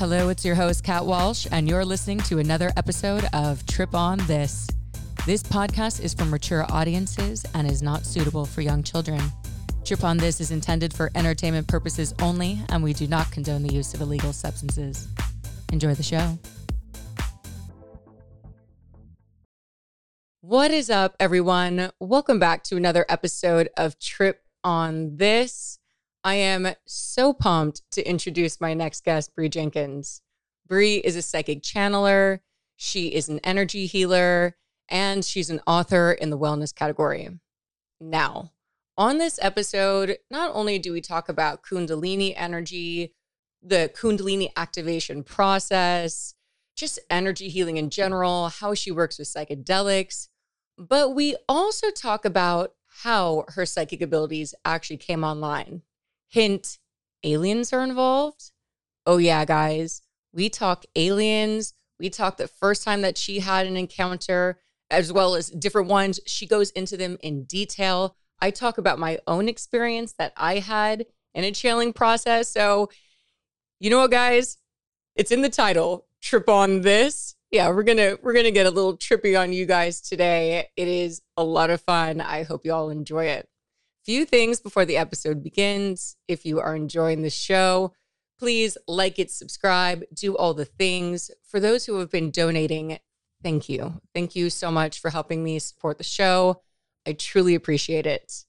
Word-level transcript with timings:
Hello, 0.00 0.30
it's 0.30 0.46
your 0.46 0.54
host, 0.54 0.82
Kat 0.82 1.04
Walsh, 1.04 1.46
and 1.52 1.68
you're 1.68 1.84
listening 1.84 2.16
to 2.20 2.38
another 2.38 2.72
episode 2.78 3.22
of 3.34 3.66
Trip 3.66 3.94
on 3.94 4.16
This. 4.26 4.66
This 5.26 5.42
podcast 5.42 6.02
is 6.02 6.14
for 6.14 6.24
mature 6.24 6.64
audiences 6.70 7.44
and 7.52 7.70
is 7.70 7.82
not 7.82 8.06
suitable 8.06 8.46
for 8.46 8.62
young 8.62 8.82
children. 8.82 9.20
Trip 9.84 10.02
on 10.02 10.16
This 10.16 10.40
is 10.40 10.52
intended 10.52 10.94
for 10.94 11.10
entertainment 11.14 11.68
purposes 11.68 12.14
only, 12.22 12.60
and 12.70 12.82
we 12.82 12.94
do 12.94 13.06
not 13.08 13.30
condone 13.30 13.62
the 13.62 13.74
use 13.74 13.92
of 13.92 14.00
illegal 14.00 14.32
substances. 14.32 15.06
Enjoy 15.70 15.92
the 15.92 16.02
show. 16.02 16.38
What 20.40 20.70
is 20.70 20.88
up, 20.88 21.14
everyone? 21.20 21.90
Welcome 22.00 22.38
back 22.38 22.64
to 22.64 22.78
another 22.78 23.04
episode 23.10 23.68
of 23.76 23.98
Trip 23.98 24.42
on 24.64 25.18
This. 25.18 25.79
I 26.22 26.34
am 26.34 26.68
so 26.86 27.32
pumped 27.32 27.82
to 27.92 28.06
introduce 28.06 28.60
my 28.60 28.74
next 28.74 29.04
guest, 29.04 29.34
Bree 29.34 29.48
Jenkins. 29.48 30.20
Bree 30.66 30.96
is 30.96 31.16
a 31.16 31.22
psychic 31.22 31.62
channeler, 31.62 32.40
she 32.76 33.08
is 33.08 33.28
an 33.28 33.40
energy 33.42 33.86
healer, 33.86 34.56
and 34.88 35.24
she's 35.24 35.48
an 35.48 35.60
author 35.66 36.12
in 36.12 36.28
the 36.28 36.38
wellness 36.38 36.74
category. 36.74 37.30
Now, 38.00 38.52
on 38.98 39.16
this 39.16 39.38
episode, 39.40 40.18
not 40.30 40.50
only 40.52 40.78
do 40.78 40.92
we 40.92 41.00
talk 41.00 41.30
about 41.30 41.62
Kundalini 41.62 42.34
energy, 42.36 43.14
the 43.62 43.90
Kundalini 43.94 44.50
activation 44.56 45.22
process, 45.22 46.34
just 46.76 46.98
energy 47.08 47.48
healing 47.48 47.78
in 47.78 47.88
general, 47.88 48.48
how 48.48 48.74
she 48.74 48.90
works 48.90 49.18
with 49.18 49.28
psychedelics, 49.28 50.28
but 50.76 51.14
we 51.14 51.36
also 51.48 51.90
talk 51.90 52.26
about 52.26 52.74
how 53.02 53.44
her 53.48 53.64
psychic 53.64 54.02
abilities 54.02 54.54
actually 54.66 54.98
came 54.98 55.24
online. 55.24 55.82
Hint, 56.30 56.78
aliens 57.24 57.72
are 57.72 57.82
involved. 57.82 58.52
Oh, 59.04 59.18
yeah, 59.18 59.44
guys. 59.44 60.00
We 60.32 60.48
talk 60.48 60.84
aliens. 60.94 61.74
We 61.98 62.08
talk 62.08 62.36
the 62.36 62.46
first 62.46 62.84
time 62.84 63.02
that 63.02 63.18
she 63.18 63.40
had 63.40 63.66
an 63.66 63.76
encounter, 63.76 64.60
as 64.90 65.12
well 65.12 65.34
as 65.34 65.50
different 65.50 65.88
ones. 65.88 66.20
She 66.26 66.46
goes 66.46 66.70
into 66.70 66.96
them 66.96 67.18
in 67.20 67.44
detail. 67.44 68.14
I 68.40 68.52
talk 68.52 68.78
about 68.78 69.00
my 69.00 69.18
own 69.26 69.48
experience 69.48 70.14
that 70.18 70.32
I 70.36 70.60
had 70.60 71.04
in 71.34 71.42
a 71.42 71.50
channeling 71.50 71.92
process. 71.92 72.48
So, 72.48 72.90
you 73.80 73.90
know 73.90 73.98
what, 73.98 74.12
guys? 74.12 74.58
It's 75.16 75.32
in 75.32 75.42
the 75.42 75.50
title. 75.50 76.06
Trip 76.22 76.48
on 76.48 76.82
this. 76.82 77.34
Yeah, 77.50 77.70
we're 77.70 77.82
gonna 77.82 78.16
we're 78.22 78.34
gonna 78.34 78.52
get 78.52 78.66
a 78.66 78.70
little 78.70 78.96
trippy 78.96 79.38
on 79.38 79.52
you 79.52 79.66
guys 79.66 80.00
today. 80.00 80.68
It 80.76 80.86
is 80.86 81.22
a 81.36 81.42
lot 81.42 81.70
of 81.70 81.80
fun. 81.80 82.20
I 82.20 82.44
hope 82.44 82.64
you 82.64 82.72
all 82.72 82.90
enjoy 82.90 83.24
it 83.24 83.49
few 84.10 84.24
things 84.24 84.58
before 84.58 84.84
the 84.84 84.96
episode 84.96 85.40
begins. 85.40 86.16
If 86.26 86.44
you 86.44 86.58
are 86.58 86.74
enjoying 86.74 87.22
the 87.22 87.30
show, 87.30 87.92
please 88.40 88.76
like 88.88 89.20
it, 89.20 89.30
subscribe, 89.30 90.02
do 90.12 90.36
all 90.36 90.52
the 90.52 90.64
things. 90.64 91.30
For 91.44 91.60
those 91.60 91.86
who 91.86 91.96
have 92.00 92.10
been 92.10 92.32
donating, 92.32 92.98
thank 93.40 93.68
you. 93.68 94.00
Thank 94.12 94.34
you 94.34 94.50
so 94.50 94.72
much 94.72 94.98
for 95.00 95.10
helping 95.10 95.44
me 95.44 95.60
support 95.60 95.96
the 95.96 96.02
show. 96.02 96.60
I 97.06 97.12
truly 97.12 97.54
appreciate 97.54 98.04
it. 98.04 98.46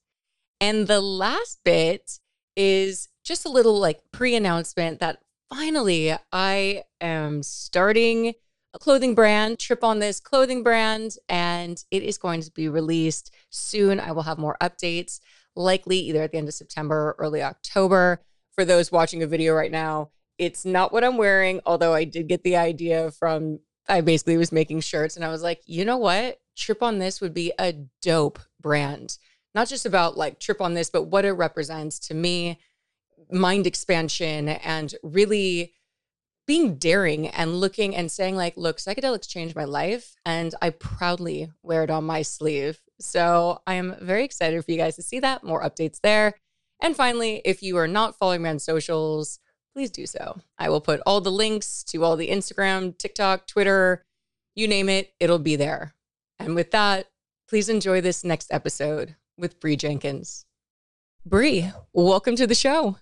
And 0.60 0.88
the 0.88 1.00
last 1.00 1.60
bit 1.64 2.18
is 2.56 3.08
just 3.22 3.46
a 3.46 3.48
little 3.48 3.78
like 3.78 4.00
pre 4.10 4.34
announcement 4.34 4.98
that 4.98 5.20
finally 5.48 6.12
I 6.32 6.82
am 7.00 7.44
starting 7.44 8.34
a 8.74 8.80
clothing 8.80 9.14
brand, 9.14 9.60
Trip 9.60 9.84
on 9.84 10.00
This 10.00 10.18
clothing 10.18 10.64
brand, 10.64 11.18
and 11.28 11.84
it 11.92 12.02
is 12.02 12.18
going 12.18 12.40
to 12.40 12.50
be 12.50 12.68
released 12.68 13.32
soon. 13.50 14.00
I 14.00 14.10
will 14.10 14.22
have 14.22 14.38
more 14.38 14.56
updates 14.60 15.20
likely 15.56 15.98
either 15.98 16.22
at 16.22 16.32
the 16.32 16.38
end 16.38 16.48
of 16.48 16.54
September 16.54 17.08
or 17.08 17.16
early 17.18 17.42
October. 17.42 18.22
For 18.52 18.64
those 18.64 18.92
watching 18.92 19.22
a 19.22 19.26
video 19.26 19.54
right 19.54 19.70
now, 19.70 20.10
it's 20.38 20.64
not 20.64 20.92
what 20.92 21.04
I'm 21.04 21.16
wearing, 21.16 21.60
although 21.64 21.94
I 21.94 22.04
did 22.04 22.28
get 22.28 22.42
the 22.42 22.56
idea 22.56 23.10
from 23.12 23.60
I 23.88 24.00
basically 24.00 24.36
was 24.36 24.52
making 24.52 24.80
shirts 24.80 25.16
and 25.16 25.24
I 25.24 25.28
was 25.28 25.42
like, 25.42 25.60
you 25.66 25.84
know 25.84 25.96
what? 25.96 26.38
Trip 26.56 26.82
on 26.82 26.98
this 26.98 27.20
would 27.20 27.34
be 27.34 27.52
a 27.58 27.74
dope 28.00 28.38
brand. 28.60 29.18
Not 29.54 29.68
just 29.68 29.86
about 29.86 30.16
like 30.16 30.38
trip 30.38 30.60
on 30.60 30.74
this, 30.74 30.90
but 30.90 31.04
what 31.04 31.24
it 31.24 31.32
represents 31.32 31.98
to 32.08 32.14
me, 32.14 32.58
mind 33.30 33.66
expansion 33.66 34.48
and 34.48 34.94
really 35.02 35.72
being 36.46 36.76
daring 36.76 37.28
and 37.28 37.60
looking 37.60 37.94
and 37.94 38.10
saying 38.10 38.36
like 38.36 38.56
look 38.56 38.78
psychedelics 38.78 39.28
changed 39.28 39.54
my 39.54 39.64
life 39.64 40.16
and 40.26 40.54
i 40.60 40.70
proudly 40.70 41.50
wear 41.62 41.84
it 41.84 41.90
on 41.90 42.04
my 42.04 42.22
sleeve 42.22 42.80
so 43.02 43.60
i 43.66 43.74
am 43.74 43.94
very 44.00 44.24
excited 44.24 44.64
for 44.64 44.70
you 44.70 44.78
guys 44.78 44.96
to 44.96 45.02
see 45.02 45.20
that 45.20 45.44
more 45.44 45.62
updates 45.62 46.00
there 46.02 46.34
and 46.80 46.96
finally 46.96 47.42
if 47.44 47.62
you 47.62 47.76
are 47.76 47.88
not 47.88 48.16
following 48.18 48.42
me 48.42 48.50
on 48.50 48.58
socials 48.58 49.38
please 49.74 49.90
do 49.90 50.06
so 50.06 50.40
i 50.58 50.68
will 50.68 50.80
put 50.80 51.00
all 51.06 51.20
the 51.20 51.30
links 51.30 51.82
to 51.82 52.04
all 52.04 52.16
the 52.16 52.28
instagram 52.28 52.96
tiktok 52.98 53.46
twitter 53.46 54.04
you 54.54 54.68
name 54.68 54.88
it 54.88 55.12
it'll 55.20 55.38
be 55.38 55.56
there 55.56 55.94
and 56.38 56.54
with 56.54 56.70
that 56.70 57.06
please 57.52 57.68
enjoy 57.68 58.00
this 58.00 58.24
next 58.24 58.50
episode 58.50 59.14
with 59.36 59.60
Bree 59.60 59.76
Jenkins. 59.76 60.46
Bree, 61.26 61.70
welcome 61.92 62.34
to 62.36 62.46
the 62.46 62.54
show. 62.54 62.96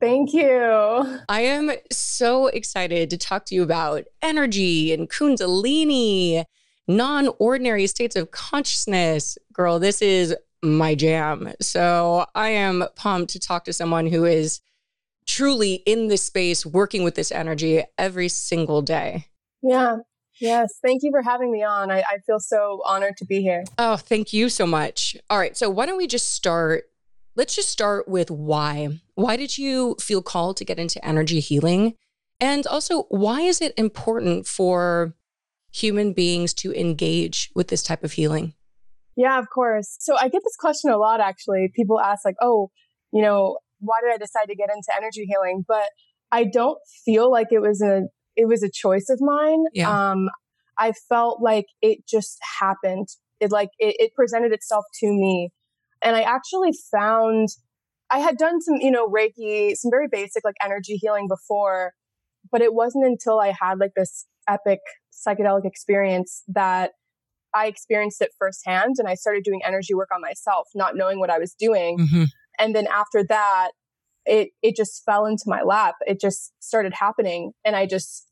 Thank 0.00 0.32
you. 0.32 1.20
I 1.28 1.42
am 1.42 1.70
so 1.90 2.46
excited 2.46 3.10
to 3.10 3.18
talk 3.18 3.44
to 3.46 3.54
you 3.54 3.62
about 3.62 4.04
energy 4.22 4.94
and 4.94 5.10
Kundalini, 5.10 6.44
non 6.88 7.28
ordinary 7.38 7.86
states 7.86 8.16
of 8.16 8.30
consciousness. 8.30 9.38
Girl, 9.52 9.78
this 9.78 10.02
is 10.02 10.34
my 10.62 10.94
jam. 10.94 11.52
So 11.60 12.26
I 12.34 12.48
am 12.50 12.84
pumped 12.96 13.32
to 13.32 13.38
talk 13.38 13.64
to 13.64 13.72
someone 13.72 14.06
who 14.06 14.24
is 14.24 14.60
truly 15.26 15.74
in 15.86 16.08
this 16.08 16.22
space, 16.22 16.64
working 16.64 17.04
with 17.04 17.14
this 17.14 17.32
energy 17.32 17.82
every 17.98 18.28
single 18.28 18.82
day. 18.82 19.26
Yeah. 19.62 19.98
Yes. 20.40 20.78
Thank 20.84 21.02
you 21.02 21.10
for 21.10 21.22
having 21.22 21.50
me 21.50 21.62
on. 21.62 21.90
I, 21.90 22.00
I 22.00 22.18
feel 22.26 22.38
so 22.38 22.82
honored 22.84 23.16
to 23.18 23.24
be 23.24 23.40
here. 23.40 23.64
Oh, 23.78 23.96
thank 23.96 24.32
you 24.32 24.48
so 24.48 24.66
much. 24.66 25.16
All 25.30 25.38
right. 25.38 25.56
So 25.56 25.70
why 25.70 25.86
don't 25.86 25.96
we 25.96 26.06
just 26.06 26.34
start 26.34 26.84
Let's 27.36 27.54
just 27.54 27.68
start 27.68 28.08
with 28.08 28.30
why. 28.30 28.98
Why 29.14 29.36
did 29.36 29.58
you 29.58 29.96
feel 30.00 30.22
called 30.22 30.56
to 30.56 30.64
get 30.64 30.78
into 30.78 31.04
energy 31.06 31.38
healing? 31.38 31.94
And 32.40 32.66
also, 32.66 33.02
why 33.10 33.42
is 33.42 33.60
it 33.60 33.74
important 33.76 34.46
for 34.46 35.14
human 35.76 36.12
beings 36.12 36.54
to 36.54 36.72
engage 36.72 37.50
with 37.54 37.68
this 37.68 37.82
type 37.82 38.02
of 38.02 38.12
healing? 38.12 38.54
Yeah, 39.16 39.38
of 39.38 39.46
course. 39.52 39.96
So 40.00 40.16
I 40.16 40.28
get 40.28 40.42
this 40.44 40.56
question 40.58 40.90
a 40.90 40.96
lot 40.96 41.20
actually. 41.20 41.70
People 41.74 42.00
ask, 42.00 42.24
like, 42.24 42.36
oh, 42.40 42.70
you 43.12 43.22
know, 43.22 43.58
why 43.80 43.96
did 44.02 44.12
I 44.12 44.18
decide 44.18 44.46
to 44.48 44.56
get 44.56 44.70
into 44.70 44.88
energy 44.96 45.26
healing? 45.26 45.64
But 45.66 45.88
I 46.32 46.44
don't 46.44 46.78
feel 47.04 47.30
like 47.30 47.48
it 47.50 47.60
was 47.60 47.82
a 47.82 48.02
it 48.36 48.46
was 48.46 48.62
a 48.62 48.70
choice 48.70 49.06
of 49.08 49.18
mine. 49.20 49.64
Yeah. 49.72 50.10
Um, 50.10 50.28
I 50.78 50.92
felt 51.08 51.40
like 51.42 51.66
it 51.80 52.06
just 52.06 52.38
happened. 52.60 53.08
It 53.40 53.50
like 53.50 53.70
it, 53.78 53.96
it 53.98 54.14
presented 54.14 54.52
itself 54.52 54.84
to 55.00 55.06
me. 55.06 55.50
And 56.02 56.16
I 56.16 56.22
actually 56.22 56.72
found 56.90 57.48
I 58.10 58.18
had 58.18 58.36
done 58.36 58.60
some, 58.60 58.76
you 58.80 58.90
know, 58.90 59.08
Reiki, 59.08 59.74
some 59.74 59.90
very 59.90 60.08
basic 60.10 60.44
like 60.44 60.54
energy 60.62 60.96
healing 60.96 61.26
before, 61.28 61.92
but 62.52 62.60
it 62.60 62.74
wasn't 62.74 63.04
until 63.04 63.40
I 63.40 63.52
had 63.58 63.78
like 63.78 63.92
this 63.96 64.26
epic 64.48 64.80
psychedelic 65.16 65.64
experience 65.64 66.42
that 66.48 66.92
I 67.54 67.66
experienced 67.66 68.20
it 68.20 68.30
firsthand 68.38 68.96
and 68.98 69.08
I 69.08 69.14
started 69.14 69.44
doing 69.44 69.60
energy 69.64 69.94
work 69.94 70.10
on 70.14 70.20
myself, 70.20 70.68
not 70.74 70.94
knowing 70.94 71.18
what 71.18 71.30
I 71.30 71.38
was 71.38 71.54
doing. 71.58 71.98
Mm-hmm. 71.98 72.24
And 72.58 72.74
then 72.74 72.86
after 72.86 73.24
that, 73.24 73.70
it 74.26 74.50
it 74.62 74.76
just 74.76 75.02
fell 75.04 75.26
into 75.26 75.44
my 75.46 75.62
lap. 75.62 75.94
It 76.06 76.20
just 76.20 76.52
started 76.60 76.92
happening 76.94 77.52
and 77.64 77.76
I 77.76 77.86
just 77.86 78.26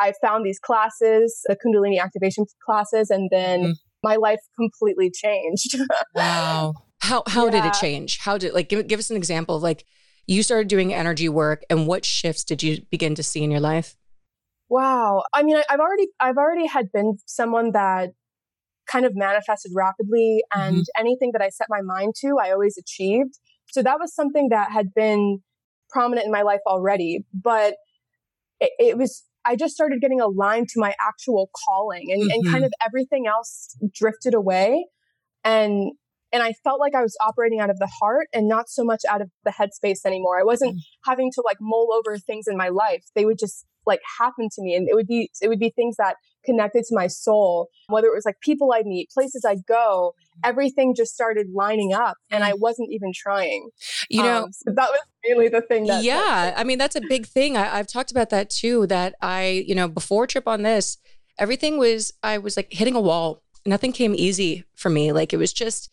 I 0.00 0.12
found 0.20 0.44
these 0.44 0.58
classes, 0.58 1.40
the 1.46 1.56
Kundalini 1.56 2.02
activation 2.02 2.46
classes 2.64 3.10
and 3.10 3.28
then 3.30 3.60
mm-hmm. 3.60 3.72
my 4.02 4.16
life 4.16 4.40
completely 4.56 5.10
changed. 5.10 5.78
wow. 6.14 6.74
How 7.00 7.22
how 7.26 7.44
yeah. 7.46 7.50
did 7.52 7.64
it 7.66 7.74
change? 7.74 8.18
How 8.18 8.38
did 8.38 8.54
like 8.54 8.68
give 8.68 8.86
give 8.88 8.98
us 8.98 9.10
an 9.10 9.16
example 9.16 9.56
of 9.56 9.62
like 9.62 9.84
you 10.26 10.42
started 10.42 10.68
doing 10.68 10.94
energy 10.94 11.28
work 11.28 11.62
and 11.68 11.86
what 11.86 12.04
shifts 12.04 12.44
did 12.44 12.62
you 12.62 12.82
begin 12.90 13.14
to 13.14 13.22
see 13.22 13.44
in 13.44 13.50
your 13.50 13.60
life? 13.60 13.96
Wow. 14.68 15.22
I 15.32 15.42
mean, 15.42 15.56
I, 15.56 15.64
have 15.68 15.80
already 15.80 16.08
I've 16.20 16.36
already 16.36 16.66
had 16.66 16.90
been 16.92 17.18
someone 17.26 17.72
that 17.72 18.10
kind 18.86 19.06
of 19.06 19.12
manifested 19.14 19.72
rapidly 19.74 20.42
and 20.54 20.76
mm-hmm. 20.76 21.00
anything 21.00 21.30
that 21.32 21.42
I 21.42 21.48
set 21.48 21.68
my 21.70 21.80
mind 21.82 22.14
to, 22.20 22.36
I 22.42 22.50
always 22.50 22.76
achieved. 22.78 23.38
So 23.70 23.82
that 23.82 23.98
was 23.98 24.14
something 24.14 24.48
that 24.50 24.70
had 24.72 24.92
been 24.94 25.40
prominent 25.90 26.26
in 26.26 26.32
my 26.32 26.42
life 26.42 26.60
already, 26.66 27.24
but 27.32 27.74
it, 28.60 28.72
it 28.78 28.98
was 28.98 29.24
I 29.46 29.56
just 29.56 29.74
started 29.74 30.00
getting 30.00 30.20
aligned 30.20 30.68
to 30.68 30.80
my 30.80 30.94
actual 31.00 31.50
calling 31.66 32.10
and, 32.10 32.22
mm-hmm. 32.22 32.30
and 32.30 32.44
kind 32.44 32.56
mm-hmm. 32.56 32.64
of 32.64 32.72
everything 32.84 33.26
else 33.26 33.76
drifted 33.94 34.34
away. 34.34 34.86
And 35.44 35.92
and 36.32 36.42
I 36.42 36.52
felt 36.64 36.80
like 36.80 36.96
I 36.96 37.02
was 37.02 37.16
operating 37.20 37.60
out 37.60 37.70
of 37.70 37.78
the 37.78 37.88
heart 38.00 38.26
and 38.32 38.48
not 38.48 38.68
so 38.68 38.82
much 38.82 39.02
out 39.08 39.20
of 39.20 39.30
the 39.44 39.52
headspace 39.52 40.04
anymore. 40.04 40.38
I 40.38 40.42
wasn't 40.42 40.74
mm. 40.74 40.80
having 41.04 41.30
to 41.32 41.42
like 41.44 41.58
mull 41.60 41.90
over 41.92 42.18
things 42.18 42.46
in 42.48 42.56
my 42.56 42.70
life. 42.70 43.04
They 43.14 43.24
would 43.24 43.38
just 43.38 43.64
like 43.86 44.00
happened 44.18 44.50
to 44.52 44.62
me 44.62 44.74
and 44.74 44.88
it 44.88 44.94
would 44.94 45.06
be 45.06 45.30
it 45.40 45.48
would 45.48 45.58
be 45.58 45.70
things 45.70 45.96
that 45.96 46.16
connected 46.44 46.84
to 46.84 46.94
my 46.94 47.06
soul 47.06 47.68
whether 47.88 48.06
it 48.06 48.14
was 48.14 48.24
like 48.24 48.40
people 48.40 48.72
i 48.72 48.82
meet 48.84 49.08
places 49.10 49.44
i 49.46 49.56
go 49.66 50.14
everything 50.42 50.94
just 50.94 51.14
started 51.14 51.48
lining 51.54 51.92
up 51.92 52.16
and 52.30 52.44
i 52.44 52.52
mm. 52.52 52.60
wasn't 52.60 52.88
even 52.90 53.12
trying. 53.14 53.68
You 54.10 54.22
know 54.22 54.44
um, 54.44 54.52
so 54.52 54.72
that 54.72 54.90
was 54.90 55.00
really 55.24 55.48
the 55.48 55.60
thing 55.60 55.86
that 55.86 56.04
yeah 56.04 56.16
that, 56.16 56.58
i 56.58 56.64
mean 56.64 56.78
that's 56.78 56.96
a 56.96 57.00
big 57.00 57.26
thing 57.26 57.56
I, 57.56 57.78
i've 57.78 57.86
talked 57.86 58.10
about 58.10 58.30
that 58.30 58.50
too 58.50 58.86
that 58.88 59.14
i 59.22 59.64
you 59.66 59.74
know 59.74 59.88
before 59.88 60.26
trip 60.26 60.46
on 60.46 60.62
this 60.62 60.98
everything 61.38 61.78
was 61.78 62.12
i 62.22 62.38
was 62.38 62.56
like 62.56 62.72
hitting 62.72 62.94
a 62.94 63.00
wall. 63.00 63.42
Nothing 63.66 63.92
came 63.92 64.14
easy 64.14 64.64
for 64.74 64.90
me 64.90 65.12
like 65.12 65.32
it 65.32 65.38
was 65.38 65.52
just 65.52 65.90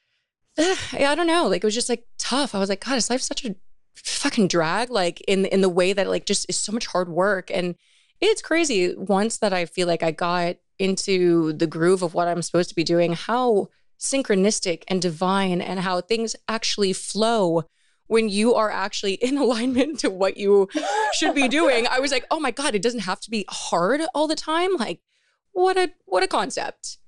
i 0.58 1.14
don't 1.16 1.26
know 1.26 1.48
like 1.48 1.64
it 1.64 1.66
was 1.66 1.74
just 1.74 1.88
like 1.88 2.06
tough. 2.18 2.54
I 2.54 2.58
was 2.58 2.68
like 2.68 2.84
god 2.84 2.96
is 2.96 3.10
life 3.10 3.20
such 3.20 3.44
a 3.44 3.56
fucking 3.94 4.48
drag 4.48 4.90
like 4.90 5.20
in 5.22 5.44
in 5.46 5.60
the 5.60 5.68
way 5.68 5.92
that 5.92 6.08
like 6.08 6.26
just 6.26 6.46
is 6.48 6.56
so 6.56 6.72
much 6.72 6.86
hard 6.86 7.08
work. 7.08 7.50
And 7.52 7.74
it's 8.20 8.42
crazy 8.42 8.94
once 8.94 9.38
that 9.38 9.52
I 9.52 9.64
feel 9.66 9.86
like 9.86 10.02
I 10.02 10.10
got 10.10 10.56
into 10.78 11.52
the 11.52 11.66
groove 11.66 12.02
of 12.02 12.14
what 12.14 12.28
I'm 12.28 12.42
supposed 12.42 12.68
to 12.70 12.74
be 12.74 12.84
doing 12.84 13.12
how 13.12 13.68
synchronistic 13.98 14.84
and 14.88 15.02
divine 15.02 15.60
and 15.60 15.80
how 15.80 16.00
things 16.00 16.34
actually 16.48 16.94
flow 16.94 17.64
when 18.06 18.28
you 18.28 18.54
are 18.54 18.70
actually 18.70 19.14
in 19.14 19.36
alignment 19.44 20.00
to 20.00 20.10
what 20.10 20.36
you 20.36 20.68
should 21.12 21.34
be 21.34 21.48
doing. 21.48 21.86
I 21.86 22.00
was 22.00 22.10
like 22.10 22.26
oh 22.30 22.40
my 22.40 22.50
god 22.50 22.74
it 22.74 22.82
doesn't 22.82 23.00
have 23.00 23.20
to 23.20 23.30
be 23.30 23.44
hard 23.48 24.00
all 24.14 24.26
the 24.26 24.36
time. 24.36 24.76
Like 24.76 25.00
what 25.52 25.76
a 25.76 25.90
what 26.06 26.22
a 26.22 26.28
concept 26.28 26.98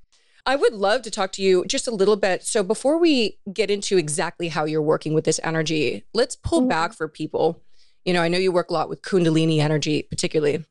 I 0.45 0.57
would 0.57 0.73
love 0.73 1.03
to 1.03 1.11
talk 1.11 1.33
to 1.33 1.43
you 1.43 1.65
just 1.67 1.87
a 1.87 1.95
little 1.95 2.17
bit. 2.17 2.45
So 2.45 2.63
before 2.63 2.99
we 2.99 3.39
get 3.53 3.71
into 3.71 3.97
exactly 3.97 4.49
how 4.49 4.65
you're 4.65 4.83
working 4.83 5.15
with 5.15 5.25
this 5.25 5.41
energy, 5.45 6.05
let's 6.13 6.35
pull 6.35 6.61
mm-hmm. 6.61 6.69
back 6.69 6.93
for 6.95 7.07
people. 7.07 7.63
You 8.05 8.13
know, 8.13 8.23
I 8.23 8.29
know 8.29 8.39
you 8.39 8.51
work 8.51 8.71
a 8.71 8.73
lot 8.73 8.89
with 8.89 9.03
Kundalini 9.03 9.59
energy, 9.59 10.03
particularly. 10.03 10.65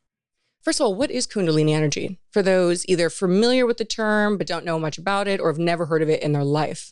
First 0.61 0.79
of 0.79 0.85
all, 0.85 0.95
what 0.95 1.09
is 1.09 1.25
Kundalini 1.25 1.71
energy 1.71 2.19
for 2.31 2.43
those 2.43 2.85
either 2.87 3.09
familiar 3.09 3.65
with 3.65 3.77
the 3.77 3.85
term 3.85 4.37
but 4.37 4.45
don't 4.45 4.65
know 4.65 4.77
much 4.77 4.97
about 4.97 5.27
it 5.27 5.39
or 5.39 5.49
have 5.49 5.57
never 5.57 5.85
heard 5.85 6.01
of 6.01 6.09
it 6.09 6.21
in 6.21 6.33
their 6.33 6.43
life? 6.43 6.91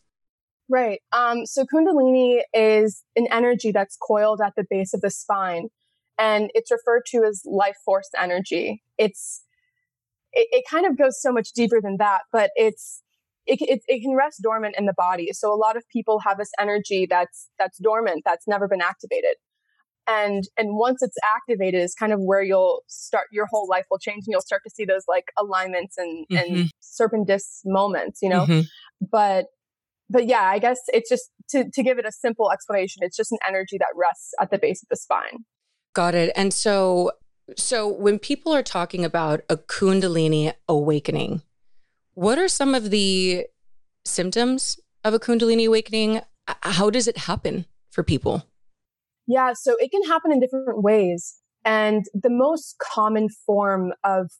Right. 0.69 1.01
Um, 1.11 1.45
so 1.45 1.65
Kundalini 1.65 2.41
is 2.53 3.03
an 3.15 3.27
energy 3.31 3.71
that's 3.71 3.97
coiled 3.97 4.39
at 4.39 4.53
the 4.55 4.65
base 4.69 4.93
of 4.93 5.01
the 5.01 5.09
spine, 5.09 5.69
and 6.17 6.49
it's 6.53 6.71
referred 6.71 7.03
to 7.07 7.23
as 7.23 7.41
life 7.45 7.77
force 7.83 8.09
energy. 8.17 8.83
It's 8.97 9.43
it, 10.33 10.47
it 10.51 10.63
kind 10.69 10.85
of 10.85 10.97
goes 10.97 11.21
so 11.21 11.31
much 11.31 11.51
deeper 11.53 11.79
than 11.81 11.97
that, 11.97 12.21
but 12.31 12.51
it's 12.55 13.01
it, 13.45 13.59
it, 13.61 13.81
it, 13.87 14.01
can 14.01 14.15
rest 14.15 14.41
dormant 14.43 14.75
in 14.77 14.85
the 14.85 14.93
body. 14.95 15.29
So 15.33 15.51
a 15.51 15.57
lot 15.57 15.75
of 15.75 15.83
people 15.91 16.19
have 16.19 16.37
this 16.37 16.51
energy 16.59 17.07
that's 17.09 17.49
that's 17.57 17.79
dormant, 17.79 18.21
that's 18.25 18.47
never 18.47 18.67
been 18.67 18.81
activated. 18.81 19.35
And 20.07 20.43
and 20.57 20.69
once 20.71 21.01
it's 21.01 21.17
activated 21.35 21.81
is 21.81 21.93
kind 21.93 22.13
of 22.13 22.19
where 22.19 22.41
you'll 22.41 22.81
start 22.87 23.27
your 23.31 23.47
whole 23.47 23.67
life 23.67 23.85
will 23.89 23.99
change 23.99 24.23
and 24.25 24.31
you'll 24.31 24.41
start 24.41 24.61
to 24.65 24.69
see 24.69 24.85
those 24.85 25.03
like 25.07 25.25
alignments 25.37 25.97
and 25.97 26.25
mm-hmm. 26.31 26.53
and 26.55 26.71
serpentist 26.79 27.61
moments, 27.65 28.19
you 28.21 28.29
know. 28.29 28.45
Mm-hmm. 28.45 28.61
But 29.11 29.45
but 30.09 30.27
yeah, 30.27 30.41
I 30.41 30.59
guess 30.59 30.79
it's 30.87 31.09
just 31.09 31.29
to 31.49 31.69
to 31.71 31.83
give 31.83 31.99
it 31.99 32.05
a 32.05 32.11
simple 32.11 32.51
explanation, 32.51 33.03
it's 33.03 33.17
just 33.17 33.31
an 33.31 33.39
energy 33.47 33.77
that 33.77 33.89
rests 33.95 34.33
at 34.39 34.51
the 34.51 34.57
base 34.57 34.81
of 34.81 34.89
the 34.89 34.95
spine. 34.95 35.45
Got 35.93 36.15
it. 36.15 36.31
And 36.35 36.53
so 36.53 37.11
so, 37.57 37.87
when 37.87 38.19
people 38.19 38.53
are 38.53 38.63
talking 38.63 39.05
about 39.05 39.41
a 39.49 39.57
Kundalini 39.57 40.53
awakening, 40.67 41.41
what 42.13 42.37
are 42.37 42.47
some 42.47 42.75
of 42.75 42.89
the 42.89 43.47
symptoms 44.05 44.79
of 45.03 45.13
a 45.13 45.19
Kundalini 45.19 45.67
awakening? 45.67 46.21
How 46.47 46.89
does 46.89 47.07
it 47.07 47.17
happen 47.17 47.65
for 47.91 48.03
people? 48.03 48.45
Yeah, 49.27 49.53
so 49.53 49.75
it 49.79 49.91
can 49.91 50.03
happen 50.03 50.31
in 50.31 50.39
different 50.39 50.83
ways. 50.83 51.35
And 51.63 52.05
the 52.13 52.29
most 52.29 52.77
common 52.79 53.29
form 53.45 53.93
of, 54.03 54.31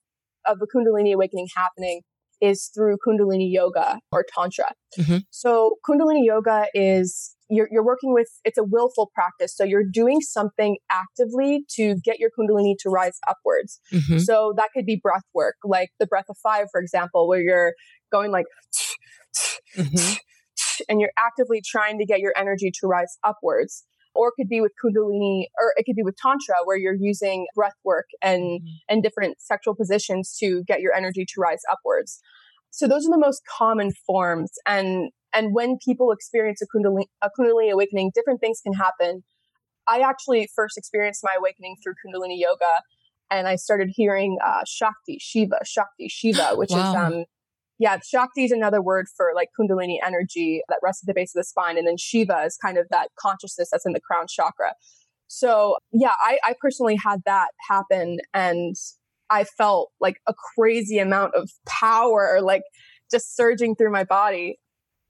of 0.47 0.59
a 0.61 0.65
Kundalini 0.65 1.13
awakening 1.13 1.47
happening 1.55 2.01
is 2.41 2.71
through 2.73 2.97
Kundalini 3.05 3.51
yoga 3.51 3.99
or 4.11 4.25
Tantra. 4.33 4.71
Mm-hmm. 4.97 5.17
So, 5.29 5.75
Kundalini 5.87 6.25
yoga 6.25 6.67
is 6.73 7.35
you're, 7.49 7.67
you're 7.71 7.83
working 7.83 8.13
with 8.13 8.27
it's 8.45 8.57
a 8.57 8.63
willful 8.63 9.11
practice 9.13 9.55
so 9.55 9.63
you're 9.63 9.83
doing 9.83 10.21
something 10.21 10.77
actively 10.91 11.65
to 11.69 11.95
get 12.03 12.19
your 12.19 12.29
kundalini 12.37 12.75
to 12.79 12.89
rise 12.89 13.19
upwards 13.27 13.79
mm-hmm. 13.91 14.19
so 14.19 14.53
that 14.55 14.69
could 14.73 14.85
be 14.85 14.99
breath 15.01 15.23
work 15.33 15.55
like 15.63 15.89
the 15.99 16.07
breath 16.07 16.25
of 16.29 16.37
fire 16.37 16.67
for 16.71 16.79
example 16.79 17.27
where 17.27 17.41
you're 17.41 17.73
going 18.11 18.31
like 18.31 18.45
mm-hmm. 19.75 20.13
and 20.87 21.01
you're 21.01 21.11
actively 21.17 21.61
trying 21.65 21.97
to 21.97 22.05
get 22.05 22.19
your 22.19 22.33
energy 22.37 22.71
to 22.71 22.87
rise 22.87 23.17
upwards 23.23 23.85
or 24.15 24.29
it 24.29 24.33
could 24.35 24.49
be 24.49 24.61
with 24.61 24.71
kundalini 24.83 25.45
or 25.59 25.73
it 25.75 25.85
could 25.85 25.95
be 25.95 26.03
with 26.03 26.15
tantra 26.17 26.55
where 26.65 26.77
you're 26.77 26.97
using 26.99 27.47
breath 27.55 27.77
work 27.83 28.05
and 28.21 28.61
mm-hmm. 28.61 28.67
and 28.87 29.03
different 29.03 29.41
sexual 29.41 29.75
positions 29.75 30.35
to 30.39 30.63
get 30.67 30.81
your 30.81 30.93
energy 30.93 31.25
to 31.25 31.35
rise 31.39 31.61
upwards 31.71 32.19
so 32.71 32.87
those 32.87 33.05
are 33.05 33.11
the 33.11 33.17
most 33.17 33.41
common 33.57 33.91
forms 34.05 34.51
and 34.67 35.09
and 35.33 35.53
when 35.53 35.77
people 35.83 36.11
experience 36.11 36.61
a 36.61 36.65
kundalini, 36.65 37.05
a 37.21 37.29
kundalini 37.37 37.71
awakening, 37.71 38.11
different 38.13 38.39
things 38.39 38.61
can 38.61 38.73
happen. 38.73 39.23
I 39.87 39.99
actually 39.99 40.47
first 40.55 40.77
experienced 40.77 41.21
my 41.23 41.33
awakening 41.37 41.77
through 41.83 41.93
kundalini 42.05 42.37
yoga 42.37 42.81
and 43.31 43.47
I 43.47 43.55
started 43.55 43.89
hearing 43.93 44.37
uh, 44.43 44.61
Shakti, 44.67 45.17
Shiva, 45.19 45.59
Shakti, 45.65 46.07
Shiva, 46.07 46.51
which 46.55 46.71
wow. 46.71 46.89
is, 46.89 46.95
um, 46.95 47.25
yeah, 47.77 47.97
Shakti 48.05 48.43
is 48.43 48.51
another 48.51 48.81
word 48.81 49.07
for 49.15 49.31
like 49.35 49.49
Kundalini 49.59 49.97
energy 50.05 50.61
that 50.67 50.79
rests 50.83 51.03
at 51.03 51.07
the 51.07 51.13
base 51.13 51.33
of 51.35 51.39
the 51.39 51.45
spine. 51.45 51.77
And 51.77 51.87
then 51.87 51.97
Shiva 51.97 52.43
is 52.45 52.57
kind 52.57 52.77
of 52.77 52.87
that 52.89 53.09
consciousness 53.17 53.69
that's 53.71 53.85
in 53.85 53.93
the 53.93 54.01
crown 54.01 54.25
chakra. 54.27 54.73
So, 55.27 55.77
yeah, 55.91 56.15
I, 56.19 56.39
I 56.43 56.55
personally 56.59 56.97
had 57.03 57.21
that 57.25 57.49
happen 57.69 58.17
and 58.33 58.75
I 59.29 59.43
felt 59.43 59.91
like 60.01 60.17
a 60.27 60.33
crazy 60.55 60.97
amount 60.97 61.35
of 61.35 61.51
power, 61.67 62.39
like 62.41 62.63
just 63.11 63.35
surging 63.35 63.75
through 63.75 63.91
my 63.91 64.03
body 64.03 64.57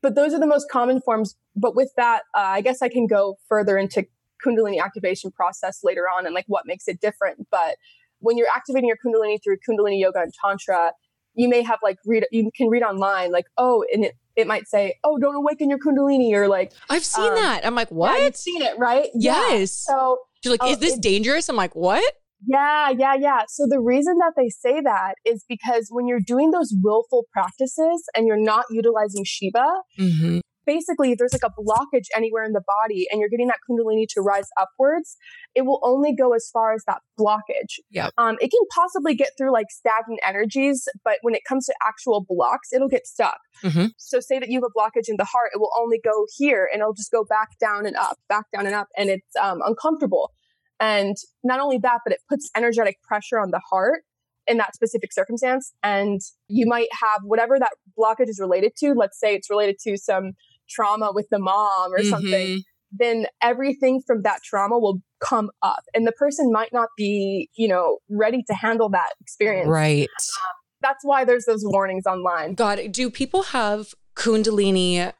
but 0.01 0.15
those 0.15 0.33
are 0.33 0.39
the 0.39 0.47
most 0.47 0.69
common 0.69 1.01
forms. 1.01 1.35
But 1.55 1.75
with 1.75 1.91
that, 1.97 2.21
uh, 2.35 2.39
I 2.39 2.61
guess 2.61 2.81
I 2.81 2.89
can 2.89 3.07
go 3.07 3.37
further 3.47 3.77
into 3.77 4.05
Kundalini 4.45 4.81
activation 4.81 5.31
process 5.31 5.79
later 5.83 6.03
on 6.03 6.25
and 6.25 6.33
like 6.33 6.45
what 6.47 6.63
makes 6.65 6.87
it 6.87 7.01
different. 7.01 7.47
But 7.51 7.75
when 8.19 8.37
you're 8.37 8.47
activating 8.53 8.87
your 8.87 8.97
Kundalini 8.97 9.39
through 9.43 9.57
Kundalini 9.67 9.99
yoga 9.99 10.19
and 10.21 10.33
Tantra, 10.41 10.93
you 11.35 11.47
may 11.47 11.61
have 11.61 11.79
like 11.83 11.97
read, 12.05 12.25
you 12.31 12.49
can 12.55 12.67
read 12.69 12.83
online, 12.83 13.31
like, 13.31 13.45
oh, 13.57 13.83
and 13.93 14.05
it, 14.05 14.15
it 14.35 14.47
might 14.47 14.67
say, 14.67 14.95
oh, 15.03 15.17
don't 15.17 15.35
awaken 15.35 15.69
your 15.69 15.79
Kundalini 15.79 16.33
or 16.33 16.47
like, 16.47 16.73
I've 16.89 17.03
seen 17.03 17.29
um, 17.29 17.35
that. 17.35 17.65
I'm 17.65 17.75
like, 17.75 17.91
what? 17.91 18.17
Yeah, 18.17 18.25
you've 18.25 18.35
seen 18.35 18.61
it, 18.61 18.77
right? 18.77 19.09
Yes. 19.13 19.85
Yeah. 19.87 19.95
So 19.95 20.19
you're 20.43 20.53
like, 20.53 20.63
uh, 20.63 20.67
is 20.67 20.79
this 20.79 20.97
dangerous? 20.97 21.49
I'm 21.49 21.55
like, 21.55 21.75
what? 21.75 22.13
Yeah, 22.45 22.89
yeah, 22.89 23.15
yeah. 23.15 23.41
So 23.47 23.65
the 23.67 23.79
reason 23.79 24.17
that 24.19 24.33
they 24.37 24.49
say 24.49 24.81
that 24.81 25.15
is 25.25 25.43
because 25.47 25.87
when 25.89 26.07
you're 26.07 26.21
doing 26.25 26.51
those 26.51 26.73
willful 26.81 27.25
practices 27.33 28.03
and 28.15 28.27
you're 28.27 28.41
not 28.41 28.65
utilizing 28.71 29.23
Shiva, 29.25 29.67
mm-hmm. 29.99 30.39
basically, 30.65 31.15
there's 31.15 31.33
like 31.33 31.43
a 31.43 31.61
blockage 31.61 32.05
anywhere 32.15 32.45
in 32.45 32.53
the 32.53 32.63
body 32.65 33.07
and 33.11 33.19
you're 33.19 33.29
getting 33.29 33.47
that 33.47 33.59
Kundalini 33.69 34.05
to 34.11 34.21
rise 34.21 34.47
upwards, 34.57 35.17
it 35.53 35.63
will 35.63 35.81
only 35.83 36.15
go 36.15 36.33
as 36.33 36.49
far 36.53 36.73
as 36.73 36.83
that 36.87 37.01
blockage. 37.19 37.79
Yeah. 37.89 38.09
Um, 38.17 38.37
it 38.39 38.51
can 38.51 38.61
possibly 38.73 39.15
get 39.15 39.31
through 39.37 39.51
like 39.51 39.67
stagnant 39.69 40.21
energies, 40.25 40.87
but 41.03 41.17
when 41.21 41.35
it 41.35 41.41
comes 41.47 41.65
to 41.65 41.73
actual 41.85 42.25
blocks, 42.27 42.71
it'll 42.71 42.87
get 42.87 43.05
stuck. 43.05 43.39
Mm-hmm. 43.65 43.87
So, 43.97 44.21
say 44.21 44.39
that 44.39 44.47
you 44.47 44.61
have 44.61 44.69
a 44.69 44.79
blockage 44.79 45.09
in 45.09 45.17
the 45.17 45.25
heart, 45.25 45.51
it 45.53 45.59
will 45.59 45.71
only 45.77 45.99
go 46.01 46.25
here 46.37 46.69
and 46.71 46.79
it'll 46.79 46.93
just 46.93 47.11
go 47.11 47.25
back 47.25 47.59
down 47.59 47.85
and 47.85 47.97
up, 47.97 48.17
back 48.29 48.45
down 48.55 48.65
and 48.65 48.75
up, 48.75 48.87
and 48.95 49.09
it's 49.09 49.35
um, 49.41 49.59
uncomfortable. 49.65 50.31
And 50.79 51.15
not 51.43 51.59
only 51.59 51.77
that, 51.79 51.99
but 52.05 52.13
it 52.13 52.19
puts 52.29 52.49
energetic 52.55 53.01
pressure 53.01 53.39
on 53.39 53.51
the 53.51 53.61
heart 53.69 54.01
in 54.47 54.57
that 54.57 54.73
specific 54.73 55.13
circumstance. 55.13 55.73
And 55.83 56.21
you 56.47 56.65
might 56.67 56.87
have 57.01 57.21
whatever 57.23 57.59
that 57.59 57.71
blockage 57.97 58.29
is 58.29 58.39
related 58.39 58.73
to. 58.77 58.93
Let's 58.93 59.19
say 59.19 59.35
it's 59.35 59.49
related 59.49 59.77
to 59.87 59.97
some 59.97 60.31
trauma 60.69 61.11
with 61.13 61.27
the 61.29 61.39
mom 61.39 61.93
or 61.93 61.99
mm-hmm. 61.99 62.09
something. 62.09 62.63
Then 62.91 63.27
everything 63.41 64.01
from 64.05 64.23
that 64.23 64.41
trauma 64.43 64.79
will 64.79 65.01
come 65.19 65.51
up, 65.61 65.83
and 65.93 66.07
the 66.07 66.11
person 66.11 66.51
might 66.51 66.73
not 66.73 66.89
be, 66.97 67.49
you 67.55 67.67
know, 67.67 67.99
ready 68.09 68.41
to 68.47 68.53
handle 68.55 68.89
that 68.89 69.11
experience. 69.21 69.67
Right. 69.67 70.07
Um, 70.07 70.55
that's 70.81 71.03
why 71.03 71.23
there's 71.23 71.45
those 71.45 71.61
warnings 71.63 72.07
online. 72.07 72.55
God, 72.55 72.79
do 72.91 73.11
people 73.11 73.43
have 73.43 73.93
Kundalini 74.15 75.13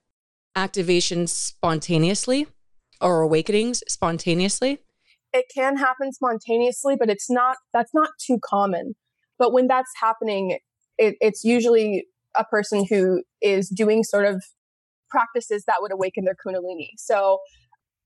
activations 0.57 1.29
spontaneously 1.29 2.47
or 3.01 3.21
awakenings 3.21 3.83
spontaneously? 3.87 4.79
It 5.33 5.45
can 5.53 5.77
happen 5.77 6.12
spontaneously, 6.12 6.95
but 7.00 7.09
it's 7.09 7.29
not, 7.29 7.57
that's 7.74 7.93
not 7.93 8.09
too 8.19 8.39
common. 8.43 8.95
But 9.38 9.53
when 9.53 9.67
that's 9.67 9.91
happening, 10.01 10.57
it, 10.98 11.15
it's 11.21 11.43
usually 11.43 12.05
a 12.38 12.43
person 12.43 12.86
who 12.86 13.24
is 13.41 13.69
doing 13.69 14.03
sort 14.03 14.25
of 14.25 14.43
practices 15.09 15.63
that 15.65 15.77
would 15.81 15.91
awaken 15.91 16.25
their 16.25 16.36
Kundalini. 16.36 16.89
So 16.98 17.39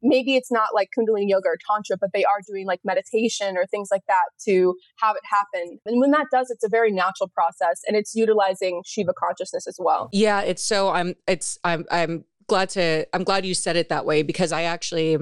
maybe 0.01 0.35
it's 0.35 0.51
not 0.51 0.69
like 0.73 0.89
Kundalini 0.97 1.29
yoga 1.29 1.47
or 1.49 1.57
Tantra, 1.69 1.97
but 1.99 2.11
they 2.13 2.23
are 2.23 2.39
doing 2.47 2.65
like 2.65 2.81
meditation 2.83 3.57
or 3.57 3.65
things 3.65 3.89
like 3.91 4.03
that 4.07 4.25
to 4.45 4.75
have 4.99 5.15
it 5.15 5.23
happen. 5.29 5.79
And 5.85 5.99
when 5.99 6.11
that 6.11 6.27
does, 6.31 6.49
it's 6.49 6.63
a 6.63 6.69
very 6.69 6.91
natural 6.91 7.29
process 7.33 7.81
and 7.87 7.97
it's 7.97 8.13
utilizing 8.13 8.83
Shiva 8.85 9.13
consciousness 9.17 9.67
as 9.67 9.77
well. 9.79 10.09
Yeah. 10.11 10.41
It's 10.41 10.63
so, 10.63 10.89
I'm, 10.89 11.15
it's, 11.27 11.57
I'm, 11.63 11.85
I'm 11.89 12.25
glad 12.47 12.69
to, 12.71 13.05
I'm 13.13 13.23
glad 13.23 13.45
you 13.45 13.53
said 13.53 13.75
it 13.75 13.89
that 13.89 14.05
way 14.05 14.23
because 14.23 14.51
I 14.51 14.63
actually, 14.63 15.17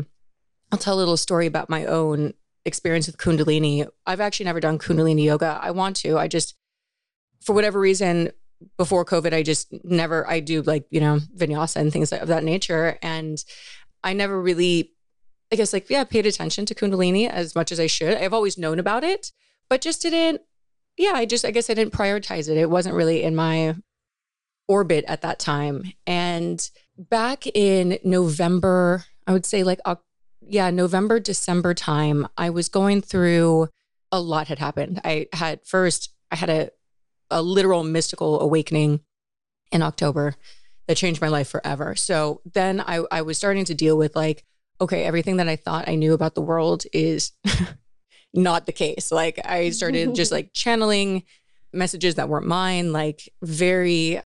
I'll 0.72 0.80
tell 0.80 0.96
a 0.96 1.00
little 1.00 1.18
story 1.18 1.48
about 1.48 1.70
my 1.70 1.86
own 1.86 2.34
experience 2.66 3.08
with 3.08 3.18
Kundalini. 3.18 3.88
I've 4.06 4.22
actually 4.22 4.46
never 4.46 4.60
done 4.60 4.80
Kundalini 4.80 5.24
yoga. 5.24 5.60
I 5.62 5.72
want 5.72 5.96
to. 5.98 6.18
I 6.18 6.28
just, 6.28 6.56
for 7.42 7.54
whatever 7.54 7.80
reason, 7.80 8.32
before 8.78 9.04
COVID, 9.04 9.34
I 9.34 9.42
just 9.42 9.74
never, 9.84 10.30
I 10.30 10.40
do 10.40 10.62
like, 10.62 10.86
you 10.92 11.00
know, 11.00 11.20
vinyasa 11.36 11.78
and 11.78 11.92
things 11.92 12.14
of 12.14 12.28
that 12.28 12.44
nature. 12.44 12.98
And 13.02 13.44
I 14.04 14.14
never 14.14 14.40
really, 14.40 14.94
I 15.52 15.56
guess, 15.56 15.74
like, 15.74 15.90
yeah, 15.90 16.04
paid 16.04 16.26
attention 16.26 16.66
to 16.68 16.76
Kundalini 16.76 17.28
as 17.28 17.56
much 17.56 17.72
as 17.72 17.80
I 17.80 17.88
should. 17.88 18.16
I've 18.16 18.34
always 18.34 18.58
known 18.58 18.78
about 18.80 19.04
it, 19.04 19.32
but 19.68 19.82
just 19.82 20.04
didn't, 20.04 20.42
yeah, 20.96 21.14
I 21.16 21.26
just, 21.26 21.44
I 21.44 21.52
guess 21.52 21.70
I 21.70 21.74
didn't 21.74 21.94
prioritize 21.94 22.48
it. 22.50 22.58
It 22.58 22.70
wasn't 22.70 22.96
really 22.96 23.24
in 23.24 23.36
my 23.36 23.76
orbit 24.68 25.06
at 25.08 25.22
that 25.24 25.40
time. 25.40 25.92
And 26.06 26.70
back 26.98 27.48
in 27.48 27.98
November, 28.04 29.06
I 29.26 29.34
would 29.34 29.46
say 29.46 29.64
like, 29.64 29.80
yeah, 30.42 30.70
November, 30.70 31.20
December 31.20 31.74
time, 31.74 32.28
I 32.38 32.50
was 32.50 32.70
going 32.70 33.02
through 33.02 33.70
a 34.12 34.20
lot 34.20 34.48
had 34.48 34.60
happened. 34.60 35.00
I 35.04 35.28
had 35.34 35.66
first, 35.66 36.14
I 36.32 36.36
had 36.36 36.50
a, 36.50 36.70
a 37.30 37.42
literal 37.42 37.84
mystical 37.84 38.42
awakening 38.42 39.02
in 39.72 39.82
October 39.82 40.36
that 40.88 40.98
changed 40.98 41.22
my 41.22 41.30
life 41.30 41.48
forever. 41.48 41.96
So 41.96 42.42
then 42.52 42.82
I, 42.82 43.04
I 43.12 43.22
was 43.22 43.38
starting 43.38 43.66
to 43.66 43.74
deal 43.74 43.98
with 43.98 44.16
like, 44.16 44.44
okay, 44.82 45.04
everything 45.04 45.38
that 45.38 45.48
I 45.48 45.56
thought 45.56 45.88
I 45.88 45.96
knew 45.96 46.14
about 46.14 46.36
the 46.36 46.42
world 46.42 46.84
is 46.92 47.32
not 48.34 48.66
the 48.66 48.72
case. 48.72 49.12
Like 49.12 49.40
I 49.46 49.70
started 49.70 50.16
just 50.16 50.32
like 50.32 50.52
channeling 50.54 51.24
messages 51.72 52.16
that 52.16 52.28
weren't 52.28 52.48
mine, 52.48 52.92
like 52.92 53.30
very, 53.42 54.22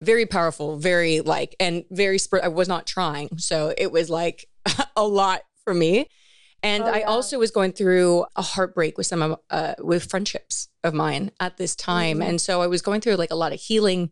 very 0.00 0.24
powerful, 0.26 0.76
very 0.78 1.20
like, 1.20 1.56
and 1.60 1.84
very, 1.90 2.18
sp- 2.22 2.40
I 2.42 2.48
was 2.48 2.68
not 2.68 2.86
trying. 2.86 3.36
So 3.38 3.74
it 3.76 3.92
was 3.92 4.08
like 4.08 4.48
a 4.96 5.06
lot 5.06 5.42
for 5.66 5.74
me. 5.74 6.08
And 6.62 6.84
oh, 6.84 6.86
I 6.86 7.02
also 7.02 7.38
was 7.38 7.50
going 7.50 7.72
through 7.72 8.24
a 8.36 8.42
heartbreak 8.42 8.96
with 8.96 9.06
some 9.06 9.20
of 9.20 9.38
uh, 9.50 9.74
with 9.78 10.08
friendships 10.08 10.68
of 10.82 10.94
mine 10.94 11.32
at 11.38 11.58
this 11.58 11.76
time, 11.76 12.18
mm-hmm. 12.20 12.30
and 12.30 12.40
so 12.40 12.62
I 12.62 12.66
was 12.66 12.82
going 12.82 13.00
through 13.00 13.16
like 13.16 13.30
a 13.30 13.36
lot 13.36 13.52
of 13.52 13.60
healing, 13.60 14.10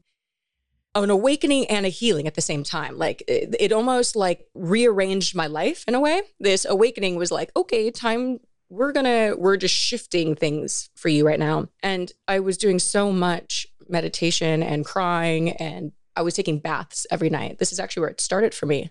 an 0.94 1.10
awakening 1.10 1.66
and 1.66 1.86
a 1.86 1.88
healing 1.88 2.26
at 2.26 2.34
the 2.34 2.42
same 2.42 2.62
time. 2.62 2.98
Like 2.98 3.22
it, 3.26 3.56
it 3.58 3.72
almost 3.72 4.14
like 4.14 4.46
rearranged 4.54 5.34
my 5.34 5.46
life 5.46 5.84
in 5.88 5.94
a 5.94 6.00
way. 6.00 6.20
This 6.38 6.66
awakening 6.68 7.16
was 7.16 7.30
like, 7.30 7.50
okay, 7.56 7.90
time 7.90 8.40
we're 8.68 8.92
gonna 8.92 9.34
we're 9.38 9.56
just 9.56 9.74
shifting 9.74 10.34
things 10.34 10.90
for 10.94 11.08
you 11.08 11.26
right 11.26 11.38
now. 11.38 11.68
And 11.82 12.12
I 12.28 12.40
was 12.40 12.58
doing 12.58 12.78
so 12.78 13.10
much 13.10 13.66
meditation 13.88 14.62
and 14.62 14.84
crying, 14.84 15.50
and 15.52 15.92
I 16.14 16.22
was 16.22 16.34
taking 16.34 16.58
baths 16.58 17.06
every 17.10 17.30
night. 17.30 17.58
This 17.58 17.72
is 17.72 17.80
actually 17.80 18.02
where 18.02 18.10
it 18.10 18.20
started 18.20 18.52
for 18.52 18.66
me. 18.66 18.90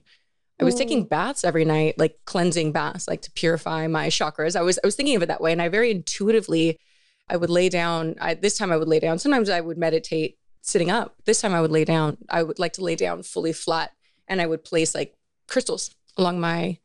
I 0.60 0.65
was 0.65 0.75
taking 0.75 1.05
mm. 1.05 1.10
baths 1.10 1.43
every 1.43 1.65
night, 1.65 1.98
like 1.98 2.19
cleansing 2.25 2.72
baths, 2.72 3.07
like 3.07 3.22
to 3.24 3.31
purify 3.31 3.88
my 3.88 4.07
chakras. 4.07 4.55
I 4.55 4.62
was 4.62 4.79
I 4.83 4.88
was 4.88 4.95
thinking 4.95 5.15
of 5.15 5.24
it 5.24 5.27
that 5.27 5.41
way, 5.41 5.51
and 5.51 5.62
I 5.62 5.67
very 5.67 5.91
intuitively, 5.91 6.79
I 7.27 7.38
would 7.38 7.50
lay 7.50 7.69
down. 7.69 8.15
I, 8.22 8.36
this 8.36 8.57
time 8.57 8.72
I 8.72 8.77
would 8.77 8.88
lay 8.88 9.00
down. 9.00 9.19
Sometimes 9.19 9.50
I 9.50 9.62
would 9.62 9.77
meditate 9.77 10.38
sitting 10.62 10.91
up. 10.91 11.15
This 11.25 11.41
time 11.41 11.53
I 11.53 11.62
would 11.62 11.72
lay 11.72 11.86
down. 11.86 12.17
I 12.29 12.43
would 12.43 12.60
like 12.60 12.74
to 12.74 12.83
lay 12.83 12.95
down 12.95 13.24
fully 13.24 13.53
flat, 13.53 13.91
and 14.27 14.41
I 14.41 14.45
would 14.45 14.63
place 14.63 14.93
like 14.93 15.15
crystals 15.48 15.93
along 16.17 16.39
my 16.39 16.77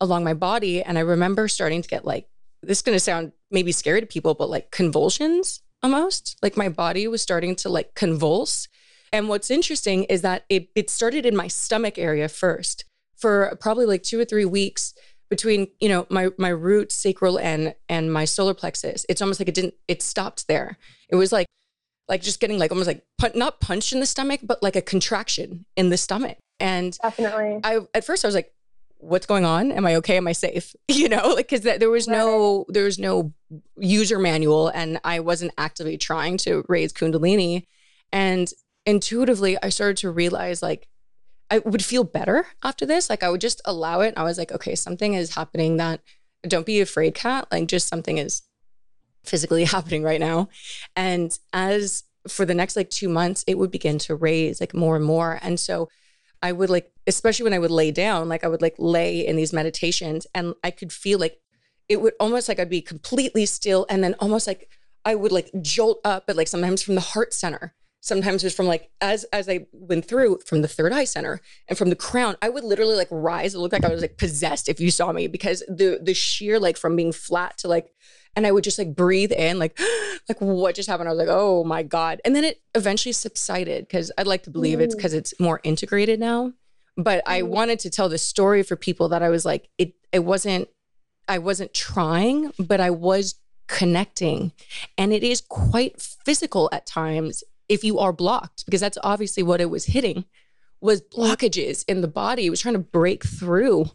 along 0.00 0.24
my 0.24 0.34
body. 0.34 0.82
And 0.82 0.96
I 0.96 1.02
remember 1.02 1.46
starting 1.46 1.82
to 1.82 1.88
get 1.88 2.04
like 2.04 2.28
this 2.62 2.78
is 2.78 2.82
going 2.82 2.96
to 2.96 3.00
sound 3.00 3.32
maybe 3.50 3.70
scary 3.72 4.00
to 4.00 4.06
people, 4.06 4.34
but 4.34 4.48
like 4.48 4.70
convulsions 4.70 5.60
almost. 5.82 6.38
Like 6.42 6.56
my 6.56 6.70
body 6.70 7.06
was 7.06 7.20
starting 7.20 7.54
to 7.56 7.68
like 7.68 7.94
convulse. 7.94 8.66
And 9.12 9.28
what's 9.28 9.50
interesting 9.50 10.04
is 10.04 10.22
that 10.22 10.46
it 10.48 10.70
it 10.74 10.88
started 10.88 11.26
in 11.26 11.36
my 11.36 11.48
stomach 11.48 11.98
area 11.98 12.28
first 12.28 12.86
for 13.16 13.56
probably 13.60 13.86
like 13.86 14.02
two 14.02 14.20
or 14.20 14.24
three 14.24 14.44
weeks 14.44 14.94
between 15.30 15.68
you 15.80 15.88
know 15.88 16.06
my 16.10 16.30
my 16.38 16.48
root 16.48 16.92
sacral 16.92 17.38
and 17.38 17.74
and 17.88 18.12
my 18.12 18.24
solar 18.24 18.54
plexus. 18.54 19.04
It's 19.08 19.22
almost 19.22 19.40
like 19.40 19.48
it 19.48 19.54
didn't 19.54 19.74
it 19.88 20.02
stopped 20.02 20.46
there. 20.48 20.78
It 21.08 21.16
was 21.16 21.32
like 21.32 21.46
like 22.08 22.22
just 22.22 22.40
getting 22.40 22.58
like 22.58 22.70
almost 22.70 22.86
like 22.86 23.04
not 23.34 23.60
punched 23.60 23.92
in 23.92 24.00
the 24.00 24.06
stomach 24.06 24.40
but 24.42 24.62
like 24.62 24.76
a 24.76 24.82
contraction 24.82 25.64
in 25.76 25.90
the 25.90 25.96
stomach. 25.96 26.38
And 26.60 26.96
definitely. 27.02 27.60
I 27.64 27.80
at 27.94 28.04
first 28.04 28.24
i 28.24 28.28
was 28.28 28.34
like 28.34 28.52
what's 28.98 29.26
going 29.26 29.44
on? 29.44 29.72
Am 29.72 29.86
i 29.86 29.96
okay? 29.96 30.16
Am 30.16 30.28
i 30.28 30.32
safe? 30.32 30.74
You 30.88 31.08
know 31.08 31.28
like 31.28 31.48
because 31.48 31.62
there 31.62 31.90
was 31.90 32.06
no 32.06 32.66
there 32.68 32.84
was 32.84 32.98
no 32.98 33.32
user 33.76 34.18
manual 34.18 34.68
and 34.68 35.00
i 35.04 35.20
wasn't 35.20 35.52
actively 35.58 35.98
trying 35.98 36.36
to 36.38 36.64
raise 36.68 36.92
kundalini. 36.92 37.66
And 38.12 38.48
intuitively 38.86 39.56
i 39.62 39.70
started 39.70 39.96
to 39.96 40.10
realize 40.10 40.62
like 40.62 40.86
I 41.54 41.58
would 41.58 41.84
feel 41.84 42.02
better 42.02 42.48
after 42.64 42.84
this. 42.84 43.08
Like 43.08 43.22
I 43.22 43.30
would 43.30 43.40
just 43.40 43.60
allow 43.64 44.00
it. 44.00 44.14
I 44.16 44.24
was 44.24 44.38
like, 44.38 44.50
okay, 44.50 44.74
something 44.74 45.14
is 45.14 45.36
happening 45.36 45.76
that 45.76 46.00
don't 46.48 46.66
be 46.66 46.80
afraid, 46.80 47.14
Kat. 47.14 47.46
Like 47.52 47.68
just 47.68 47.86
something 47.86 48.18
is 48.18 48.42
physically 49.22 49.62
happening 49.76 50.02
right 50.02 50.18
now. 50.18 50.48
And 50.96 51.38
as 51.52 52.02
for 52.26 52.44
the 52.44 52.54
next 52.54 52.74
like 52.74 52.90
two 52.90 53.08
months, 53.08 53.44
it 53.46 53.56
would 53.56 53.70
begin 53.70 53.98
to 54.00 54.16
raise 54.16 54.60
like 54.60 54.74
more 54.74 54.96
and 54.96 55.04
more. 55.04 55.38
And 55.42 55.60
so 55.60 55.88
I 56.42 56.50
would 56.50 56.70
like, 56.70 56.90
especially 57.06 57.44
when 57.44 57.54
I 57.54 57.60
would 57.60 57.70
lay 57.70 57.92
down, 57.92 58.28
like 58.28 58.42
I 58.42 58.48
would 58.48 58.62
like 58.62 58.74
lay 58.76 59.24
in 59.24 59.36
these 59.36 59.52
meditations 59.52 60.26
and 60.34 60.54
I 60.64 60.72
could 60.72 60.92
feel 60.92 61.20
like 61.20 61.38
it 61.88 62.00
would 62.00 62.14
almost 62.18 62.48
like 62.48 62.58
I'd 62.58 62.68
be 62.68 62.82
completely 62.82 63.46
still 63.46 63.86
and 63.88 64.02
then 64.02 64.16
almost 64.18 64.48
like 64.48 64.68
I 65.04 65.14
would 65.14 65.30
like 65.30 65.52
jolt 65.62 66.00
up, 66.04 66.26
but 66.26 66.34
like 66.34 66.48
sometimes 66.48 66.82
from 66.82 66.96
the 66.96 67.00
heart 67.00 67.32
center 67.32 67.74
sometimes 68.04 68.44
it 68.44 68.46
was 68.48 68.54
from 68.54 68.66
like 68.66 68.90
as 69.00 69.24
as 69.24 69.48
I 69.48 69.66
went 69.72 70.04
through 70.04 70.40
from 70.46 70.60
the 70.60 70.68
third 70.68 70.92
eye 70.92 71.04
center 71.04 71.40
and 71.68 71.76
from 71.76 71.88
the 71.88 71.96
crown, 71.96 72.36
I 72.42 72.50
would 72.50 72.62
literally 72.62 72.96
like 72.96 73.08
rise. 73.10 73.54
It 73.54 73.58
looked 73.58 73.72
like 73.72 73.84
I 73.84 73.88
was 73.88 74.02
like 74.02 74.18
possessed 74.18 74.68
if 74.68 74.78
you 74.78 74.90
saw 74.90 75.10
me 75.10 75.26
because 75.26 75.60
the 75.66 75.98
the 76.00 76.14
sheer 76.14 76.60
like 76.60 76.76
from 76.76 76.96
being 76.96 77.12
flat 77.12 77.58
to 77.58 77.68
like 77.68 77.90
and 78.36 78.46
I 78.46 78.52
would 78.52 78.62
just 78.62 78.78
like 78.78 78.94
breathe 78.94 79.32
in 79.32 79.58
like 79.58 79.78
like 80.28 80.40
what 80.40 80.74
just 80.74 80.88
happened? 80.88 81.08
I 81.08 81.12
was 81.12 81.18
like, 81.18 81.28
oh 81.30 81.64
my 81.64 81.82
God. 81.82 82.20
And 82.24 82.36
then 82.36 82.44
it 82.44 82.60
eventually 82.74 83.12
subsided 83.12 83.88
because 83.88 84.12
I'd 84.18 84.26
like 84.26 84.42
to 84.44 84.50
believe 84.50 84.80
it's 84.80 84.94
because 84.94 85.14
it's 85.14 85.32
more 85.40 85.60
integrated 85.64 86.20
now. 86.20 86.52
But 86.96 87.22
I 87.26 87.40
mm. 87.40 87.48
wanted 87.48 87.80
to 87.80 87.90
tell 87.90 88.10
the 88.10 88.18
story 88.18 88.62
for 88.62 88.76
people 88.76 89.08
that 89.08 89.22
I 89.22 89.30
was 89.30 89.46
like, 89.46 89.70
it 89.78 89.94
it 90.12 90.24
wasn't 90.24 90.68
I 91.26 91.38
wasn't 91.38 91.72
trying, 91.72 92.52
but 92.58 92.80
I 92.80 92.90
was 92.90 93.36
connecting. 93.66 94.52
And 94.98 95.10
it 95.10 95.24
is 95.24 95.40
quite 95.40 96.02
physical 96.02 96.68
at 96.70 96.84
times 96.84 97.42
if 97.68 97.84
you 97.84 97.98
are 97.98 98.12
blocked, 98.12 98.64
because 98.66 98.80
that's 98.80 98.98
obviously 99.02 99.42
what 99.42 99.60
it 99.60 99.70
was 99.70 99.86
hitting 99.86 100.24
was 100.80 101.00
blockages 101.00 101.84
in 101.88 102.00
the 102.02 102.08
body. 102.08 102.46
It 102.46 102.50
was 102.50 102.60
trying 102.60 102.74
to 102.74 102.78
break 102.78 103.24
through. 103.24 103.86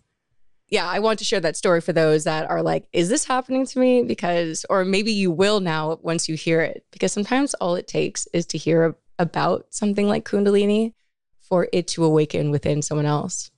Yeah, 0.69 0.88
I 0.88 0.99
want 0.99 1.19
to 1.19 1.25
share 1.25 1.39
that 1.39 1.57
story 1.57 1.81
for 1.81 1.93
those 1.93 2.23
that 2.23 2.49
are 2.49 2.61
like, 2.61 2.85
is 2.93 3.09
this 3.09 3.25
happening 3.25 3.65
to 3.65 3.79
me? 3.79 4.03
Because, 4.03 4.65
or 4.69 4.85
maybe 4.85 5.11
you 5.11 5.31
will 5.31 5.59
now 5.59 5.99
once 6.01 6.29
you 6.29 6.35
hear 6.35 6.61
it, 6.61 6.85
because 6.91 7.11
sometimes 7.11 7.53
all 7.55 7.75
it 7.75 7.88
takes 7.88 8.27
is 8.33 8.45
to 8.47 8.57
hear 8.57 8.95
about 9.17 9.67
something 9.69 10.07
like 10.07 10.25
Kundalini 10.25 10.93
for 11.41 11.67
it 11.73 11.88
to 11.89 12.03
awaken 12.05 12.51
within 12.51 12.81
someone 12.81 13.07
else. 13.07 13.51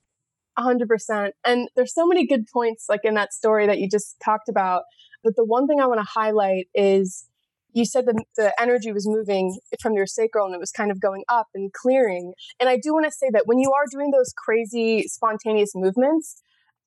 A 0.58 0.62
hundred 0.62 0.88
percent. 0.88 1.34
And 1.46 1.68
there's 1.76 1.94
so 1.94 2.06
many 2.06 2.26
good 2.26 2.46
points 2.52 2.86
like 2.88 3.00
in 3.04 3.14
that 3.14 3.32
story 3.32 3.66
that 3.66 3.78
you 3.78 3.88
just 3.88 4.16
talked 4.22 4.48
about. 4.48 4.82
But 5.22 5.36
the 5.36 5.44
one 5.44 5.66
thing 5.66 5.80
I 5.80 5.86
want 5.86 6.00
to 6.00 6.06
highlight 6.06 6.66
is 6.74 7.28
you 7.72 7.84
said 7.84 8.06
that 8.06 8.16
the 8.36 8.52
energy 8.60 8.92
was 8.92 9.06
moving 9.06 9.58
from 9.80 9.94
your 9.94 10.06
sacral 10.06 10.46
and 10.46 10.54
it 10.54 10.60
was 10.60 10.70
kind 10.70 10.90
of 10.90 11.00
going 11.00 11.24
up 11.28 11.48
and 11.54 11.72
clearing. 11.72 12.34
And 12.60 12.68
I 12.68 12.76
do 12.76 12.92
want 12.92 13.06
to 13.06 13.10
say 13.10 13.28
that 13.32 13.42
when 13.46 13.58
you 13.58 13.72
are 13.72 13.84
doing 13.90 14.10
those 14.10 14.32
crazy 14.36 15.04
spontaneous 15.08 15.72
movements, 15.74 16.40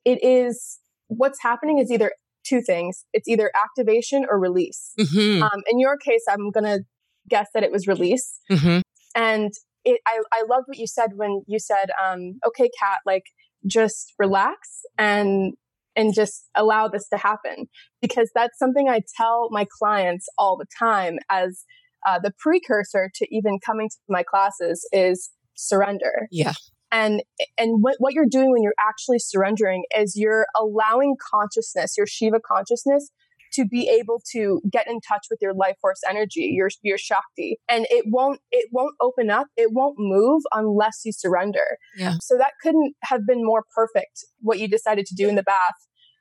it 0.03 0.23
is 0.23 0.79
what's 1.07 1.41
happening 1.41 1.79
is 1.79 1.91
either 1.91 2.11
two 2.43 2.61
things 2.61 3.05
it's 3.11 3.27
either 3.27 3.51
activation 3.55 4.25
or 4.29 4.39
release. 4.39 4.91
Mm-hmm. 4.99 5.43
Um, 5.43 5.61
in 5.69 5.79
your 5.79 5.97
case, 5.97 6.23
I'm 6.29 6.51
going 6.51 6.65
to 6.65 6.83
guess 7.27 7.47
that 7.53 7.63
it 7.63 7.71
was 7.71 7.87
release. 7.87 8.39
Mm-hmm. 8.51 8.81
And 9.15 9.51
it, 9.83 9.99
I, 10.05 10.21
I 10.31 10.43
loved 10.47 10.65
what 10.67 10.77
you 10.77 10.87
said 10.87 11.11
when 11.15 11.41
you 11.47 11.59
said, 11.59 11.89
um, 12.03 12.39
okay, 12.47 12.69
Kat, 12.79 12.99
like 13.05 13.23
just 13.65 14.13
relax 14.19 14.81
and 14.97 15.53
and 15.95 16.13
just 16.13 16.45
allow 16.55 16.87
this 16.87 17.07
to 17.09 17.17
happen 17.17 17.67
because 18.01 18.29
that's 18.35 18.57
something 18.59 18.87
I 18.89 19.01
tell 19.17 19.47
my 19.51 19.65
clients 19.79 20.27
all 20.37 20.57
the 20.57 20.67
time 20.77 21.17
as 21.29 21.63
uh, 22.07 22.19
the 22.19 22.31
precursor 22.39 23.09
to 23.15 23.35
even 23.35 23.59
coming 23.65 23.89
to 23.89 23.95
my 24.09 24.23
classes 24.23 24.87
is 24.91 25.31
surrender. 25.55 26.27
Yeah. 26.31 26.53
And 26.91 27.23
and 27.57 27.81
what, 27.81 27.95
what 27.99 28.13
you're 28.13 28.25
doing 28.29 28.51
when 28.51 28.61
you're 28.61 28.73
actually 28.79 29.19
surrendering 29.19 29.83
is 29.97 30.13
you're 30.15 30.45
allowing 30.55 31.15
consciousness, 31.33 31.95
your 31.97 32.07
Shiva 32.07 32.39
consciousness, 32.39 33.09
to 33.55 33.65
be 33.65 33.89
able 33.89 34.21
to 34.31 34.61
get 34.71 34.87
in 34.87 34.99
touch 35.01 35.27
with 35.29 35.39
your 35.41 35.53
life 35.53 35.75
force 35.81 35.99
energy, 36.09 36.53
your 36.55 36.69
your 36.81 36.97
Shakti. 36.97 37.57
And 37.69 37.85
it 37.89 38.05
won't 38.07 38.39
it 38.51 38.69
won't 38.71 38.95
open 39.01 39.29
up, 39.29 39.47
it 39.57 39.69
won't 39.71 39.95
move 39.97 40.43
unless 40.53 41.01
you 41.03 41.11
surrender. 41.11 41.77
Yeah. 41.97 42.15
So 42.21 42.37
that 42.37 42.53
couldn't 42.61 42.95
have 43.03 43.25
been 43.27 43.45
more 43.45 43.63
perfect 43.75 44.25
what 44.41 44.59
you 44.59 44.67
decided 44.67 45.05
to 45.07 45.15
do 45.15 45.27
in 45.27 45.35
the 45.35 45.43
bath 45.43 45.73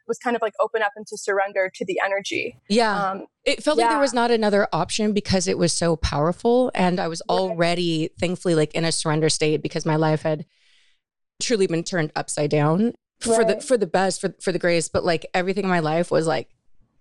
was 0.06 0.18
kind 0.18 0.36
of 0.36 0.42
like 0.42 0.52
open 0.60 0.82
up 0.82 0.92
into 0.96 1.16
surrender 1.16 1.70
to 1.74 1.84
the 1.84 1.98
energy. 2.04 2.58
Yeah. 2.68 3.10
Um, 3.10 3.26
it 3.44 3.62
felt 3.62 3.78
yeah. 3.78 3.84
like 3.84 3.92
there 3.92 4.00
was 4.00 4.12
not 4.12 4.30
another 4.30 4.68
option 4.72 5.12
because 5.12 5.48
it 5.48 5.58
was 5.58 5.72
so 5.72 5.96
powerful. 5.96 6.70
And 6.74 7.00
I 7.00 7.08
was 7.08 7.22
already, 7.22 8.02
right. 8.02 8.10
thankfully, 8.20 8.54
like 8.54 8.74
in 8.74 8.84
a 8.84 8.92
surrender 8.92 9.28
state 9.28 9.62
because 9.62 9.86
my 9.86 9.96
life 9.96 10.22
had 10.22 10.44
truly 11.42 11.66
been 11.66 11.84
turned 11.84 12.12
upside 12.14 12.50
down 12.50 12.94
for 13.20 13.44
the 13.44 13.60
for 13.60 13.76
the 13.76 13.86
best 13.86 14.20
for 14.20 14.34
for 14.40 14.52
the 14.52 14.58
greatest. 14.58 14.92
but 14.92 15.04
like 15.04 15.26
everything 15.34 15.64
in 15.64 15.70
my 15.70 15.80
life 15.80 16.10
was 16.10 16.26
like 16.26 16.48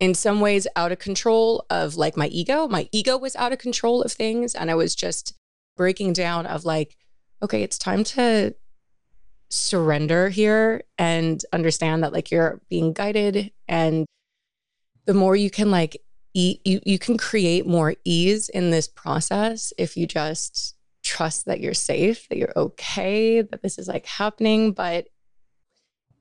in 0.04 0.14
some 0.14 0.42
ways 0.42 0.68
out 0.76 0.92
of 0.92 1.00
control 1.00 1.66
of 1.70 1.96
like 1.96 2.18
my 2.18 2.28
ego. 2.28 2.68
My 2.68 2.90
ego 2.92 3.18
was 3.18 3.38
out 3.38 3.54
of 3.54 3.60
control 3.60 4.02
of 4.02 4.12
things. 4.12 4.54
And 4.54 4.70
I 4.70 4.76
was 4.76 4.96
just 4.96 5.34
breaking 5.78 6.12
down 6.12 6.46
of 6.46 6.66
like, 6.66 6.98
okay, 7.42 7.64
it's 7.64 7.78
time 7.78 8.04
to 8.04 8.54
surrender 9.50 10.28
here 10.28 10.84
and 10.98 11.42
understand 11.54 12.04
that 12.04 12.12
like 12.12 12.32
you're 12.32 12.60
being 12.70 12.92
guided. 12.92 13.52
And 13.70 14.06
the 15.06 15.14
more 15.14 15.38
you 15.38 15.50
can 15.50 15.72
like 15.72 15.96
eat, 16.34 16.60
you, 16.66 16.82
you 16.86 17.00
can 17.00 17.18
create 17.18 17.66
more 17.66 17.96
ease 18.04 18.50
in 18.50 18.72
this 18.72 18.90
process 18.90 19.72
if 19.78 19.96
you 19.96 20.06
just 20.06 20.76
trust 21.02 21.46
that 21.46 21.62
you're 21.62 21.74
safe, 21.74 22.28
that 22.28 22.38
you're 22.38 22.54
okay, 22.58 23.42
that 23.42 23.62
this 23.62 23.78
is 23.78 23.88
like 23.88 24.06
happening. 24.06 24.74
But 24.74 25.08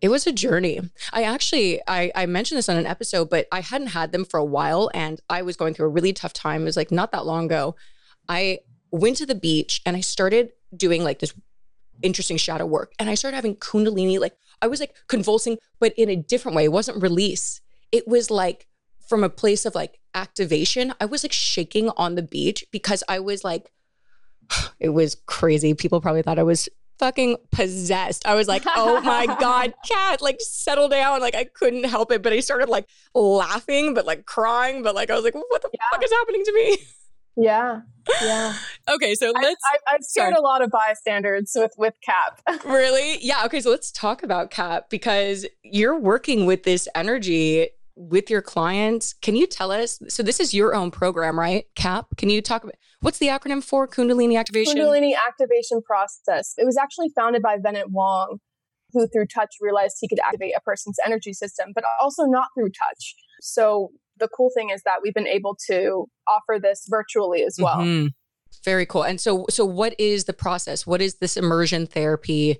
it 0.02 0.10
was 0.10 0.26
a 0.26 0.32
journey. 0.32 0.80
I 1.12 1.22
actually 1.22 1.80
I, 1.86 2.10
I 2.14 2.26
mentioned 2.26 2.58
this 2.58 2.68
on 2.68 2.76
an 2.76 2.86
episode, 2.86 3.30
but 3.30 3.46
I 3.52 3.60
hadn't 3.60 3.88
had 3.88 4.10
them 4.10 4.24
for 4.24 4.38
a 4.38 4.44
while 4.44 4.90
and 4.92 5.20
I 5.30 5.42
was 5.42 5.56
going 5.56 5.74
through 5.74 5.86
a 5.86 5.90
really 5.90 6.12
tough 6.12 6.32
time. 6.32 6.62
It 6.62 6.64
was 6.64 6.76
like 6.76 6.90
not 6.90 7.12
that 7.12 7.24
long 7.24 7.46
ago. 7.46 7.76
I 8.28 8.58
went 8.90 9.16
to 9.18 9.26
the 9.26 9.36
beach 9.36 9.80
and 9.86 9.96
I 9.96 10.00
started 10.00 10.50
doing 10.76 11.04
like 11.04 11.20
this 11.20 11.32
interesting 12.02 12.36
shadow 12.36 12.66
work. 12.66 12.92
And 12.98 13.08
I 13.08 13.14
started 13.14 13.36
having 13.36 13.54
kundalini, 13.54 14.18
like 14.18 14.36
I 14.60 14.66
was 14.66 14.80
like 14.80 14.96
convulsing, 15.06 15.58
but 15.78 15.94
in 15.96 16.08
a 16.08 16.16
different 16.16 16.56
way. 16.56 16.64
It 16.64 16.72
wasn't 16.72 17.00
release. 17.00 17.60
It 17.92 18.08
was 18.08 18.28
like 18.28 18.66
from 19.06 19.22
a 19.22 19.30
place 19.30 19.64
of 19.64 19.76
like 19.76 20.00
activation. 20.14 20.94
I 21.00 21.04
was 21.04 21.22
like 21.22 21.32
shaking 21.32 21.90
on 21.96 22.16
the 22.16 22.22
beach 22.22 22.64
because 22.72 23.04
I 23.08 23.20
was 23.20 23.44
like, 23.44 23.70
it 24.80 24.90
was 24.90 25.16
crazy. 25.26 25.74
People 25.74 26.00
probably 26.00 26.22
thought 26.22 26.40
I 26.40 26.44
was 26.44 26.68
fucking 26.98 27.36
possessed. 27.50 28.26
I 28.26 28.34
was 28.34 28.48
like, 28.48 28.62
oh 28.66 29.00
my 29.00 29.26
God, 29.40 29.74
Kat, 29.86 30.22
like 30.22 30.38
settle 30.40 30.88
down. 30.88 31.20
Like 31.20 31.34
I 31.34 31.44
couldn't 31.44 31.84
help 31.84 32.12
it. 32.12 32.22
But 32.22 32.32
I 32.32 32.40
started 32.40 32.68
like 32.68 32.86
laughing, 33.14 33.94
but 33.94 34.06
like 34.06 34.26
crying. 34.26 34.82
But 34.82 34.94
like 34.94 35.10
I 35.10 35.14
was 35.14 35.24
like, 35.24 35.34
what 35.34 35.62
the 35.62 35.70
yeah. 35.72 35.80
fuck 35.92 36.04
is 36.04 36.12
happening 36.12 36.44
to 36.44 36.52
me? 36.54 36.78
Yeah. 37.36 37.80
Yeah. 38.20 38.54
okay. 38.90 39.14
So 39.14 39.32
let's. 39.34 39.60
I, 39.72 39.92
have 39.92 40.02
scared 40.02 40.34
a 40.34 40.40
lot 40.40 40.62
of 40.62 40.70
bystanders 40.70 41.52
with, 41.54 41.72
with 41.78 41.94
KAP. 42.04 42.64
really? 42.64 43.18
Yeah. 43.24 43.44
Okay. 43.46 43.60
So 43.60 43.70
let's 43.70 43.90
talk 43.90 44.22
about 44.22 44.50
KAP 44.50 44.90
because 44.90 45.46
you're 45.62 45.98
working 45.98 46.46
with 46.46 46.64
this 46.64 46.88
energy 46.94 47.68
with 47.96 48.30
your 48.30 48.42
clients. 48.42 49.12
Can 49.14 49.36
you 49.36 49.46
tell 49.46 49.70
us? 49.70 50.00
So 50.08 50.22
this 50.22 50.40
is 50.40 50.54
your 50.54 50.74
own 50.74 50.90
program, 50.90 51.38
right? 51.38 51.64
KAP. 51.74 52.16
Can 52.16 52.30
you 52.30 52.42
talk 52.42 52.62
about 52.64 52.76
what's 53.00 53.18
the 53.18 53.28
acronym 53.28 53.62
for 53.62 53.86
Kundalini 53.86 54.38
activation? 54.38 54.76
Kundalini 54.76 55.14
activation 55.28 55.82
process. 55.82 56.54
It 56.56 56.64
was 56.64 56.76
actually 56.76 57.10
founded 57.14 57.42
by 57.42 57.58
Bennett 57.58 57.90
Wong, 57.90 58.38
who 58.92 59.06
through 59.08 59.26
touch 59.26 59.54
realized 59.60 59.96
he 60.00 60.08
could 60.08 60.20
activate 60.20 60.52
a 60.56 60.60
person's 60.60 60.96
energy 61.04 61.32
system, 61.32 61.72
but 61.74 61.84
also 62.00 62.24
not 62.24 62.48
through 62.56 62.70
touch. 62.70 63.14
So 63.40 63.90
the 64.18 64.28
cool 64.28 64.50
thing 64.54 64.70
is 64.70 64.82
that 64.84 65.00
we've 65.02 65.14
been 65.14 65.26
able 65.26 65.56
to 65.68 66.06
offer 66.28 66.58
this 66.60 66.86
virtually 66.88 67.42
as 67.42 67.56
well. 67.60 67.78
Mm-hmm. 67.78 68.08
Very 68.64 68.86
cool. 68.86 69.02
And 69.02 69.20
so 69.20 69.46
so 69.48 69.64
what 69.64 69.98
is 69.98 70.24
the 70.24 70.32
process? 70.32 70.86
What 70.86 71.00
is 71.00 71.16
this 71.16 71.36
immersion 71.36 71.86
therapy? 71.86 72.58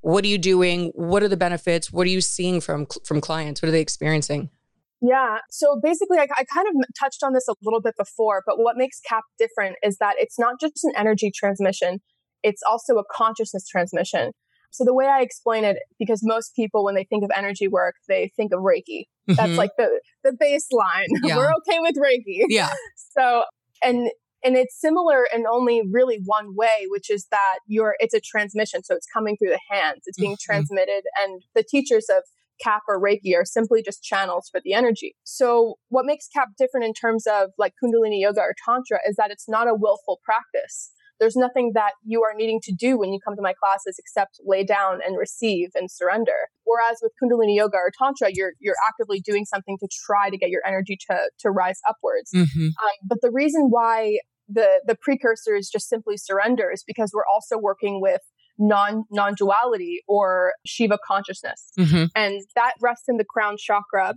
What 0.00 0.24
are 0.24 0.28
you 0.28 0.38
doing? 0.38 0.92
What 0.94 1.22
are 1.22 1.28
the 1.28 1.36
benefits? 1.36 1.92
What 1.92 2.06
are 2.06 2.10
you 2.10 2.20
seeing 2.20 2.60
from 2.60 2.86
from 3.04 3.20
clients? 3.20 3.62
What 3.62 3.68
are 3.68 3.72
they 3.72 3.80
experiencing? 3.80 4.50
Yeah. 5.00 5.38
So 5.50 5.78
basically, 5.82 6.18
I, 6.18 6.26
I, 6.36 6.44
kind 6.52 6.66
of 6.68 6.74
touched 6.98 7.22
on 7.22 7.32
this 7.32 7.46
a 7.48 7.54
little 7.62 7.80
bit 7.80 7.94
before, 7.96 8.42
but 8.44 8.58
what 8.58 8.76
makes 8.76 9.00
KAP 9.00 9.22
different 9.38 9.76
is 9.82 9.98
that 9.98 10.14
it's 10.18 10.38
not 10.38 10.60
just 10.60 10.82
an 10.82 10.92
energy 10.96 11.30
transmission, 11.34 12.00
it's 12.42 12.62
also 12.68 12.96
a 12.96 13.04
consciousness 13.10 13.66
transmission. 13.68 14.32
So 14.70 14.84
the 14.84 14.94
way 14.94 15.06
I 15.06 15.22
explain 15.22 15.64
it, 15.64 15.78
because 15.98 16.20
most 16.22 16.54
people, 16.54 16.84
when 16.84 16.94
they 16.94 17.04
think 17.04 17.24
of 17.24 17.30
energy 17.34 17.68
work, 17.68 17.94
they 18.06 18.30
think 18.36 18.52
of 18.52 18.60
Reiki. 18.60 19.06
Mm-hmm. 19.28 19.34
That's 19.34 19.56
like 19.56 19.70
the, 19.78 20.00
the 20.24 20.32
baseline. 20.32 21.06
Yeah. 21.24 21.36
We're 21.36 21.52
okay 21.58 21.78
with 21.80 21.96
Reiki. 21.96 22.44
Yeah. 22.48 22.70
So, 23.16 23.42
and, 23.82 24.10
and 24.44 24.56
it's 24.56 24.80
similar 24.80 25.26
in 25.34 25.44
only 25.50 25.82
really 25.90 26.20
one 26.24 26.54
way, 26.54 26.86
which 26.86 27.10
is 27.10 27.26
that 27.32 27.58
you're, 27.66 27.96
it's 27.98 28.14
a 28.14 28.20
transmission. 28.20 28.84
So 28.84 28.94
it's 28.94 29.06
coming 29.12 29.36
through 29.36 29.50
the 29.50 29.60
hands. 29.68 30.02
It's 30.06 30.18
being 30.18 30.34
mm-hmm. 30.34 30.52
transmitted. 30.52 31.02
And 31.20 31.42
the 31.56 31.64
teachers 31.68 32.06
of 32.08 32.22
KAP 32.62 32.82
or 32.88 33.00
Reiki 33.00 33.34
are 33.36 33.44
simply 33.44 33.82
just 33.82 34.02
channels 34.02 34.48
for 34.50 34.60
the 34.64 34.72
energy. 34.72 35.14
So 35.24 35.76
what 35.88 36.06
makes 36.06 36.28
KAP 36.34 36.48
different 36.58 36.86
in 36.86 36.94
terms 36.94 37.26
of 37.26 37.50
like 37.58 37.74
Kundalini 37.82 38.20
yoga 38.20 38.40
or 38.40 38.54
Tantra 38.64 38.98
is 39.08 39.16
that 39.16 39.30
it's 39.30 39.48
not 39.48 39.68
a 39.68 39.74
willful 39.74 40.20
practice. 40.24 40.92
There's 41.20 41.36
nothing 41.36 41.72
that 41.74 41.92
you 42.04 42.22
are 42.22 42.34
needing 42.34 42.60
to 42.62 42.72
do 42.72 42.96
when 42.96 43.12
you 43.12 43.18
come 43.24 43.34
to 43.34 43.42
my 43.42 43.52
classes 43.52 43.96
except 43.98 44.40
lay 44.44 44.64
down 44.64 45.00
and 45.04 45.18
receive 45.18 45.70
and 45.74 45.90
surrender. 45.90 46.48
Whereas 46.64 46.98
with 47.02 47.12
Kundalini 47.20 47.56
yoga 47.56 47.76
or 47.76 47.90
Tantra, 47.98 48.30
you're, 48.32 48.52
you're 48.60 48.76
actively 48.86 49.20
doing 49.20 49.44
something 49.44 49.78
to 49.80 49.88
try 50.06 50.30
to 50.30 50.38
get 50.38 50.50
your 50.50 50.62
energy 50.64 50.96
to, 51.10 51.18
to 51.40 51.50
rise 51.50 51.80
upwards. 51.88 52.30
Mm-hmm. 52.34 52.66
Um, 52.66 52.94
but 53.04 53.18
the 53.20 53.32
reason 53.32 53.66
why 53.70 54.18
the, 54.48 54.80
the 54.86 54.96
precursor 55.00 55.56
is 55.56 55.68
just 55.68 55.88
simply 55.88 56.16
surrender 56.16 56.70
is 56.72 56.84
because 56.86 57.10
we're 57.12 57.26
also 57.32 57.58
working 57.58 58.00
with 58.00 58.20
non 58.58 59.04
non 59.10 59.34
duality 59.34 60.02
or 60.06 60.54
Shiva 60.66 60.98
consciousness, 61.06 61.70
mm-hmm. 61.78 62.04
and 62.14 62.42
that 62.54 62.74
rests 62.80 63.08
in 63.08 63.16
the 63.16 63.24
crown 63.24 63.56
chakra. 63.58 64.14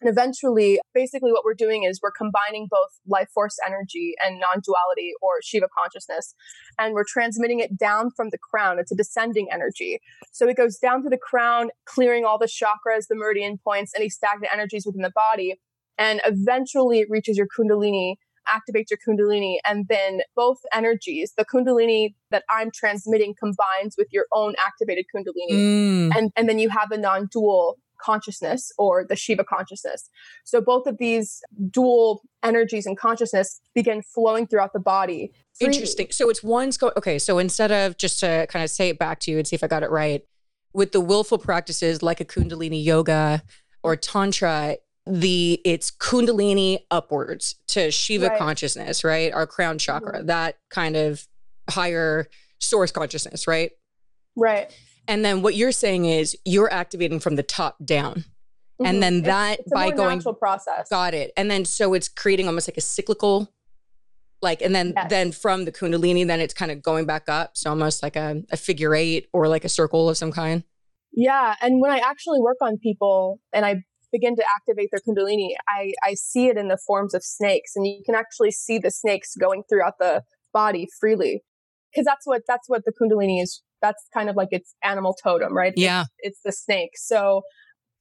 And 0.00 0.08
eventually, 0.08 0.78
basically, 0.94 1.32
what 1.32 1.44
we're 1.44 1.54
doing 1.54 1.82
is 1.82 1.98
we're 2.00 2.12
combining 2.12 2.68
both 2.70 2.90
life 3.08 3.28
force 3.34 3.56
energy 3.66 4.14
and 4.24 4.38
non 4.38 4.62
duality 4.64 5.12
or 5.20 5.42
Shiva 5.42 5.66
consciousness, 5.76 6.34
and 6.78 6.94
we're 6.94 7.04
transmitting 7.06 7.58
it 7.58 7.76
down 7.76 8.10
from 8.16 8.30
the 8.30 8.38
crown. 8.38 8.78
It's 8.78 8.92
a 8.92 8.96
descending 8.96 9.48
energy. 9.52 9.98
So 10.30 10.48
it 10.48 10.56
goes 10.56 10.78
down 10.78 11.02
to 11.02 11.08
the 11.08 11.18
crown, 11.18 11.70
clearing 11.84 12.24
all 12.24 12.38
the 12.38 12.46
chakras, 12.46 13.08
the 13.08 13.16
meridian 13.16 13.58
points, 13.58 13.92
any 13.96 14.08
stagnant 14.08 14.52
energies 14.52 14.86
within 14.86 15.02
the 15.02 15.10
body. 15.10 15.56
And 15.98 16.20
eventually, 16.24 17.00
it 17.00 17.08
reaches 17.10 17.36
your 17.36 17.48
Kundalini 17.48 18.14
activates 18.48 18.86
your 18.90 18.98
Kundalini. 19.06 19.56
And 19.66 19.86
then 19.88 20.20
both 20.34 20.58
energies, 20.72 21.34
the 21.36 21.44
Kundalini 21.44 22.14
that 22.30 22.44
I'm 22.50 22.70
transmitting 22.70 23.34
combines 23.38 23.94
with 23.96 24.08
your 24.10 24.26
own 24.32 24.54
activated 24.64 25.06
Kundalini. 25.14 25.52
Mm. 25.52 26.16
And, 26.16 26.32
and 26.36 26.48
then 26.48 26.58
you 26.58 26.68
have 26.70 26.90
the 26.90 26.98
non 26.98 27.28
dual 27.30 27.78
consciousness 28.00 28.72
or 28.78 29.04
the 29.04 29.16
Shiva 29.16 29.44
consciousness. 29.44 30.08
So 30.44 30.60
both 30.60 30.86
of 30.86 30.98
these 30.98 31.40
dual 31.70 32.22
energies 32.42 32.86
and 32.86 32.96
consciousness 32.96 33.60
begin 33.74 34.02
flowing 34.02 34.46
throughout 34.46 34.72
the 34.72 34.80
body. 34.80 35.32
Freely. 35.58 35.74
Interesting. 35.74 36.08
So 36.10 36.30
it's 36.30 36.42
one's 36.42 36.76
go 36.78 36.92
okay. 36.96 37.18
So 37.18 37.38
instead 37.38 37.72
of 37.72 37.96
just 37.96 38.20
to 38.20 38.46
kind 38.48 38.64
of 38.64 38.70
say 38.70 38.90
it 38.90 38.98
back 38.98 39.20
to 39.20 39.30
you 39.30 39.38
and 39.38 39.46
see 39.46 39.56
if 39.56 39.64
I 39.64 39.66
got 39.66 39.82
it 39.82 39.90
right, 39.90 40.22
with 40.72 40.92
the 40.92 41.00
willful 41.00 41.38
practices 41.38 42.02
like 42.02 42.20
a 42.20 42.24
Kundalini 42.24 42.82
yoga 42.82 43.42
or 43.82 43.96
Tantra, 43.96 44.76
the 45.08 45.60
it's 45.64 45.90
kundalini 45.90 46.80
upwards 46.90 47.56
to 47.68 47.90
shiva 47.90 48.28
right. 48.28 48.38
consciousness 48.38 49.04
right? 49.04 49.32
Our 49.32 49.46
crown 49.46 49.78
chakra 49.78 50.18
mm-hmm. 50.18 50.26
that 50.26 50.58
kind 50.70 50.96
of 50.96 51.26
higher 51.70 52.28
source 52.60 52.92
consciousness 52.92 53.46
right? 53.46 53.72
Right. 54.36 54.70
And 55.06 55.24
then 55.24 55.42
what 55.42 55.54
you're 55.54 55.72
saying 55.72 56.04
is 56.04 56.36
you're 56.44 56.72
activating 56.72 57.20
from 57.20 57.36
the 57.36 57.42
top 57.42 57.76
down. 57.84 58.24
Mm-hmm. 58.80 58.86
and 58.86 59.02
then 59.02 59.22
that 59.22 59.54
it's, 59.54 59.62
it's 59.62 59.72
by 59.72 59.90
going 59.90 60.22
process. 60.38 60.88
Got 60.88 61.12
it. 61.12 61.32
And 61.36 61.50
then 61.50 61.64
so 61.64 61.94
it's 61.94 62.08
creating 62.08 62.46
almost 62.46 62.68
like 62.68 62.76
a 62.76 62.80
cyclical 62.80 63.52
like 64.40 64.62
and 64.62 64.72
then 64.72 64.92
yes. 64.94 65.10
then 65.10 65.32
from 65.32 65.64
the 65.64 65.72
kundalini 65.72 66.24
then 66.24 66.38
it's 66.38 66.54
kind 66.54 66.70
of 66.70 66.80
going 66.80 67.04
back 67.04 67.28
up. 67.28 67.56
So 67.56 67.70
almost 67.70 68.04
like 68.04 68.14
a, 68.14 68.42
a 68.52 68.56
figure 68.56 68.94
eight 68.94 69.26
or 69.32 69.48
like 69.48 69.64
a 69.64 69.68
circle 69.68 70.08
of 70.08 70.16
some 70.16 70.30
kind. 70.30 70.62
Yeah. 71.12 71.56
And 71.60 71.80
when 71.80 71.90
i 71.90 71.98
actually 71.98 72.38
work 72.38 72.58
on 72.60 72.78
people 72.78 73.40
and 73.52 73.66
i 73.66 73.82
begin 74.12 74.36
to 74.36 74.44
activate 74.56 74.90
their 74.90 75.00
kundalini, 75.00 75.50
I, 75.68 75.92
I 76.02 76.14
see 76.14 76.46
it 76.46 76.56
in 76.56 76.68
the 76.68 76.78
forms 76.86 77.14
of 77.14 77.22
snakes, 77.22 77.72
and 77.76 77.86
you 77.86 78.02
can 78.04 78.14
actually 78.14 78.50
see 78.50 78.78
the 78.78 78.90
snakes 78.90 79.34
going 79.36 79.62
throughout 79.68 79.94
the 79.98 80.22
body 80.52 80.88
freely, 81.00 81.42
because 81.92 82.04
that's 82.04 82.26
what 82.26 82.42
that's 82.46 82.68
what 82.68 82.82
the 82.84 82.92
kundalini 82.92 83.42
is. 83.42 83.62
That's 83.80 84.04
kind 84.12 84.28
of 84.28 84.36
like 84.36 84.48
its 84.50 84.74
animal 84.82 85.14
totem, 85.22 85.56
right? 85.56 85.72
Yeah, 85.76 86.04
it's, 86.18 86.38
it's 86.38 86.40
the 86.44 86.52
snake. 86.52 86.90
So 86.94 87.42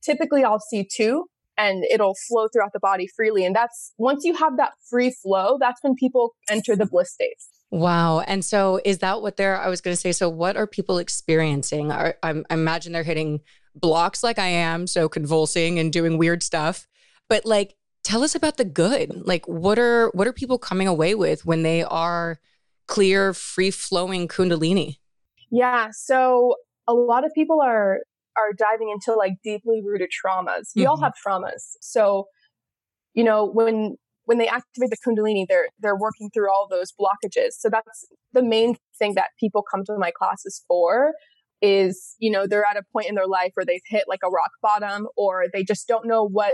typically, 0.03 0.43
I'll 0.43 0.59
see 0.59 0.87
two, 0.91 1.25
and 1.57 1.83
it'll 1.91 2.15
flow 2.27 2.47
throughout 2.47 2.71
the 2.73 2.79
body 2.79 3.07
freely. 3.15 3.45
And 3.45 3.55
that's 3.55 3.93
once 3.97 4.23
you 4.23 4.35
have 4.35 4.57
that 4.57 4.71
free 4.89 5.13
flow, 5.23 5.57
that's 5.59 5.79
when 5.81 5.95
people 5.95 6.35
enter 6.49 6.75
the 6.75 6.85
bliss 6.85 7.11
states. 7.11 7.49
Wow. 7.69 8.21
And 8.21 8.45
so 8.45 8.79
is 8.85 8.99
that 8.99 9.21
what 9.21 9.35
they're, 9.35 9.59
I 9.59 9.67
was 9.67 9.81
going 9.81 9.93
to 9.93 9.99
say, 9.99 10.13
so 10.13 10.29
what 10.29 10.55
are 10.55 10.65
people 10.65 10.99
experiencing? 10.99 11.91
Are, 11.91 12.15
I, 12.23 12.29
I 12.49 12.53
imagine 12.53 12.93
they're 12.93 13.03
hitting 13.03 13.41
blocks 13.79 14.23
like 14.23 14.39
I 14.39 14.47
am, 14.47 14.87
so 14.87 15.09
convulsing 15.09 15.79
and 15.79 15.91
doing 15.91 16.17
weird 16.17 16.43
stuff. 16.43 16.87
But 17.29 17.45
like 17.45 17.75
tell 18.03 18.23
us 18.23 18.35
about 18.35 18.57
the 18.57 18.65
good. 18.65 19.25
Like 19.25 19.47
what 19.47 19.77
are 19.77 20.09
what 20.13 20.27
are 20.27 20.33
people 20.33 20.57
coming 20.57 20.87
away 20.87 21.15
with 21.15 21.45
when 21.45 21.63
they 21.63 21.83
are 21.83 22.39
clear, 22.87 23.33
free-flowing 23.33 24.27
kundalini? 24.27 24.97
Yeah, 25.51 25.89
so 25.91 26.55
a 26.87 26.93
lot 26.93 27.25
of 27.25 27.31
people 27.33 27.61
are 27.61 27.99
are 28.37 28.53
diving 28.53 28.89
into 28.89 29.13
like 29.13 29.33
deeply 29.43 29.81
rooted 29.83 30.09
traumas. 30.09 30.69
We 30.75 30.83
mm-hmm. 30.83 30.91
all 30.91 31.01
have 31.01 31.13
traumas. 31.25 31.75
So, 31.81 32.27
you 33.13 33.23
know, 33.23 33.45
when 33.45 33.97
when 34.25 34.37
they 34.37 34.47
activate 34.47 34.89
the 34.89 34.97
kundalini, 35.05 35.45
they're 35.47 35.69
they're 35.79 35.97
working 35.97 36.29
through 36.33 36.49
all 36.49 36.67
those 36.69 36.91
blockages. 36.91 37.53
So 37.59 37.69
that's 37.69 38.07
the 38.33 38.43
main 38.43 38.77
thing 38.97 39.15
that 39.15 39.29
people 39.39 39.63
come 39.69 39.83
to 39.85 39.97
my 39.97 40.11
classes 40.11 40.63
for 40.67 41.13
is, 41.61 42.15
you 42.19 42.31
know, 42.31 42.47
they're 42.47 42.65
at 42.69 42.77
a 42.77 42.83
point 42.93 43.07
in 43.07 43.15
their 43.15 43.27
life 43.27 43.51
where 43.55 43.65
they've 43.65 43.81
hit 43.85 44.05
like 44.07 44.19
a 44.23 44.29
rock 44.29 44.51
bottom 44.61 45.07
or 45.17 45.45
they 45.51 45.63
just 45.63 45.87
don't 45.87 46.07
know 46.07 46.23
what 46.27 46.53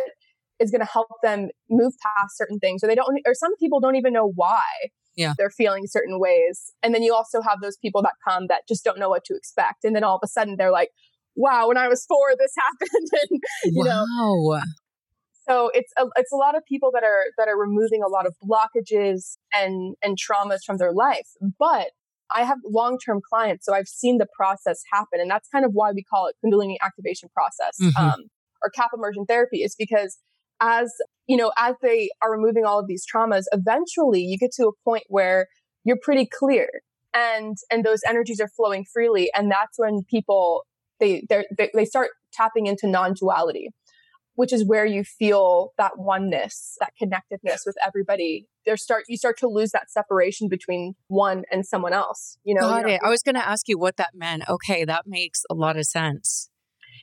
is 0.60 0.72
going 0.72 0.82
to 0.82 0.92
help 0.92 1.08
them 1.22 1.50
move 1.70 1.94
past 2.02 2.38
certain 2.38 2.60
things 2.60 2.84
or 2.84 2.88
they 2.88 2.96
don't 2.96 3.20
or 3.26 3.34
some 3.34 3.56
people 3.58 3.80
don't 3.80 3.96
even 3.96 4.14
know 4.14 4.32
why 4.36 4.62
yeah. 5.16 5.34
they're 5.38 5.50
feeling 5.50 5.84
certain 5.88 6.20
ways. 6.20 6.72
And 6.82 6.94
then 6.94 7.04
you 7.04 7.14
also 7.14 7.42
have 7.42 7.60
those 7.62 7.78
people 7.78 8.02
that 8.04 8.14
come 8.28 8.48
that 8.48 8.62
just 8.68 8.84
don't 8.84 9.00
know 9.00 9.10
what 9.10 9.26
to 9.26 9.36
expect. 9.36 9.84
And 9.84 9.96
then 9.96 10.04
all 10.04 10.16
of 10.16 10.22
a 10.24 10.28
sudden 10.28 10.56
they're 10.58 10.72
like 10.72 10.90
wow 11.36 11.68
when 11.68 11.78
i 11.78 11.88
was 11.88 12.06
four 12.06 12.28
this 12.38 12.54
happened. 12.58 13.10
And 13.64 13.74
you 13.74 13.84
wow. 13.86 14.06
know 14.06 14.62
so 15.48 15.70
it's 15.74 15.92
a, 15.98 16.06
it's 16.16 16.32
a 16.32 16.36
lot 16.36 16.56
of 16.56 16.64
people 16.66 16.90
that 16.94 17.04
are 17.04 17.26
that 17.38 17.48
are 17.48 17.58
removing 17.58 18.02
a 18.02 18.08
lot 18.08 18.26
of 18.26 18.36
blockages 18.44 19.38
and 19.54 19.96
and 20.02 20.18
traumas 20.18 20.60
from 20.66 20.78
their 20.78 20.94
life. 20.94 21.28
But 21.60 21.92
I 22.34 22.44
have 22.44 22.58
long 22.66 22.98
term 22.98 23.22
clients, 23.28 23.66
so 23.66 23.74
I've 23.74 23.88
seen 23.88 24.18
the 24.18 24.28
process 24.36 24.82
happen. 24.92 25.20
And 25.20 25.30
that's 25.30 25.48
kind 25.50 25.66
of 25.66 25.72
why 25.74 25.92
we 25.92 26.04
call 26.04 26.28
it 26.28 26.36
Kundalini 26.44 26.76
activation 26.82 27.30
process 27.34 27.78
mm-hmm. 27.82 28.04
um, 28.04 28.24
or 28.62 28.70
KAP 28.70 28.92
immersion 28.94 29.26
therapy, 29.26 29.64
is 29.64 29.76
because 29.78 30.18
as 30.62 30.94
you 31.28 31.38
know, 31.38 31.52
as 31.58 31.76
they 31.82 32.10
are 32.22 32.32
removing 32.32 32.66
all 32.66 32.80
of 32.80 32.88
these 32.88 33.06
traumas, 33.06 33.44
eventually 33.52 34.22
you 34.22 34.38
get 34.38 34.52
to 34.54 34.68
a 34.68 34.72
point 34.84 35.04
where 35.08 35.48
you're 35.84 36.00
pretty 36.02 36.26
clear 36.26 36.70
and 37.14 37.58
and 37.72 37.84
those 37.84 38.02
energies 38.08 38.40
are 38.40 38.48
flowing 38.48 38.86
freely 38.92 39.30
and 39.36 39.52
that's 39.52 39.78
when 39.78 40.04
people 40.10 40.66
they 41.00 41.24
they 41.30 41.70
they 41.74 41.86
start 41.86 42.10
tapping 42.32 42.66
into 42.66 42.88
non-duality 42.88 43.70
which 44.36 44.52
is 44.52 44.66
where 44.66 44.86
you 44.86 45.04
feel 45.04 45.74
that 45.78 45.94
oneness, 45.98 46.76
that 46.80 46.94
connectedness 46.98 47.64
with 47.66 47.76
everybody. 47.86 48.48
There 48.66 48.78
start 48.78 49.04
you 49.08 49.18
start 49.18 49.38
to 49.40 49.48
lose 49.48 49.72
that 49.72 49.92
separation 49.92 50.48
between 50.48 50.96
one 51.08 51.44
and 51.52 51.66
someone 51.66 51.94
else. 51.94 52.38
You 52.44 52.56
know, 52.56 52.62
got 52.62 52.90
it. 52.90 53.02
I 53.04 53.10
was 53.10 53.22
going 53.22 53.36
to 53.36 53.48
ask 53.48 53.68
you 53.68 53.78
what 53.78 53.98
that 53.98 54.12
meant. 54.14 54.44
Okay, 54.50 54.86
that 54.86 55.04
makes 55.06 55.44
a 55.50 55.54
lot 55.54 55.78
of 55.78 55.86
sense. 55.86 56.50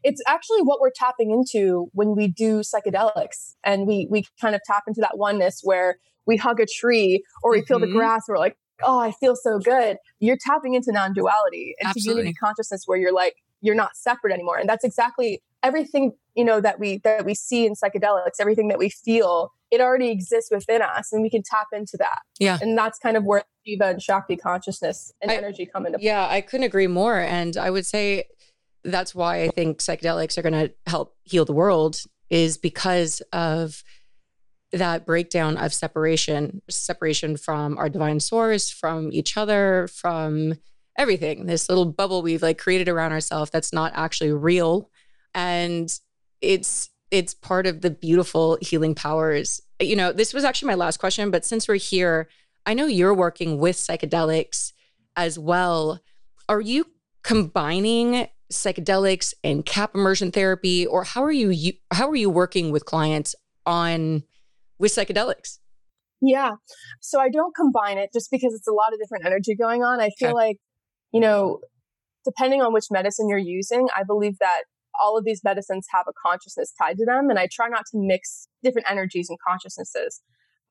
It's 0.03 0.23
actually 0.27 0.62
what 0.62 0.81
we're 0.81 0.93
tapping 0.95 1.31
into 1.31 1.88
when 1.93 2.16
we 2.16 2.29
do 2.29 2.61
psychedelics, 2.61 3.55
and 3.64 3.87
we 3.87 4.09
we 4.11 4.25
kind 4.40 4.55
of 4.55 4.62
tap 4.66 4.85
into 4.87 5.01
that 5.01 5.19
oneness 5.19 5.61
where 5.62 5.99
we 6.27 6.37
hug 6.37 6.61
a 6.61 6.66
tree 6.66 7.23
or 7.43 7.51
we 7.51 7.59
mm-hmm. 7.59 7.66
feel 7.66 7.79
the 7.79 7.87
mm-hmm. 7.87 7.97
grass. 7.97 8.23
we're 8.29 8.38
like, 8.38 8.57
oh, 8.83 8.99
I 8.99 9.12
feel 9.12 9.37
so 9.37 9.59
good. 9.59 9.99
You're 10.19 10.38
tapping 10.40 10.75
into 10.75 10.93
non-duality, 10.93 11.75
into 11.79 11.90
Absolutely. 11.90 12.23
unity 12.23 12.35
consciousness, 12.35 12.85
where 12.87 12.99
you're 12.99 13.12
like, 13.12 13.37
you're 13.61 13.75
not 13.75 13.95
separate 13.95 14.33
anymore, 14.33 14.59
and 14.59 14.69
that's 14.69 14.85
exactly 14.85 15.43
everything 15.62 16.12
you 16.35 16.44
know 16.44 16.61
that 16.61 16.79
we 16.79 16.99
that 17.05 17.25
we 17.25 17.35
see 17.35 17.66
in 17.66 17.75
psychedelics 17.75 18.40
everything 18.40 18.68
that 18.68 18.79
we 18.79 18.88
feel 18.88 19.53
it 19.70 19.81
already 19.81 20.11
exists 20.11 20.51
within 20.51 20.83
us 20.83 21.12
and 21.12 21.23
we 21.23 21.31
can 21.31 21.44
tap 21.44 21.68
into 21.73 21.96
that. 21.96 22.18
Yeah. 22.40 22.59
And 22.61 22.77
that's 22.77 22.99
kind 22.99 23.16
of 23.16 23.23
where 23.23 23.44
shiva 23.64 23.87
and 23.87 24.03
shakti 24.03 24.37
consciousness 24.37 25.12
and 25.23 25.31
I, 25.31 25.37
energy 25.37 25.64
come 25.64 25.87
into 25.87 25.99
play. 25.99 26.07
Yeah 26.07 26.27
i 26.29 26.40
couldn't 26.40 26.64
agree 26.64 26.87
more 26.87 27.18
and 27.18 27.57
i 27.57 27.70
would 27.70 27.87
say 27.87 28.25
that's 28.85 29.14
why 29.14 29.42
i 29.42 29.49
think 29.49 29.79
psychedelics 29.79 30.38
are 30.38 30.42
going 30.42 30.55
to 30.55 30.73
help 30.87 31.14
heal 31.25 31.44
the 31.44 31.53
world 31.53 32.01
is 32.31 32.57
because 32.57 33.20
of 33.33 33.85
that 34.73 35.05
breakdown 35.05 35.57
of 35.57 35.75
separation 35.75 36.62
separation 36.70 37.37
from 37.37 37.77
our 37.77 37.88
divine 37.88 38.20
source 38.20 38.70
from 38.70 39.12
each 39.12 39.37
other 39.37 39.88
from 39.92 40.55
everything. 40.96 41.46
This 41.46 41.68
little 41.68 41.87
bubble 41.87 42.23
we've 42.23 42.42
like 42.42 42.59
created 42.59 42.88
around 42.88 43.12
ourselves 43.12 43.51
that's 43.51 43.73
not 43.73 43.92
actually 43.94 44.33
real 44.33 44.89
and 45.35 45.90
it's 46.40 46.90
it's 47.11 47.35
part 47.35 47.66
of 47.66 47.81
the 47.81 47.90
beautiful 47.90 48.57
healing 48.61 48.95
powers. 48.95 49.61
You 49.81 49.97
know, 49.97 50.12
this 50.12 50.33
was 50.33 50.45
actually 50.45 50.69
my 50.69 50.75
last 50.75 50.99
question, 50.99 51.31
but 51.31 51.45
since 51.45 51.66
we're 51.66 51.75
here, 51.75 52.29
I 52.66 52.75
know 52.75 52.87
you're 52.87 53.14
working 53.14 53.59
with 53.59 53.77
psychedelics 53.77 54.73
as 55.16 55.38
well. 55.38 56.01
Are 56.49 56.61
you 56.61 56.87
combining 57.23 58.29
psychedelics 58.53 59.35
and 59.45 59.64
KAP 59.64 59.95
immersion 59.95 60.31
therapy 60.31 60.87
or 60.87 61.05
how 61.05 61.23
are 61.23 61.33
you, 61.33 61.51
you 61.51 61.73
how 61.93 62.09
are 62.09 62.16
you 62.16 62.31
working 62.31 62.71
with 62.71 62.85
clients 62.85 63.35
on 63.66 64.23
with 64.79 64.93
psychedelics? 64.93 65.59
Yeah. 66.21 66.53
So 67.01 67.19
I 67.21 67.29
don't 67.29 67.55
combine 67.55 67.99
it 67.99 68.11
just 68.12 68.31
because 68.31 68.55
it's 68.55 68.69
a 68.69 68.73
lot 68.73 68.93
of 68.93 68.99
different 69.01 69.25
energy 69.25 69.55
going 69.57 69.83
on. 69.83 70.01
I 70.01 70.11
feel 70.19 70.31
okay. 70.31 70.35
like, 70.35 70.57
you 71.12 71.21
know, 71.21 71.61
depending 72.25 72.61
on 72.61 72.73
which 72.73 72.87
medicine 72.90 73.29
you're 73.29 73.38
using, 73.38 73.88
I 73.97 74.03
believe 74.05 74.38
that 74.40 74.62
all 75.01 75.17
of 75.17 75.25
these 75.25 75.43
medicines 75.43 75.87
have 75.93 76.07
a 76.09 76.13
consciousness 76.27 76.73
tied 76.79 76.99
to 76.99 77.05
them, 77.05 77.31
and 77.31 77.39
I 77.39 77.49
try 77.51 77.69
not 77.69 77.87
to 77.93 77.99
mix 77.99 78.49
different 78.63 78.91
energies 78.91 79.29
and 79.29 79.39
consciousnesses. 79.47 80.21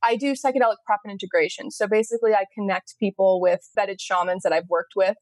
I 0.04 0.16
do 0.16 0.34
psychedelic 0.34 0.78
prep 0.86 1.00
and 1.04 1.12
integration. 1.12 1.72
So 1.72 1.88
basically, 1.88 2.34
I 2.34 2.46
connect 2.54 2.96
people 3.00 3.42
with 3.42 3.62
vetted 3.78 4.00
shamans 4.00 4.44
that 4.44 4.54
I've 4.54 4.70
worked 4.70 4.94
with 4.96 5.18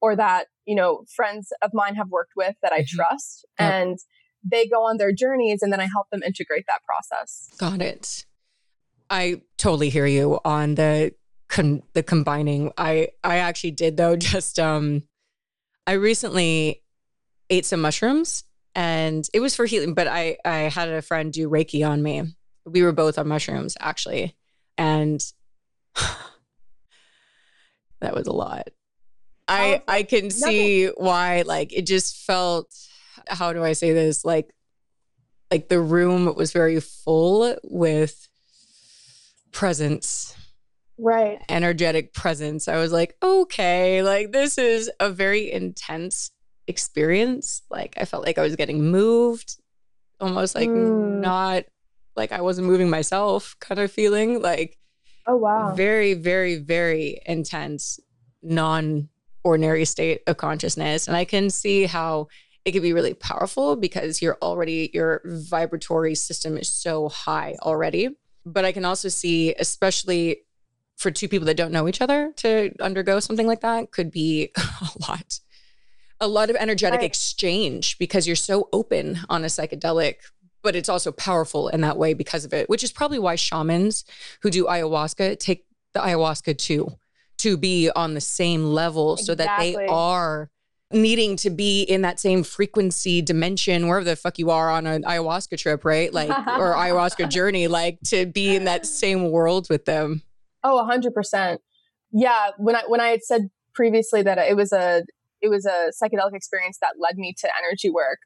or 0.00 0.16
that, 0.16 0.46
you 0.66 0.74
know, 0.74 1.04
friends 1.14 1.52
of 1.62 1.70
mine 1.72 1.94
have 1.94 2.08
worked 2.08 2.32
with 2.36 2.54
that 2.62 2.72
I 2.72 2.80
mm-hmm. 2.80 2.96
trust. 2.96 3.46
Yep. 3.58 3.72
And 3.72 3.98
they 4.44 4.68
go 4.68 4.84
on 4.84 4.98
their 4.98 5.12
journeys 5.12 5.62
and 5.62 5.72
then 5.72 5.80
I 5.80 5.86
help 5.86 6.08
them 6.10 6.22
integrate 6.22 6.64
that 6.68 6.80
process. 6.84 7.50
Got 7.58 7.82
it. 7.82 8.24
I 9.10 9.42
totally 9.56 9.88
hear 9.88 10.06
you 10.06 10.38
on 10.44 10.74
the 10.74 11.14
con- 11.48 11.82
the 11.94 12.02
combining. 12.02 12.72
I 12.76 13.08
I 13.24 13.38
actually 13.38 13.72
did 13.72 13.96
though 13.96 14.16
just 14.16 14.58
um 14.58 15.02
I 15.86 15.92
recently 15.92 16.82
ate 17.50 17.64
some 17.64 17.80
mushrooms 17.80 18.44
and 18.74 19.26
it 19.32 19.40
was 19.40 19.56
for 19.56 19.66
healing, 19.66 19.94
but 19.94 20.06
I 20.06 20.38
I 20.44 20.56
had 20.56 20.88
a 20.88 21.02
friend 21.02 21.32
do 21.32 21.48
Reiki 21.48 21.88
on 21.88 22.02
me. 22.02 22.22
We 22.64 22.82
were 22.82 22.92
both 22.92 23.18
on 23.18 23.28
mushrooms 23.28 23.76
actually. 23.80 24.36
And 24.76 25.20
that 28.00 28.14
was 28.14 28.26
a 28.26 28.32
lot. 28.32 28.68
I 29.48 29.82
I 29.88 30.02
can 30.02 30.30
see 30.30 30.86
why 30.86 31.42
like 31.42 31.72
it 31.72 31.86
just 31.86 32.24
felt 32.24 32.74
how 33.28 33.52
do 33.52 33.64
I 33.64 33.72
say 33.72 33.92
this 33.92 34.24
like 34.24 34.54
like 35.50 35.68
the 35.68 35.80
room 35.80 36.34
was 36.34 36.52
very 36.52 36.80
full 36.80 37.56
with 37.64 38.28
presence 39.52 40.34
right 40.98 41.40
energetic 41.48 42.12
presence 42.12 42.66
i 42.68 42.76
was 42.76 42.92
like 42.92 43.16
okay 43.22 44.02
like 44.02 44.32
this 44.32 44.58
is 44.58 44.90
a 45.00 45.08
very 45.10 45.50
intense 45.50 46.30
experience. 46.68 47.62
Like 47.70 47.94
I 47.96 48.04
felt 48.04 48.24
like 48.24 48.38
I 48.38 48.42
was 48.42 48.54
getting 48.54 48.90
moved, 48.90 49.56
almost 50.20 50.54
like 50.54 50.68
mm. 50.68 51.20
not 51.20 51.64
like 52.14 52.32
I 52.32 52.42
wasn't 52.42 52.66
moving 52.66 52.90
myself 52.90 53.56
kind 53.60 53.80
of 53.80 53.90
feeling. 53.90 54.42
Like, 54.42 54.78
oh, 55.26 55.36
wow. 55.36 55.74
Very, 55.74 56.14
very, 56.14 56.56
very 56.56 57.20
intense, 57.24 57.98
non 58.42 59.08
ordinary 59.44 59.86
state 59.86 60.22
of 60.26 60.36
consciousness. 60.36 61.08
And 61.08 61.16
I 61.16 61.24
can 61.24 61.48
see 61.48 61.84
how 61.84 62.28
it 62.64 62.72
could 62.72 62.82
be 62.82 62.92
really 62.92 63.14
powerful 63.14 63.76
because 63.76 64.20
you're 64.20 64.36
already, 64.42 64.90
your 64.92 65.22
vibratory 65.24 66.14
system 66.14 66.58
is 66.58 66.68
so 66.68 67.08
high 67.08 67.56
already. 67.62 68.10
But 68.44 68.64
I 68.64 68.72
can 68.72 68.84
also 68.84 69.08
see, 69.08 69.54
especially 69.54 70.42
for 70.96 71.10
two 71.10 71.28
people 71.28 71.46
that 71.46 71.56
don't 71.56 71.72
know 71.72 71.88
each 71.88 72.00
other, 72.00 72.32
to 72.36 72.72
undergo 72.80 73.20
something 73.20 73.46
like 73.46 73.60
that 73.60 73.92
could 73.92 74.10
be 74.10 74.50
a 74.56 75.08
lot 75.08 75.38
a 76.20 76.28
lot 76.28 76.50
of 76.50 76.56
energetic 76.56 77.00
right. 77.00 77.06
exchange 77.06 77.98
because 77.98 78.26
you're 78.26 78.36
so 78.36 78.68
open 78.72 79.20
on 79.28 79.44
a 79.44 79.48
psychedelic 79.48 80.16
but 80.62 80.74
it's 80.74 80.88
also 80.88 81.12
powerful 81.12 81.68
in 81.68 81.80
that 81.80 81.96
way 81.96 82.14
because 82.14 82.44
of 82.44 82.52
it 82.52 82.68
which 82.68 82.82
is 82.82 82.92
probably 82.92 83.18
why 83.18 83.34
shamans 83.34 84.04
who 84.42 84.50
do 84.50 84.64
ayahuasca 84.64 85.38
take 85.38 85.64
the 85.94 86.00
ayahuasca 86.00 86.56
too 86.56 86.90
to 87.38 87.56
be 87.56 87.90
on 87.94 88.14
the 88.14 88.20
same 88.20 88.64
level 88.64 89.14
exactly. 89.14 89.26
so 89.26 89.34
that 89.36 89.58
they 89.60 89.86
are 89.86 90.50
needing 90.90 91.36
to 91.36 91.50
be 91.50 91.82
in 91.82 92.02
that 92.02 92.18
same 92.18 92.42
frequency 92.42 93.20
dimension 93.20 93.86
wherever 93.86 94.04
the 94.04 94.16
fuck 94.16 94.38
you 94.38 94.50
are 94.50 94.70
on 94.70 94.86
an 94.86 95.02
ayahuasca 95.02 95.58
trip 95.58 95.84
right 95.84 96.12
like 96.12 96.30
or 96.58 96.74
ayahuasca 96.74 97.28
journey 97.28 97.68
like 97.68 97.98
to 98.00 98.26
be 98.26 98.56
in 98.56 98.64
that 98.64 98.86
same 98.86 99.30
world 99.30 99.68
with 99.68 99.84
them 99.84 100.22
oh 100.64 100.84
100% 100.88 101.58
yeah 102.10 102.50
when 102.56 102.74
i 102.74 102.82
when 102.88 103.00
i 103.00 103.08
had 103.08 103.22
said 103.22 103.50
previously 103.74 104.22
that 104.22 104.38
it 104.38 104.56
was 104.56 104.72
a 104.72 105.04
it 105.40 105.48
was 105.48 105.66
a 105.66 105.90
psychedelic 106.02 106.34
experience 106.34 106.78
that 106.80 106.94
led 106.98 107.16
me 107.16 107.34
to 107.38 107.48
energy 107.58 107.90
work. 107.90 108.18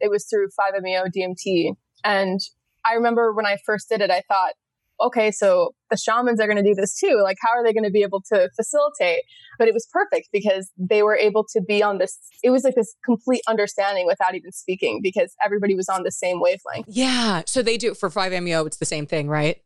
It 0.00 0.10
was 0.10 0.26
through 0.28 0.48
5-MeO 0.48 1.04
DMT. 1.16 1.74
And 2.02 2.40
I 2.84 2.94
remember 2.94 3.32
when 3.32 3.46
I 3.46 3.58
first 3.64 3.88
did 3.88 4.00
it, 4.00 4.10
I 4.10 4.22
thought, 4.28 4.54
okay, 5.00 5.30
so 5.30 5.74
the 5.90 5.96
shamans 5.96 6.40
are 6.40 6.46
going 6.46 6.62
to 6.62 6.62
do 6.62 6.74
this 6.74 6.96
too. 6.96 7.20
Like, 7.22 7.36
how 7.40 7.50
are 7.50 7.64
they 7.64 7.72
going 7.72 7.84
to 7.84 7.90
be 7.90 8.02
able 8.02 8.22
to 8.32 8.48
facilitate? 8.54 9.22
But 9.58 9.68
it 9.68 9.74
was 9.74 9.86
perfect 9.92 10.28
because 10.32 10.70
they 10.78 11.02
were 11.02 11.16
able 11.16 11.44
to 11.52 11.60
be 11.60 11.82
on 11.82 11.98
this, 11.98 12.18
it 12.42 12.50
was 12.50 12.64
like 12.64 12.74
this 12.74 12.94
complete 13.04 13.42
understanding 13.48 14.06
without 14.06 14.34
even 14.34 14.52
speaking 14.52 15.00
because 15.02 15.34
everybody 15.44 15.74
was 15.74 15.88
on 15.88 16.02
the 16.02 16.12
same 16.12 16.40
wavelength. 16.40 16.86
Yeah. 16.88 17.42
So 17.46 17.62
they 17.62 17.76
do 17.76 17.94
for 17.94 18.08
5-MeO, 18.08 18.66
it's 18.66 18.78
the 18.78 18.84
same 18.84 19.06
thing, 19.06 19.28
right? 19.28 19.60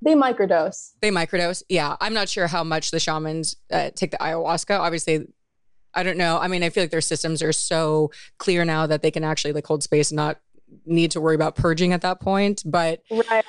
They 0.00 0.14
microdose. 0.14 0.92
They 1.00 1.10
microdose. 1.10 1.62
Yeah. 1.68 1.96
I'm 2.00 2.14
not 2.14 2.28
sure 2.28 2.46
how 2.46 2.62
much 2.62 2.92
the 2.92 3.00
shamans 3.00 3.56
uh, 3.72 3.90
take 3.94 4.12
the 4.12 4.18
ayahuasca. 4.18 4.78
Obviously, 4.78 5.26
I 5.94 6.02
don't 6.02 6.18
know. 6.18 6.38
I 6.38 6.48
mean, 6.48 6.62
I 6.62 6.70
feel 6.70 6.82
like 6.82 6.90
their 6.90 7.00
systems 7.00 7.42
are 7.42 7.52
so 7.52 8.10
clear 8.38 8.64
now 8.64 8.86
that 8.86 9.02
they 9.02 9.10
can 9.10 9.24
actually 9.24 9.52
like 9.52 9.66
hold 9.66 9.82
space 9.82 10.10
and 10.10 10.16
not 10.16 10.40
need 10.86 11.10
to 11.12 11.20
worry 11.20 11.34
about 11.34 11.56
purging 11.56 11.92
at 11.92 12.02
that 12.02 12.20
point. 12.20 12.62
But 12.64 13.02
right. 13.10 13.44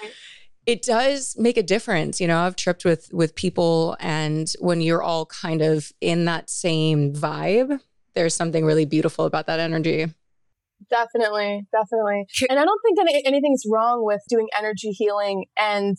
it 0.66 0.82
does 0.82 1.36
make 1.38 1.58
a 1.58 1.64
difference. 1.64 2.22
You 2.22 2.28
know, 2.28 2.40
I've 2.40 2.56
tripped 2.56 2.86
with 2.86 3.10
with 3.12 3.36
people 3.36 3.98
and 4.00 4.52
when 4.60 4.82
you're 4.82 5.04
all 5.04 5.26
kind 5.26 5.62
of 5.62 5.92
in 6.02 6.26
that 6.26 6.50
same 6.50 7.14
vibe, 7.14 7.80
there's 8.16 8.34
something 8.34 8.66
really 8.66 8.86
beautiful 8.86 9.26
about 9.26 9.48
that 9.48 9.60
energy. 9.60 10.08
Definitely, 10.90 11.66
definitely. 11.72 12.26
And 12.50 12.58
I 12.58 12.64
don't 12.64 12.80
think 12.84 13.00
any, 13.00 13.26
anything's 13.26 13.64
wrong 13.70 14.06
with 14.06 14.22
doing 14.30 14.48
energy 14.58 14.92
healing 14.92 15.46
and, 15.58 15.98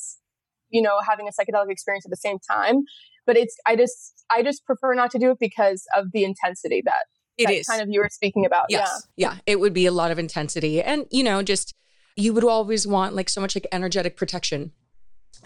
you 0.71 0.81
know, 0.81 0.99
having 1.07 1.29
a 1.29 1.31
psychedelic 1.31 1.71
experience 1.71 2.07
at 2.07 2.11
the 2.11 2.17
same 2.17 2.39
time. 2.51 2.85
But 3.31 3.37
it's, 3.37 3.57
I 3.65 3.77
just, 3.77 4.25
I 4.29 4.43
just 4.43 4.67
prefer 4.67 4.93
not 4.95 5.13
to 5.13 5.19
do 5.21 5.31
it 5.31 5.39
because 5.39 5.85
of 5.97 6.11
the 6.13 6.25
intensity 6.25 6.83
that, 6.85 7.05
it 7.39 7.47
that 7.47 7.55
is. 7.55 7.67
kind 7.69 7.81
of 7.81 7.89
you 7.89 8.01
were 8.01 8.09
speaking 8.11 8.45
about. 8.45 8.65
Yes. 8.69 9.07
Yeah. 9.17 9.35
yeah. 9.35 9.39
It 9.47 9.61
would 9.61 9.73
be 9.73 9.87
a 9.87 9.93
lot 9.93 10.11
of 10.11 10.19
intensity. 10.19 10.83
And, 10.83 11.07
you 11.13 11.23
know, 11.23 11.41
just, 11.41 11.73
you 12.17 12.35
would 12.35 12.43
always 12.43 12.89
want 12.89 13.15
like 13.15 13.29
so 13.29 13.41
much 13.41 13.55
like 13.55 13.69
energetic 13.71 14.17
protection 14.17 14.73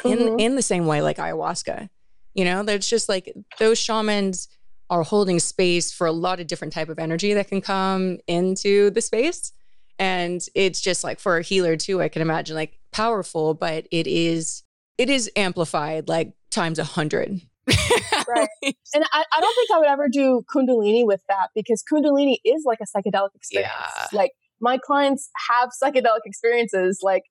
in, 0.02 0.18
mm-hmm. 0.18 0.38
in 0.38 0.54
the 0.56 0.62
same 0.62 0.86
way 0.86 1.02
like 1.02 1.18
ayahuasca. 1.18 1.90
You 2.32 2.46
know, 2.46 2.62
there's 2.62 2.88
just 2.88 3.06
like 3.06 3.30
those 3.58 3.78
shamans, 3.78 4.48
are 4.90 5.02
holding 5.02 5.40
space 5.40 5.92
for 5.92 6.06
a 6.06 6.12
lot 6.12 6.40
of 6.40 6.46
different 6.46 6.72
type 6.72 6.88
of 6.88 6.98
energy 6.98 7.34
that 7.34 7.48
can 7.48 7.60
come 7.60 8.18
into 8.26 8.90
the 8.90 9.00
space 9.00 9.52
and 9.98 10.46
it's 10.54 10.80
just 10.80 11.04
like 11.04 11.18
for 11.18 11.38
a 11.38 11.42
healer 11.42 11.76
too 11.76 12.02
i 12.02 12.08
can 12.08 12.22
imagine 12.22 12.54
like 12.54 12.78
powerful 12.92 13.54
but 13.54 13.86
it 13.90 14.06
is 14.06 14.62
it 14.98 15.08
is 15.08 15.30
amplified 15.36 16.08
like 16.08 16.32
times 16.50 16.78
a 16.78 16.84
hundred 16.84 17.40
right 18.28 18.48
and 18.62 19.04
I, 19.12 19.24
I 19.32 19.40
don't 19.40 19.54
think 19.54 19.70
i 19.74 19.78
would 19.78 19.88
ever 19.88 20.08
do 20.10 20.42
kundalini 20.54 21.04
with 21.06 21.20
that 21.28 21.48
because 21.54 21.82
kundalini 21.90 22.36
is 22.44 22.64
like 22.66 22.78
a 22.80 22.84
psychedelic 22.84 23.34
experience 23.34 23.72
yeah. 23.72 24.06
like 24.12 24.32
my 24.60 24.78
clients 24.78 25.30
have 25.50 25.70
psychedelic 25.82 26.20
experiences 26.26 27.00
like 27.02 27.22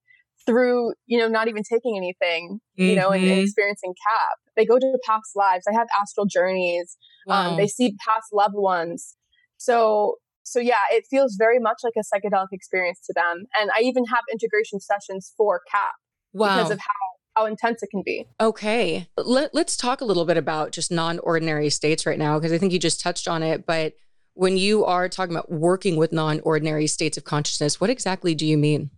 through 0.46 0.94
you 1.06 1.18
know 1.18 1.28
not 1.28 1.48
even 1.48 1.64
taking 1.64 1.96
anything 1.98 2.60
you 2.76 2.88
mm-hmm. 2.88 3.00
know 3.00 3.10
and, 3.10 3.24
and, 3.24 3.32
mm-hmm. 3.32 3.42
experiencing 3.42 3.94
KAP 3.94 4.38
they 4.56 4.66
go 4.66 4.80
to 4.80 4.98
past 5.06 5.32
lives 5.36 5.66
i 5.70 5.74
have 5.74 5.88
astral 6.00 6.26
journeys 6.26 6.98
wow. 7.28 7.52
um, 7.52 7.58
they 7.58 7.68
see 7.68 7.96
past 8.06 8.28
loved 8.34 8.56
ones 8.56 9.16
so 9.58 10.16
so 10.44 10.60
yeah 10.60 10.84
it 10.92 11.06
feels 11.10 11.36
very 11.38 11.60
much 11.60 11.78
like 11.84 11.94
a 11.98 12.02
psychedelic 12.02 12.48
experience 12.52 13.00
to 13.06 13.14
them 13.14 13.46
and 13.60 13.70
i 13.78 13.82
even 13.82 14.06
have 14.06 14.22
integration 14.32 14.80
sessions 14.80 15.34
for 15.38 15.62
KAP 15.72 15.94
wow. 16.34 16.58
because 16.58 16.72
of 16.72 16.80
how 16.80 17.13
how 17.36 17.46
intense 17.46 17.84
it 17.84 17.90
can 17.90 18.04
be. 18.06 18.28
Okay. 18.40 19.08
Let, 19.18 19.54
let's 19.54 19.76
talk 19.76 20.02
a 20.02 20.06
little 20.06 20.26
bit 20.26 20.38
about 20.38 20.72
just 20.72 20.92
non 20.92 21.20
ordinary 21.20 21.70
states 21.70 22.06
right 22.06 22.20
now, 22.20 22.40
because 22.40 22.52
I 22.52 22.58
think 22.58 22.74
you 22.74 22.80
just 22.80 23.02
touched 23.02 23.28
on 23.28 23.44
it. 23.44 23.66
But 23.66 23.94
when 24.34 24.58
you 24.58 24.86
are 24.86 25.10
talking 25.10 25.36
about 25.36 25.52
working 25.52 25.96
with 25.96 26.12
non 26.12 26.40
ordinary 26.42 26.88
states 26.88 27.18
of 27.18 27.24
consciousness, 27.24 27.80
what 27.80 27.90
exactly 27.90 28.36
do 28.36 28.46
you 28.46 28.58
mean? 28.58 28.90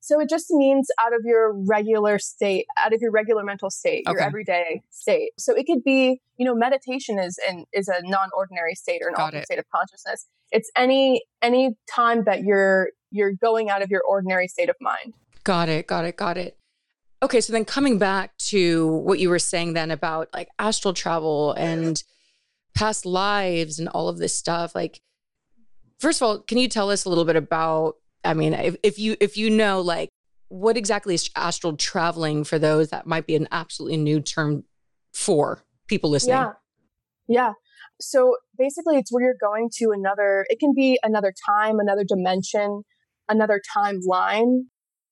So 0.00 0.20
it 0.20 0.28
just 0.30 0.46
means 0.50 0.88
out 1.00 1.12
of 1.12 1.20
your 1.24 1.52
regular 1.52 2.18
state, 2.18 2.66
out 2.78 2.94
of 2.94 3.00
your 3.02 3.10
regular 3.10 3.44
mental 3.44 3.68
state, 3.68 4.04
okay. 4.06 4.12
your 4.14 4.22
everyday 4.22 4.82
state. 4.90 5.32
So 5.38 5.54
it 5.54 5.66
could 5.66 5.84
be, 5.84 6.22
you 6.36 6.46
know, 6.46 6.54
meditation 6.54 7.18
is 7.18 7.38
an 7.46 7.64
is 7.72 7.88
a 7.88 8.00
non-ordinary 8.02 8.74
state 8.74 9.02
or 9.02 9.08
an 9.08 9.16
altered 9.16 9.44
state 9.44 9.58
of 9.58 9.66
consciousness. 9.74 10.26
It's 10.50 10.70
any 10.76 11.24
any 11.42 11.76
time 11.90 12.24
that 12.24 12.42
you're 12.42 12.90
you're 13.10 13.32
going 13.32 13.70
out 13.70 13.82
of 13.82 13.90
your 13.90 14.02
ordinary 14.08 14.48
state 14.48 14.70
of 14.70 14.76
mind. 14.80 15.14
Got 15.44 15.68
it. 15.68 15.86
Got 15.86 16.04
it. 16.04 16.16
Got 16.16 16.38
it. 16.38 16.56
Okay, 17.22 17.40
so 17.40 17.52
then 17.52 17.64
coming 17.64 17.98
back 17.98 18.36
to 18.38 18.86
what 18.86 19.18
you 19.18 19.28
were 19.28 19.40
saying 19.40 19.72
then 19.72 19.90
about 19.90 20.28
like 20.32 20.48
astral 20.58 20.94
travel 20.94 21.52
and 21.52 22.02
past 22.74 23.04
lives 23.04 23.78
and 23.78 23.88
all 23.88 24.08
of 24.08 24.18
this 24.18 24.36
stuff, 24.36 24.74
like 24.74 25.00
first 25.98 26.20
of 26.22 26.26
all, 26.26 26.38
can 26.40 26.58
you 26.58 26.68
tell 26.68 26.90
us 26.90 27.04
a 27.04 27.08
little 27.08 27.24
bit 27.24 27.36
about 27.36 27.96
I 28.24 28.34
mean, 28.34 28.52
if, 28.52 28.76
if 28.82 28.98
you 28.98 29.16
if 29.20 29.36
you 29.36 29.50
know 29.50 29.80
like 29.80 30.10
what 30.48 30.76
exactly 30.76 31.14
is 31.14 31.30
astral 31.36 31.76
traveling 31.76 32.44
for 32.44 32.58
those 32.58 32.88
that 32.90 33.06
might 33.06 33.26
be 33.26 33.36
an 33.36 33.48
absolutely 33.50 33.98
new 33.98 34.20
term 34.20 34.64
for 35.12 35.62
people 35.86 36.10
listening. 36.10 36.36
Yeah. 36.36 36.52
Yeah. 37.28 37.52
So 38.00 38.36
basically 38.56 38.96
it's 38.96 39.12
where 39.12 39.24
you're 39.24 39.34
going 39.40 39.70
to 39.78 39.90
another 39.90 40.46
it 40.48 40.58
can 40.60 40.72
be 40.74 40.98
another 41.02 41.32
time, 41.46 41.78
another 41.80 42.04
dimension, 42.06 42.82
another 43.28 43.60
timeline. 43.76 44.62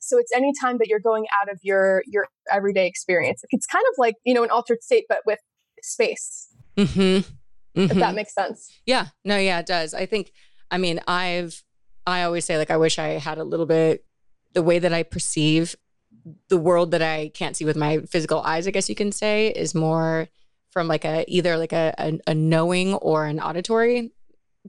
So 0.07 0.19
it's 0.19 0.33
any 0.35 0.53
time 0.61 0.79
that 0.79 0.89
you're 0.89 1.01
going 1.01 1.27
out 1.43 1.51
of 1.51 1.59
your 1.63 2.03
your 2.07 2.29
everyday 2.51 2.87
experience. 2.87 3.43
It's 3.51 3.67
kind 3.67 3.85
of 3.91 3.95
like, 3.99 4.15
you 4.25 4.35
know, 4.35 4.45
an 4.45 4.51
altered 4.51 4.83
state 4.83 5.05
but 5.09 5.19
with 5.27 5.41
space. 5.83 6.49
Mm-hmm. 6.77 7.01
Mm-hmm. 7.01 7.81
If 7.81 7.89
that 7.89 7.97
mm-hmm. 7.97 8.17
makes 8.17 8.35
sense. 8.35 8.71
Yeah. 8.87 9.09
No, 9.25 9.37
yeah, 9.37 9.59
it 9.59 9.67
does. 9.67 9.95
I 9.95 10.07
think 10.07 10.33
I 10.71 10.79
mean, 10.79 11.01
I've 11.07 11.63
I 12.07 12.23
always 12.23 12.45
say, 12.45 12.57
like, 12.57 12.71
I 12.71 12.77
wish 12.77 12.99
I 12.99 13.19
had 13.19 13.39
a 13.39 13.45
little 13.45 13.67
bit 13.67 14.05
the 14.55 14.63
way 14.63 14.79
that 14.79 14.93
I 14.93 15.03
perceive 15.03 15.75
the 16.49 16.57
world 16.57 16.91
that 16.93 17.03
I 17.03 17.31
can't 17.35 17.57
see 17.57 17.65
with 17.65 17.77
my 17.77 17.99
physical 18.01 18.41
eyes, 18.41 18.67
I 18.67 18.71
guess 18.71 18.89
you 18.89 18.95
can 18.95 19.13
say, 19.13 19.49
is 19.49 19.75
more 19.75 20.29
from 20.71 20.89
like 20.89 21.05
a 21.05 21.25
either 21.29 21.57
like 21.57 21.73
a, 21.73 21.95
a, 21.99 22.19
a 22.27 22.35
knowing 22.35 22.95
or 22.95 23.27
an 23.27 23.41
auditory 23.41 24.13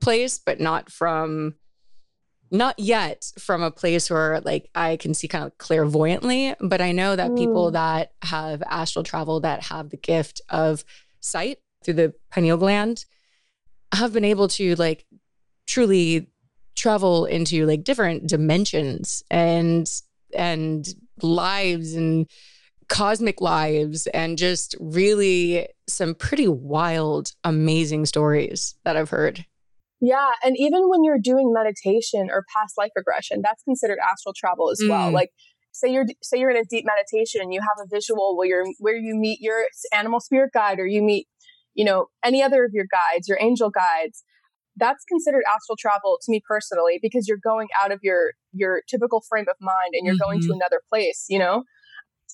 place, 0.02 0.40
but 0.40 0.60
not 0.60 0.92
from 0.92 1.56
not 2.52 2.78
yet 2.80 3.32
from 3.40 3.62
a 3.62 3.72
place 3.72 4.10
where 4.10 4.42
like 4.42 4.70
I 4.76 4.98
can 4.98 5.14
see 5.14 5.28
kind 5.28 5.46
of 5.46 5.58
clairvoyantly, 5.58 6.56
but 6.60 6.82
I 6.82 6.92
know 6.92 7.16
that 7.16 7.32
mm. 7.32 7.38
people 7.38 7.72
that 7.72 8.14
have 8.22 8.64
astral 8.70 9.04
travel 9.04 9.40
that 9.42 9.64
have 9.64 9.90
the 9.90 9.98
gift 9.98 10.42
of 10.50 10.84
sight 11.20 11.60
through 11.84 11.96
the 11.96 12.14
pineal 12.32 12.58
gland 12.58 13.06
have 13.94 14.14
been 14.14 14.26
able 14.26 14.48
to 14.50 14.76
like 14.76 15.06
truly 15.66 16.28
travel 16.76 17.26
into 17.26 17.66
like 17.66 17.84
different 17.84 18.28
dimensions 18.28 19.24
and 19.30 19.90
and 20.36 20.88
lives 21.22 21.94
and 21.94 22.30
cosmic 22.88 23.42
lives 23.42 24.08
and 24.08 24.38
just 24.38 24.76
really 24.80 25.68
some 25.88 26.16
pretty 26.16 26.48
wild 26.48 27.34
amazing 27.44 28.06
stories 28.06 28.76
that 28.84 28.96
I've 28.96 29.10
heard. 29.10 29.46
Yeah, 30.00 30.30
and 30.44 30.56
even 30.58 30.90
when 30.90 31.04
you're 31.04 31.20
doing 31.22 31.52
meditation 31.52 32.30
or 32.32 32.46
past 32.56 32.78
life 32.78 32.92
regression, 32.96 33.42
that's 33.44 33.64
considered 33.64 33.98
astral 34.00 34.34
travel 34.38 34.70
as 34.70 34.80
mm. 34.84 34.90
well. 34.90 35.12
Like 35.12 35.32
say 35.72 35.92
you're 35.92 36.06
say 36.22 36.40
you're 36.40 36.52
in 36.52 36.58
a 36.58 36.66
deep 36.70 36.86
meditation 36.86 37.42
and 37.42 37.54
you 37.54 37.62
have 37.62 37.84
a 37.84 37.88
visual 37.94 38.38
where 38.38 38.48
you're 38.48 38.66
where 38.80 38.96
you 38.96 39.16
meet 39.16 39.40
your 39.42 39.66
animal 39.94 40.20
spirit 40.20 40.52
guide 40.54 40.80
or 40.80 40.86
you 40.86 41.02
meet 41.02 41.28
you 41.74 41.84
know 41.84 42.08
any 42.24 42.44
other 42.44 42.64
of 42.64 42.72
your 42.74 42.86
guides, 42.92 43.28
your 43.28 43.40
angel 43.42 43.70
guides 43.70 44.24
that's 44.78 45.04
considered 45.06 45.44
astral 45.52 45.76
travel 45.76 46.20
to 46.22 46.32
me 46.32 46.42
personally 46.48 47.00
because 47.02 47.28
you're 47.28 47.40
going 47.44 47.68
out 47.82 47.92
of 47.92 48.00
your 48.04 48.34
your 48.54 48.82
typical 48.90 49.22
frame 49.28 49.46
of 49.50 49.56
mind 49.60 49.94
and 49.94 50.06
you're 50.06 50.16
mm-hmm. 50.16 50.24
going 50.24 50.40
to 50.40 50.48
mm-hmm. 50.48 50.54
another 50.54 50.82
place 50.90 51.26
you 51.28 51.40
know 51.40 51.64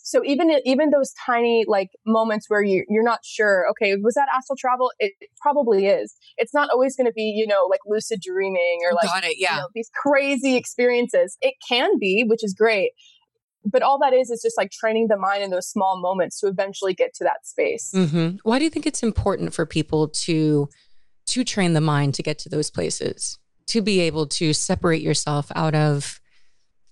so 0.04 0.24
even 0.24 0.52
even 0.66 0.92
those 0.92 1.14
tiny 1.26 1.66
like 1.68 1.90
moments 2.06 2.50
where 2.50 2.62
you 2.62 2.86
you're 2.90 3.04
not 3.04 3.20
sure 3.24 3.66
okay 3.72 3.96
was 3.96 4.14
that 4.14 4.28
astral 4.36 4.56
travel? 4.56 4.92
It, 5.00 5.14
it 5.20 5.30
probably 5.42 5.88
is. 5.88 6.16
It's 6.38 6.54
not 6.54 6.70
always 6.72 6.96
going 6.96 7.08
to 7.08 7.14
be 7.14 7.24
you 7.24 7.48
know 7.48 7.68
like 7.70 7.80
lucid 7.88 8.22
dreaming 8.22 8.80
or 8.86 8.94
like 8.94 9.06
Got 9.06 9.24
it, 9.24 9.38
yeah. 9.38 9.56
You 9.56 9.62
know, 9.62 9.68
these 9.74 9.90
crazy 9.96 10.56
experiences. 10.56 11.38
It 11.42 11.56
can 11.68 11.98
be 12.00 12.24
which 12.28 12.44
is 12.44 12.54
great 12.54 12.92
but 13.66 13.82
all 13.82 13.98
that 13.98 14.14
is 14.14 14.30
is 14.30 14.42
just 14.42 14.58
like 14.58 14.72
training 14.72 15.08
the 15.08 15.16
mind 15.16 15.42
in 15.42 15.50
those 15.50 15.66
small 15.66 15.98
moments 15.98 16.38
to 16.42 16.48
eventually 16.48 16.94
get 16.94 17.14
to 17.14 17.24
that 17.24 17.46
space. 17.48 17.92
Mm-hmm. 17.96 18.38
why 18.44 18.60
do 18.60 18.66
you 18.66 18.70
think 18.70 18.86
it's 18.86 19.04
important 19.04 19.54
for 19.54 19.66
people 19.66 20.10
to 20.10 20.68
to 21.26 21.44
train 21.44 21.74
the 21.74 21.82
mind 21.82 22.14
to 22.16 22.24
get 22.24 22.38
to 22.40 22.50
those 22.50 22.70
places, 22.70 23.40
to 23.68 23.82
be 23.82 24.02
able 24.02 24.28
to 24.28 24.54
separate 24.54 25.02
yourself 25.02 25.52
out 25.56 25.76
of 25.76 26.20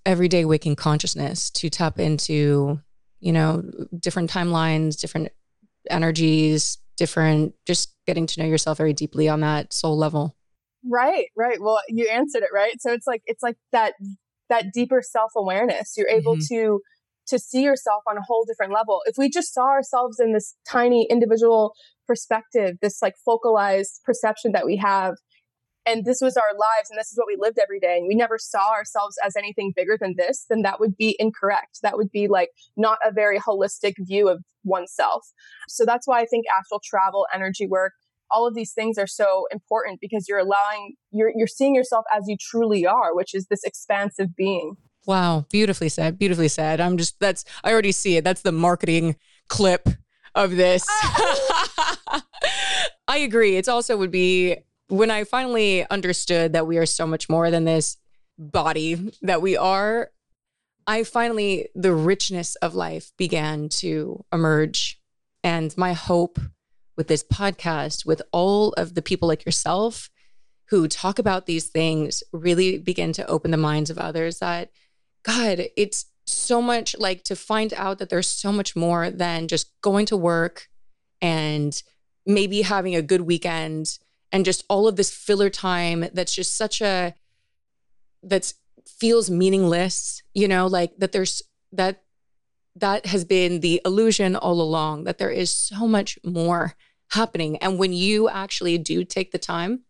everyday 0.06 0.44
waking 0.44 0.76
consciousness, 0.76 1.50
to 1.50 1.70
tap 1.70 1.98
into, 1.98 2.80
you 3.22 3.32
know, 3.32 3.62
different 3.98 4.30
timelines, 4.30 5.00
different 5.00 5.28
energies, 5.88 6.78
different, 6.96 7.54
just 7.66 7.94
getting 8.06 8.26
to 8.26 8.40
know 8.40 8.46
yourself 8.46 8.76
very 8.76 8.92
deeply 8.92 9.28
on 9.28 9.40
that 9.40 9.72
soul 9.72 9.96
level. 9.96 10.36
Right, 10.84 11.26
right. 11.36 11.58
Well, 11.60 11.80
you 11.88 12.08
answered 12.08 12.42
it, 12.42 12.50
right? 12.52 12.74
So 12.80 12.92
it's 12.92 13.06
like, 13.06 13.22
it's 13.26 13.42
like 13.42 13.56
that, 13.70 13.94
that 14.48 14.66
deeper 14.74 15.00
self 15.02 15.30
awareness. 15.36 15.94
You're 15.96 16.08
able 16.08 16.34
mm-hmm. 16.34 16.54
to, 16.54 16.80
to 17.28 17.38
see 17.38 17.62
yourself 17.62 18.02
on 18.10 18.18
a 18.18 18.22
whole 18.26 18.44
different 18.44 18.72
level. 18.72 19.00
If 19.06 19.14
we 19.16 19.30
just 19.30 19.54
saw 19.54 19.68
ourselves 19.68 20.18
in 20.18 20.32
this 20.32 20.56
tiny 20.68 21.06
individual 21.08 21.74
perspective, 22.08 22.76
this 22.82 23.00
like 23.00 23.14
focalized 23.24 24.00
perception 24.04 24.50
that 24.52 24.66
we 24.66 24.76
have. 24.78 25.14
And 25.84 26.04
this 26.04 26.20
was 26.20 26.36
our 26.36 26.52
lives 26.52 26.90
and 26.90 26.98
this 26.98 27.10
is 27.10 27.18
what 27.18 27.26
we 27.26 27.36
lived 27.38 27.58
every 27.58 27.80
day. 27.80 27.98
And 27.98 28.06
we 28.06 28.14
never 28.14 28.38
saw 28.38 28.72
ourselves 28.72 29.16
as 29.24 29.36
anything 29.36 29.72
bigger 29.74 29.98
than 30.00 30.14
this, 30.16 30.46
then 30.48 30.62
that 30.62 30.78
would 30.78 30.96
be 30.96 31.16
incorrect. 31.18 31.80
That 31.82 31.96
would 31.96 32.10
be 32.12 32.28
like 32.28 32.50
not 32.76 32.98
a 33.04 33.10
very 33.10 33.38
holistic 33.38 33.94
view 33.98 34.28
of 34.28 34.44
oneself. 34.64 35.26
So 35.68 35.84
that's 35.84 36.06
why 36.06 36.20
I 36.20 36.26
think 36.26 36.44
astral 36.56 36.80
travel, 36.84 37.26
energy 37.34 37.66
work, 37.66 37.92
all 38.30 38.46
of 38.46 38.54
these 38.54 38.72
things 38.72 38.96
are 38.96 39.06
so 39.06 39.46
important 39.50 40.00
because 40.00 40.26
you're 40.28 40.38
allowing, 40.38 40.94
you're, 41.10 41.32
you're 41.36 41.46
seeing 41.46 41.74
yourself 41.74 42.04
as 42.16 42.24
you 42.28 42.36
truly 42.40 42.86
are, 42.86 43.14
which 43.14 43.34
is 43.34 43.46
this 43.46 43.62
expansive 43.64 44.34
being. 44.34 44.76
Wow. 45.04 45.46
Beautifully 45.50 45.88
said. 45.88 46.18
Beautifully 46.18 46.48
said. 46.48 46.80
I'm 46.80 46.96
just, 46.96 47.18
that's, 47.18 47.44
I 47.64 47.72
already 47.72 47.92
see 47.92 48.16
it. 48.16 48.24
That's 48.24 48.42
the 48.42 48.52
marketing 48.52 49.16
clip 49.48 49.88
of 50.34 50.56
this. 50.56 50.86
Ah. 50.88 52.22
I 53.08 53.18
agree. 53.18 53.56
It's 53.56 53.68
also 53.68 53.96
would 53.96 54.10
be 54.10 54.56
when 54.92 55.10
I 55.10 55.24
finally 55.24 55.88
understood 55.88 56.52
that 56.52 56.66
we 56.66 56.76
are 56.76 56.84
so 56.84 57.06
much 57.06 57.30
more 57.30 57.50
than 57.50 57.64
this 57.64 57.96
body 58.38 59.10
that 59.22 59.40
we 59.40 59.56
are. 59.56 60.10
I 60.86 61.04
finally, 61.04 61.70
the 61.74 61.94
richness 61.94 62.56
of 62.56 62.74
life 62.74 63.10
began 63.16 63.70
to 63.80 64.22
emerge. 64.30 65.00
And 65.42 65.74
my 65.78 65.94
hope 65.94 66.38
with 66.94 67.08
this 67.08 67.24
podcast, 67.24 68.04
with 68.04 68.20
all 68.32 68.74
of 68.74 68.94
the 68.94 69.00
people 69.00 69.28
like 69.28 69.46
yourself 69.46 70.10
who 70.68 70.86
talk 70.88 71.18
about 71.18 71.46
these 71.46 71.68
things 71.68 72.22
really 72.30 72.76
begin 72.76 73.14
to 73.14 73.26
open 73.26 73.50
the 73.50 73.56
minds 73.56 73.88
of 73.88 73.96
others 73.96 74.40
that, 74.40 74.72
God, 75.22 75.68
it's 75.74 76.04
so 76.26 76.60
much 76.60 76.94
like 76.98 77.24
to 77.24 77.34
find 77.34 77.72
out 77.78 77.98
that 77.98 78.10
there's 78.10 78.26
so 78.26 78.52
much 78.52 78.76
more 78.76 79.10
than 79.10 79.48
just 79.48 79.72
going 79.80 80.04
to 80.06 80.18
work 80.18 80.68
and 81.22 81.82
maybe 82.26 82.60
having 82.60 82.94
a 82.94 83.00
good 83.00 83.22
weekend 83.22 83.98
and 84.32 84.44
just 84.44 84.64
all 84.68 84.88
of 84.88 84.96
this 84.96 85.10
filler 85.10 85.50
time 85.50 86.06
that's 86.12 86.34
just 86.34 86.56
such 86.56 86.80
a 86.80 87.14
that's 88.22 88.54
feels 88.86 89.30
meaningless 89.30 90.22
you 90.34 90.48
know 90.48 90.66
like 90.66 90.92
that 90.98 91.12
there's 91.12 91.42
that 91.72 92.02
that 92.76 93.06
has 93.06 93.24
been 93.24 93.60
the 93.60 93.80
illusion 93.84 94.34
all 94.34 94.60
along 94.60 95.04
that 95.04 95.18
there 95.18 95.30
is 95.30 95.54
so 95.54 95.86
much 95.86 96.18
more 96.24 96.74
happening. 97.12 97.58
And 97.58 97.78
when 97.78 97.92
you 97.92 98.28
actually 98.28 98.78
do 98.78 99.04
take 99.04 99.32
the 99.32 99.38
time 99.38 99.82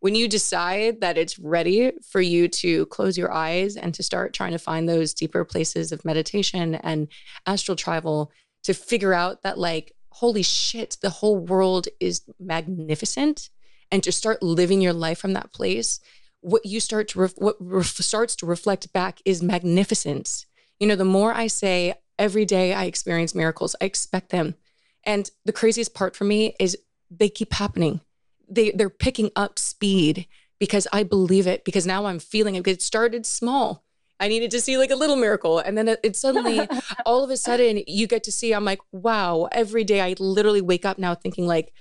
when 0.00 0.16
you 0.16 0.26
decide 0.26 1.00
that 1.00 1.16
it's 1.16 1.38
ready 1.38 1.92
for 2.10 2.20
you 2.20 2.48
to 2.48 2.86
close 2.86 3.16
your 3.16 3.32
eyes 3.32 3.76
and 3.76 3.94
to 3.94 4.02
start 4.02 4.34
trying 4.34 4.50
to 4.50 4.58
find 4.58 4.88
those 4.88 5.14
deeper 5.14 5.44
places 5.44 5.92
of 5.92 6.04
meditation 6.04 6.74
and 6.74 7.06
astral 7.46 7.76
travel 7.76 8.32
to 8.64 8.74
figure 8.74 9.14
out 9.14 9.42
that 9.42 9.58
like 9.58 9.92
holy 10.10 10.42
shit 10.42 10.96
the 11.02 11.10
whole 11.10 11.38
world 11.38 11.86
is 12.00 12.22
magnificent 12.40 13.48
and 13.92 14.02
to 14.02 14.10
start 14.10 14.42
living 14.42 14.80
your 14.80 14.92
life 14.92 15.18
from 15.18 15.34
that 15.34 15.52
place 15.52 16.00
what 16.40 16.66
you 16.66 16.80
start 16.80 17.06
to 17.06 17.20
ref- 17.20 17.38
what 17.38 17.56
ref- 17.60 17.86
starts 17.86 18.34
to 18.34 18.46
reflect 18.46 18.92
back 18.92 19.20
is 19.24 19.42
magnificence 19.42 20.46
you 20.80 20.86
know 20.88 20.96
the 20.96 21.04
more 21.04 21.32
i 21.32 21.46
say 21.46 21.94
every 22.18 22.44
day 22.44 22.74
i 22.74 22.84
experience 22.84 23.34
miracles 23.34 23.76
i 23.80 23.84
expect 23.84 24.30
them 24.30 24.56
and 25.04 25.30
the 25.44 25.52
craziest 25.52 25.94
part 25.94 26.16
for 26.16 26.24
me 26.24 26.56
is 26.58 26.76
they 27.10 27.28
keep 27.28 27.52
happening 27.52 28.00
they 28.48 28.72
they're 28.72 28.90
picking 28.90 29.30
up 29.36 29.58
speed 29.58 30.26
because 30.62 30.86
I 30.92 31.02
believe 31.02 31.48
it 31.48 31.64
because 31.64 31.88
now 31.88 32.06
I'm 32.06 32.20
feeling 32.20 32.54
it. 32.54 32.64
It 32.68 32.82
started 32.82 33.26
small. 33.26 33.82
I 34.20 34.28
needed 34.28 34.52
to 34.52 34.60
see 34.60 34.78
like 34.78 34.92
a 34.92 34.94
little 34.94 35.16
miracle. 35.16 35.58
And 35.58 35.76
then 35.76 35.88
it, 35.88 35.98
it 36.04 36.14
suddenly, 36.14 36.68
all 37.04 37.24
of 37.24 37.30
a 37.30 37.36
sudden, 37.36 37.82
you 37.88 38.06
get 38.06 38.22
to 38.22 38.30
see, 38.30 38.52
I'm 38.52 38.64
like, 38.64 38.78
wow, 38.92 39.48
every 39.50 39.82
day 39.82 40.00
I 40.00 40.14
literally 40.20 40.60
wake 40.60 40.84
up 40.84 40.98
now 40.98 41.16
thinking, 41.16 41.48
like, 41.48 41.72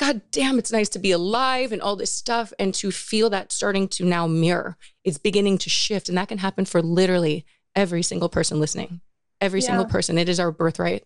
God 0.00 0.22
damn, 0.30 0.58
it's 0.58 0.72
nice 0.72 0.88
to 0.90 0.98
be 0.98 1.12
alive 1.12 1.72
and 1.72 1.82
all 1.82 1.94
this 1.94 2.10
stuff. 2.10 2.54
And 2.58 2.72
to 2.76 2.90
feel 2.90 3.28
that 3.30 3.52
starting 3.52 3.86
to 3.88 4.04
now 4.06 4.26
mirror, 4.26 4.78
it's 5.04 5.18
beginning 5.18 5.58
to 5.58 5.68
shift. 5.68 6.08
And 6.08 6.16
that 6.16 6.28
can 6.28 6.38
happen 6.38 6.64
for 6.64 6.80
literally 6.80 7.44
every 7.76 8.02
single 8.02 8.30
person 8.30 8.58
listening. 8.58 9.02
Every 9.42 9.60
yeah. 9.60 9.66
single 9.66 9.84
person. 9.84 10.16
It 10.16 10.30
is 10.30 10.40
our 10.40 10.50
birthright 10.50 11.04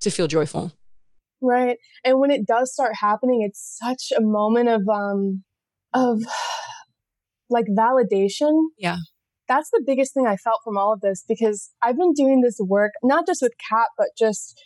to 0.00 0.10
feel 0.10 0.26
joyful. 0.26 0.72
Right. 1.40 1.78
And 2.04 2.18
when 2.18 2.32
it 2.32 2.44
does 2.44 2.72
start 2.72 2.96
happening, 3.00 3.42
it's 3.42 3.78
such 3.80 4.10
a 4.16 4.20
moment 4.20 4.68
of 4.68 4.88
um 4.88 5.44
of 5.94 6.22
like 7.48 7.66
validation. 7.78 8.70
Yeah. 8.76 8.96
That's 9.46 9.70
the 9.70 9.84
biggest 9.86 10.14
thing 10.14 10.26
I 10.26 10.36
felt 10.36 10.62
from 10.64 10.76
all 10.76 10.92
of 10.92 11.00
this 11.00 11.24
because 11.28 11.70
I've 11.80 11.96
been 11.96 12.12
doing 12.12 12.40
this 12.40 12.56
work 12.58 12.90
not 13.04 13.24
just 13.24 13.40
with 13.40 13.52
Kat 13.70 13.86
but 13.96 14.08
just 14.18 14.60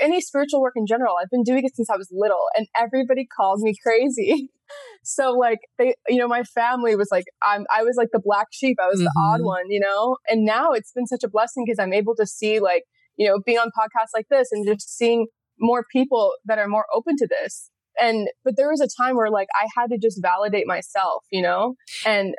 any 0.00 0.20
spiritual 0.20 0.60
work 0.60 0.74
in 0.76 0.86
general. 0.86 1.16
I've 1.20 1.30
been 1.30 1.42
doing 1.42 1.64
it 1.64 1.74
since 1.74 1.90
I 1.90 1.96
was 1.96 2.08
little 2.12 2.46
and 2.56 2.66
everybody 2.78 3.26
calls 3.26 3.62
me 3.62 3.74
crazy. 3.82 4.50
so 5.02 5.32
like 5.32 5.60
they 5.78 5.94
you 6.08 6.16
know 6.16 6.28
my 6.28 6.42
family 6.42 6.94
was 6.96 7.08
like 7.10 7.24
I'm 7.42 7.64
I 7.74 7.82
was 7.82 7.96
like 7.96 8.08
the 8.12 8.20
black 8.22 8.48
sheep. 8.52 8.76
I 8.82 8.86
was 8.86 8.96
mm-hmm. 8.96 9.04
the 9.04 9.12
odd 9.18 9.36
mm-hmm. 9.38 9.46
one, 9.46 9.70
you 9.70 9.80
know? 9.80 10.16
And 10.28 10.44
now 10.44 10.72
it's 10.72 10.92
been 10.92 11.06
such 11.06 11.24
a 11.24 11.28
blessing 11.28 11.64
because 11.66 11.78
I'm 11.78 11.92
able 11.92 12.14
to 12.16 12.26
see 12.26 12.60
like 12.60 12.84
you 13.16 13.28
know, 13.28 13.40
being 13.44 13.58
on 13.58 13.72
podcasts 13.76 14.14
like 14.14 14.28
this 14.30 14.52
and 14.52 14.64
just 14.64 14.96
seeing 14.96 15.26
more 15.58 15.84
people 15.90 16.34
that 16.44 16.58
are 16.58 16.68
more 16.68 16.86
open 16.94 17.16
to 17.16 17.26
this 17.26 17.70
and 18.00 18.28
but 18.44 18.56
there 18.56 18.70
was 18.70 18.80
a 18.80 18.88
time 19.02 19.16
where 19.16 19.30
like 19.30 19.48
i 19.60 19.66
had 19.76 19.88
to 19.90 19.98
just 19.98 20.20
validate 20.22 20.66
myself 20.66 21.24
you 21.30 21.42
know 21.42 21.74
and 22.06 22.34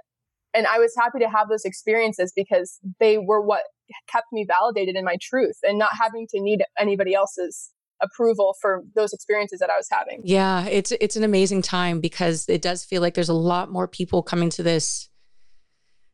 and 0.53 0.67
i 0.67 0.79
was 0.79 0.93
happy 0.97 1.19
to 1.19 1.29
have 1.29 1.49
those 1.49 1.65
experiences 1.65 2.31
because 2.35 2.79
they 2.99 3.17
were 3.17 3.41
what 3.41 3.63
kept 4.07 4.27
me 4.31 4.45
validated 4.47 4.95
in 4.95 5.05
my 5.05 5.17
truth 5.21 5.57
and 5.63 5.77
not 5.77 5.91
having 5.99 6.27
to 6.27 6.39
need 6.39 6.63
anybody 6.77 7.13
else's 7.13 7.71
approval 8.01 8.55
for 8.61 8.83
those 8.95 9.13
experiences 9.13 9.59
that 9.59 9.69
i 9.69 9.75
was 9.77 9.87
having. 9.91 10.21
Yeah 10.23 10.65
it's 10.65 10.91
it's 10.91 11.15
an 11.15 11.23
amazing 11.23 11.61
time 11.61 11.99
because 11.99 12.47
it 12.47 12.61
does 12.61 12.83
feel 12.85 13.01
like 13.01 13.13
there's 13.13 13.29
a 13.29 13.33
lot 13.33 13.71
more 13.71 13.87
people 13.87 14.23
coming 14.23 14.49
to 14.51 14.63
this 14.63 15.09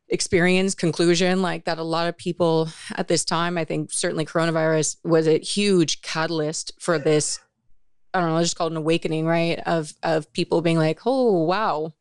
experience 0.10 0.76
conclusion 0.76 1.42
like 1.42 1.66
that 1.66 1.80
a 1.80 1.84
lot 1.84 2.08
of 2.08 2.16
people 2.16 2.70
at 2.96 3.08
this 3.08 3.26
time 3.26 3.58
i 3.58 3.66
think 3.66 3.92
certainly 3.92 4.24
coronavirus 4.24 4.98
was 5.04 5.28
a 5.28 5.40
huge 5.40 6.02
catalyst 6.04 6.72
for 6.80 7.00
this 7.00 7.40
i 8.14 8.20
don't 8.20 8.30
know 8.30 8.36
let's 8.36 8.50
just 8.50 8.56
call 8.56 8.68
it 8.68 8.72
an 8.72 8.78
awakening 8.78 9.26
right 9.26 9.60
of 9.66 9.94
of 10.04 10.32
people 10.32 10.62
being 10.62 10.78
like 10.78 11.00
oh 11.08 11.44
wow 11.44 11.92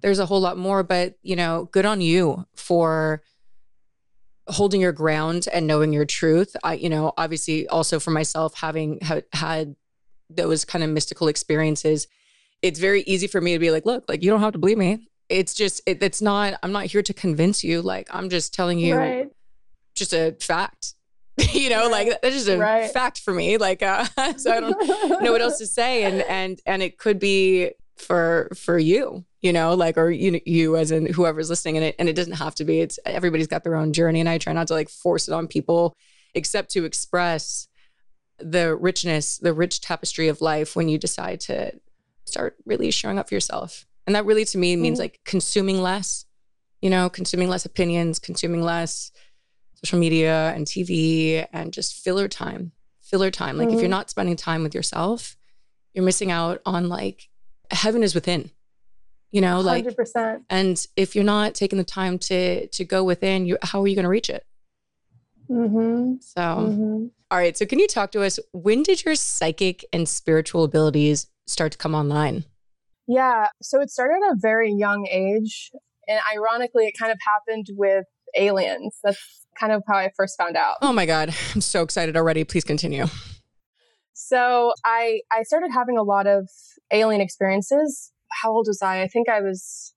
there's 0.00 0.18
a 0.18 0.24
whole 0.24 0.40
lot 0.40 0.56
more 0.56 0.82
but 0.82 1.18
you 1.22 1.36
know 1.36 1.68
good 1.72 1.84
on 1.84 2.00
you 2.00 2.46
for 2.54 3.22
holding 4.48 4.80
your 4.80 4.92
ground 4.92 5.46
and 5.52 5.66
knowing 5.66 5.92
your 5.92 6.04
truth. 6.04 6.56
I 6.62 6.74
you 6.74 6.88
know 6.88 7.12
obviously 7.16 7.68
also 7.68 7.98
for 8.00 8.10
myself 8.10 8.54
having 8.54 9.00
ha- 9.02 9.20
had 9.32 9.76
those 10.30 10.64
kind 10.64 10.82
of 10.82 10.90
mystical 10.90 11.28
experiences 11.28 12.06
it's 12.62 12.78
very 12.78 13.02
easy 13.02 13.26
for 13.26 13.40
me 13.40 13.52
to 13.52 13.58
be 13.58 13.70
like 13.70 13.84
look 13.84 14.04
like 14.08 14.22
you 14.22 14.30
don't 14.30 14.40
have 14.40 14.52
to 14.52 14.58
believe 14.58 14.78
me. 14.78 15.08
It's 15.28 15.52
just 15.52 15.82
it, 15.86 16.02
it's 16.02 16.22
not 16.22 16.54
i'm 16.62 16.72
not 16.72 16.86
here 16.86 17.02
to 17.02 17.12
convince 17.12 17.62
you. 17.62 17.82
Like 17.82 18.08
i'm 18.10 18.30
just 18.30 18.54
telling 18.54 18.78
you 18.78 18.96
right. 18.96 19.28
just 19.94 20.12
a 20.12 20.36
fact. 20.40 20.94
You 21.52 21.70
know 21.70 21.90
right. 21.90 22.06
like 22.06 22.20
that's 22.22 22.34
just 22.34 22.48
a 22.48 22.58
right. 22.58 22.90
fact 22.90 23.18
for 23.20 23.34
me. 23.34 23.56
Like 23.56 23.82
uh 23.82 24.04
so 24.36 24.52
i 24.52 24.60
don't 24.60 25.22
know 25.22 25.32
what 25.32 25.42
else 25.42 25.58
to 25.58 25.66
say. 25.66 26.04
And 26.04 26.22
and 26.22 26.60
and 26.66 26.82
it 26.82 26.98
could 26.98 27.18
be 27.18 27.72
for 27.96 28.48
for 28.54 28.78
you 28.78 29.24
you 29.42 29.52
know 29.52 29.74
like 29.74 29.98
or 29.98 30.10
you 30.10 30.40
you 30.46 30.76
as 30.76 30.90
in 30.90 31.06
whoever's 31.06 31.50
listening 31.50 31.76
and 31.76 31.86
it 31.86 31.96
and 31.98 32.08
it 32.08 32.14
doesn't 32.14 32.34
have 32.34 32.54
to 32.54 32.64
be 32.64 32.80
it's 32.80 32.98
everybody's 33.04 33.46
got 33.46 33.64
their 33.64 33.76
own 33.76 33.92
journey 33.92 34.20
and 34.20 34.28
i 34.28 34.38
try 34.38 34.52
not 34.52 34.68
to 34.68 34.74
like 34.74 34.88
force 34.88 35.28
it 35.28 35.34
on 35.34 35.46
people 35.46 35.94
except 36.34 36.70
to 36.70 36.84
express 36.84 37.68
the 38.38 38.74
richness 38.74 39.38
the 39.38 39.52
rich 39.52 39.80
tapestry 39.80 40.28
of 40.28 40.40
life 40.40 40.74
when 40.74 40.88
you 40.88 40.96
decide 40.96 41.40
to 41.40 41.72
start 42.24 42.56
really 42.64 42.90
showing 42.90 43.18
up 43.18 43.28
for 43.28 43.34
yourself 43.34 43.86
and 44.06 44.16
that 44.16 44.26
really 44.26 44.44
to 44.46 44.58
me 44.58 44.76
means 44.76 44.98
mm-hmm. 44.98 45.04
like 45.04 45.20
consuming 45.24 45.80
less, 45.80 46.24
you 46.80 46.90
know, 46.90 47.08
consuming 47.08 47.48
less 47.48 47.64
opinions, 47.64 48.18
consuming 48.18 48.62
less 48.62 49.12
social 49.76 49.98
media 49.98 50.52
and 50.54 50.66
TV 50.66 51.46
and 51.52 51.72
just 51.72 51.94
filler 52.02 52.28
time. 52.28 52.72
Filler 53.00 53.30
time. 53.30 53.56
Like 53.56 53.68
mm-hmm. 53.68 53.76
if 53.76 53.80
you're 53.80 53.86
mm-hmm. 53.86 53.98
not 53.98 54.10
spending 54.10 54.36
time 54.36 54.62
with 54.62 54.74
yourself, 54.74 55.36
you're 55.94 56.04
missing 56.04 56.30
out 56.30 56.60
on 56.66 56.88
like 56.88 57.28
heaven 57.70 58.02
is 58.02 58.14
within. 58.14 58.50
You 59.32 59.40
know, 59.40 59.60
like 59.60 59.84
100%. 59.86 60.42
and 60.50 60.86
if 60.94 61.16
you're 61.16 61.24
not 61.24 61.54
taking 61.54 61.78
the 61.78 61.84
time 61.84 62.18
to 62.20 62.66
to 62.68 62.84
go 62.84 63.02
within, 63.02 63.46
you 63.46 63.58
how 63.62 63.82
are 63.82 63.88
you 63.88 63.94
going 63.96 64.04
to 64.04 64.10
reach 64.10 64.30
it? 64.30 64.44
Mm-hmm. 65.50 66.14
So, 66.20 66.40
mm-hmm. 66.40 67.06
All 67.30 67.38
right. 67.38 67.56
So, 67.56 67.66
can 67.66 67.78
you 67.78 67.88
talk 67.88 68.12
to 68.12 68.22
us? 68.22 68.38
When 68.52 68.82
did 68.82 69.04
your 69.04 69.14
psychic 69.14 69.84
and 69.92 70.08
spiritual 70.08 70.64
abilities 70.64 71.28
start 71.46 71.72
to 71.72 71.78
come 71.78 71.94
online? 71.94 72.44
Yeah. 73.06 73.48
So 73.60 73.80
it 73.80 73.90
started 73.90 74.20
at 74.26 74.32
a 74.32 74.36
very 74.38 74.72
young 74.72 75.06
age. 75.10 75.70
And 76.08 76.20
ironically, 76.34 76.86
it 76.86 76.94
kind 76.98 77.12
of 77.12 77.18
happened 77.20 77.66
with 77.70 78.06
aliens. 78.36 78.98
That's 79.02 79.46
kind 79.58 79.72
of 79.72 79.82
how 79.86 79.96
I 79.96 80.10
first 80.16 80.36
found 80.38 80.56
out. 80.56 80.76
Oh 80.82 80.92
my 80.92 81.06
God. 81.06 81.34
I'm 81.54 81.60
so 81.60 81.82
excited 81.82 82.16
already. 82.16 82.44
Please 82.44 82.64
continue. 82.64 83.06
So 84.14 84.72
I 84.84 85.20
I 85.32 85.42
started 85.42 85.70
having 85.72 85.98
a 85.98 86.02
lot 86.02 86.26
of 86.26 86.48
alien 86.90 87.20
experiences. 87.20 88.11
How 88.42 88.52
old 88.52 88.66
was 88.68 88.80
I? 88.82 89.02
I 89.02 89.08
think 89.08 89.28
I 89.28 89.40
was 89.40 89.94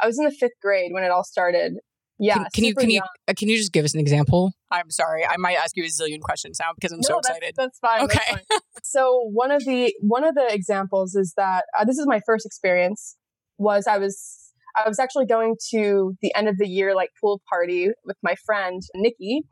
I 0.00 0.06
was 0.06 0.18
in 0.18 0.24
the 0.24 0.30
fifth 0.30 0.58
grade 0.62 0.92
when 0.92 1.04
it 1.04 1.10
all 1.10 1.24
started. 1.24 1.74
Yeah. 2.18 2.34
Can, 2.34 2.46
can 2.54 2.64
you 2.64 2.74
can 2.74 2.90
young. 2.90 3.02
you 3.04 3.32
uh, 3.32 3.34
can 3.36 3.48
you 3.48 3.56
just 3.56 3.72
give 3.72 3.84
us 3.84 3.94
an 3.94 4.00
example? 4.00 4.52
I'm 4.70 4.90
sorry, 4.90 5.24
I 5.26 5.36
might 5.36 5.56
ask 5.56 5.76
you 5.76 5.84
a 5.84 5.88
zillion 5.88 6.20
questions 6.20 6.58
now 6.60 6.68
because 6.74 6.92
I'm 6.92 7.00
no, 7.00 7.08
so 7.08 7.18
excited. 7.18 7.54
That's, 7.56 7.78
that's 7.78 7.78
fine. 7.80 8.04
Okay. 8.04 8.18
That's 8.30 8.46
fine. 8.48 8.60
so 8.82 9.28
one 9.32 9.50
of 9.50 9.64
the 9.64 9.94
one 10.00 10.24
of 10.24 10.34
the 10.34 10.46
examples 10.48 11.14
is 11.14 11.34
that 11.36 11.64
uh, 11.78 11.84
this 11.84 11.98
is 11.98 12.06
my 12.06 12.20
first 12.24 12.46
experience. 12.46 13.16
Was 13.58 13.86
I 13.86 13.98
was 13.98 14.52
I 14.76 14.88
was 14.88 14.98
actually 14.98 15.26
going 15.26 15.56
to 15.70 16.16
the 16.22 16.34
end 16.34 16.48
of 16.48 16.58
the 16.58 16.68
year 16.68 16.94
like 16.94 17.10
pool 17.20 17.40
party 17.48 17.90
with 18.04 18.16
my 18.22 18.34
friend 18.44 18.82
Nikki. 18.94 19.42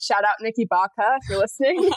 Shout 0.00 0.24
out 0.24 0.36
Nikki 0.40 0.66
Baca 0.68 1.18
if 1.22 1.30
you're 1.30 1.38
listening. 1.38 1.90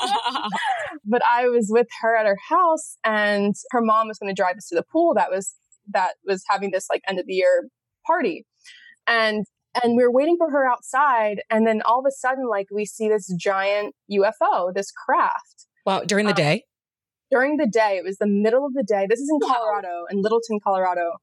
but 1.06 1.22
I 1.30 1.48
was 1.48 1.68
with 1.70 1.88
her 2.02 2.16
at 2.16 2.26
her 2.26 2.38
house, 2.50 2.98
and 3.04 3.54
her 3.72 3.82
mom 3.82 4.08
was 4.08 4.18
going 4.18 4.34
to 4.34 4.40
drive 4.40 4.56
us 4.56 4.68
to 4.70 4.76
the 4.76 4.84
pool 4.84 5.14
that 5.16 5.30
was 5.30 5.56
that 5.94 6.14
was 6.26 6.44
having 6.50 6.72
this 6.72 6.88
like 6.90 7.02
end 7.08 7.20
of 7.20 7.26
the 7.26 7.34
year 7.34 7.70
party. 8.06 8.46
And 9.06 9.46
and 9.84 9.96
we 9.96 10.04
were 10.04 10.12
waiting 10.12 10.38
for 10.38 10.50
her 10.50 10.68
outside 10.68 11.42
and 11.50 11.68
then 11.68 11.82
all 11.86 12.00
of 12.00 12.06
a 12.08 12.12
sudden 12.12 12.48
like 12.50 12.68
we 12.74 12.86
see 12.86 13.10
this 13.10 13.32
giant 13.40 13.96
ufo 14.12 14.74
this 14.74 14.92
craft. 14.92 15.68
Wow 15.86 16.02
during 16.02 16.26
the 16.26 16.32
um, 16.32 16.38
day? 16.38 16.64
during 17.30 17.58
the 17.58 17.68
day. 17.68 17.98
It 17.98 18.04
was 18.04 18.18
the 18.18 18.28
middle 18.28 18.66
of 18.66 18.74
the 18.74 18.84
day. 18.84 19.06
This 19.10 19.20
is 19.20 19.30
in 19.30 19.40
colorado 19.50 19.88
wow. 19.88 20.06
in 20.10 20.22
littleton 20.22 20.60
colorado. 20.64 21.14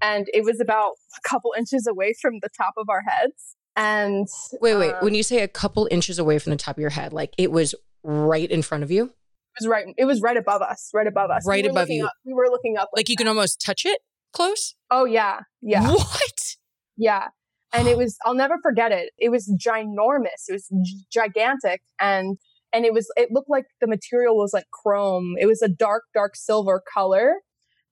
And 0.00 0.26
it 0.32 0.44
was 0.44 0.60
about 0.60 0.92
a 1.16 1.28
couple 1.28 1.52
inches 1.56 1.86
away 1.86 2.14
from 2.20 2.34
the 2.40 2.48
top 2.56 2.74
of 2.76 2.88
our 2.88 3.02
heads. 3.06 3.56
And 3.76 4.26
wait 4.60 4.76
wait. 4.76 4.92
um, 4.92 5.04
when 5.04 5.14
you 5.14 5.22
say 5.22 5.40
a 5.40 5.48
couple 5.48 5.88
inches 5.90 6.18
away 6.18 6.38
from 6.38 6.50
the 6.50 6.56
top 6.56 6.76
of 6.76 6.80
your 6.80 6.90
head 6.90 7.14
like 7.14 7.32
it 7.38 7.50
was 7.50 7.74
right 8.02 8.50
in 8.50 8.60
front 8.60 8.84
of 8.84 8.90
you 8.90 9.14
was 9.60 9.68
right 9.68 9.86
it 9.96 10.04
was 10.04 10.20
right 10.20 10.36
above 10.36 10.62
us 10.62 10.90
right 10.94 11.06
above 11.06 11.30
us 11.30 11.46
right 11.46 11.64
we 11.64 11.70
above 11.70 11.90
you 11.90 12.06
up, 12.06 12.12
we 12.24 12.32
were 12.32 12.48
looking 12.48 12.76
up 12.76 12.88
like, 12.92 13.00
like 13.00 13.08
you 13.08 13.16
can 13.16 13.28
almost 13.28 13.60
touch 13.60 13.84
it 13.84 14.00
close? 14.32 14.74
Oh 14.90 15.04
yeah, 15.04 15.40
yeah. 15.60 15.92
What? 15.92 16.56
Yeah. 16.96 17.28
And 17.72 17.86
it 17.86 17.96
was 17.98 18.16
I'll 18.24 18.34
never 18.34 18.56
forget 18.62 18.92
it. 18.92 19.10
It 19.18 19.30
was 19.30 19.54
ginormous. 19.60 20.48
It 20.48 20.52
was 20.52 20.68
g- 20.84 21.04
gigantic 21.12 21.82
and 22.00 22.38
and 22.72 22.84
it 22.84 22.92
was 22.92 23.10
it 23.16 23.28
looked 23.30 23.50
like 23.50 23.66
the 23.80 23.86
material 23.86 24.36
was 24.36 24.52
like 24.52 24.66
chrome. 24.70 25.34
It 25.38 25.46
was 25.46 25.62
a 25.62 25.68
dark 25.68 26.04
dark 26.14 26.36
silver 26.36 26.82
color 26.92 27.36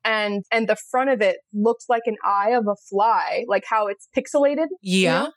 and 0.05 0.45
and 0.51 0.69
the 0.69 0.77
front 0.77 1.11
of 1.11 1.21
it 1.21 1.39
looked 1.53 1.85
like 1.89 2.03
an 2.07 2.17
eye 2.25 2.51
of 2.51 2.67
a 2.67 2.77
fly, 2.89 3.45
like 3.47 3.65
how 3.69 3.87
it's 3.87 4.09
pixelated. 4.17 4.67
Yeah. 4.83 5.21
You 5.21 5.25
know? 5.27 5.33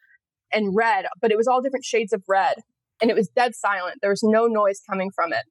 And 0.55 0.75
red, 0.75 1.05
but 1.19 1.31
it 1.31 1.37
was 1.37 1.47
all 1.47 1.63
different 1.63 1.83
shades 1.83 2.13
of 2.13 2.23
red. 2.27 2.57
And 3.01 3.09
it 3.09 3.15
was 3.15 3.27
dead 3.27 3.55
silent. 3.55 3.97
There 4.01 4.11
was 4.11 4.21
no 4.21 4.45
noise 4.45 4.79
coming 4.87 5.09
from 5.13 5.33
it. 5.33 5.45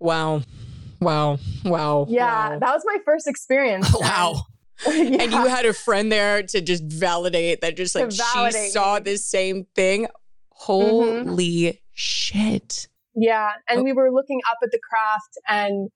Wow. 0.00 0.42
Wow. 1.00 1.38
Wow. 1.64 2.06
Yeah, 2.08 2.50
wow. 2.50 2.58
that 2.58 2.72
was 2.74 2.82
my 2.84 2.98
first 3.04 3.26
experience. 3.28 3.94
wow. 4.00 4.42
And, 4.86 5.14
yeah. 5.14 5.22
And 5.22 5.32
you 5.32 5.46
had 5.46 5.66
a 5.66 5.72
friend 5.72 6.10
there 6.10 6.42
to 6.42 6.60
just 6.60 6.82
validate 6.84 7.60
that 7.60 7.76
just 7.76 7.94
like 7.94 8.10
she 8.10 8.18
saw 8.70 8.98
the 8.98 9.16
same 9.16 9.66
thing. 9.74 10.08
Holy 10.50 11.80
shit. 11.92 12.88
Yeah. 13.14 13.52
And 13.68 13.80
Oh. 13.80 13.82
we 13.82 13.92
were 13.92 14.10
looking 14.10 14.40
up 14.50 14.58
at 14.62 14.70
the 14.70 14.78
craft 14.78 15.38
and 15.48 15.90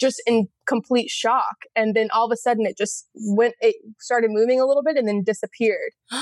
just 0.00 0.22
in 0.26 0.48
complete 0.66 1.10
shock. 1.10 1.56
And 1.74 1.94
then 1.94 2.08
all 2.12 2.24
of 2.26 2.32
a 2.32 2.36
sudden 2.36 2.66
it 2.66 2.76
just 2.78 3.08
went, 3.14 3.54
it 3.60 3.76
started 4.00 4.30
moving 4.30 4.60
a 4.60 4.66
little 4.66 4.82
bit 4.84 4.96
and 4.96 5.06
then 5.08 5.22
disappeared. 5.24 5.92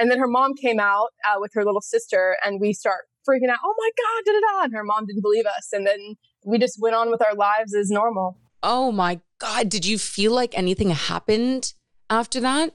And 0.00 0.12
then 0.12 0.20
her 0.20 0.28
mom 0.28 0.54
came 0.54 0.78
out 0.78 1.08
uh, 1.24 1.40
with 1.40 1.50
her 1.54 1.64
little 1.64 1.80
sister 1.80 2.36
and 2.44 2.60
we 2.60 2.72
start 2.72 3.06
freaking 3.28 3.50
out. 3.50 3.58
Oh 3.64 3.74
my 3.76 3.90
God, 3.96 4.24
da 4.26 4.32
da 4.32 4.40
da. 4.40 4.64
And 4.64 4.72
her 4.74 4.84
mom 4.84 5.06
didn't 5.06 5.22
believe 5.22 5.46
us. 5.46 5.68
And 5.72 5.86
then 5.86 6.14
we 6.46 6.58
just 6.58 6.78
went 6.80 6.94
on 6.96 7.10
with 7.10 7.20
our 7.22 7.34
lives 7.34 7.74
as 7.74 7.90
normal. 7.90 8.38
oh 8.62 8.90
my 8.92 9.20
God. 9.38 9.68
Did 9.68 9.84
you 9.86 9.98
feel 9.98 10.32
like 10.32 10.56
anything 10.56 10.90
happened 10.90 11.72
after 12.10 12.40
that? 12.40 12.74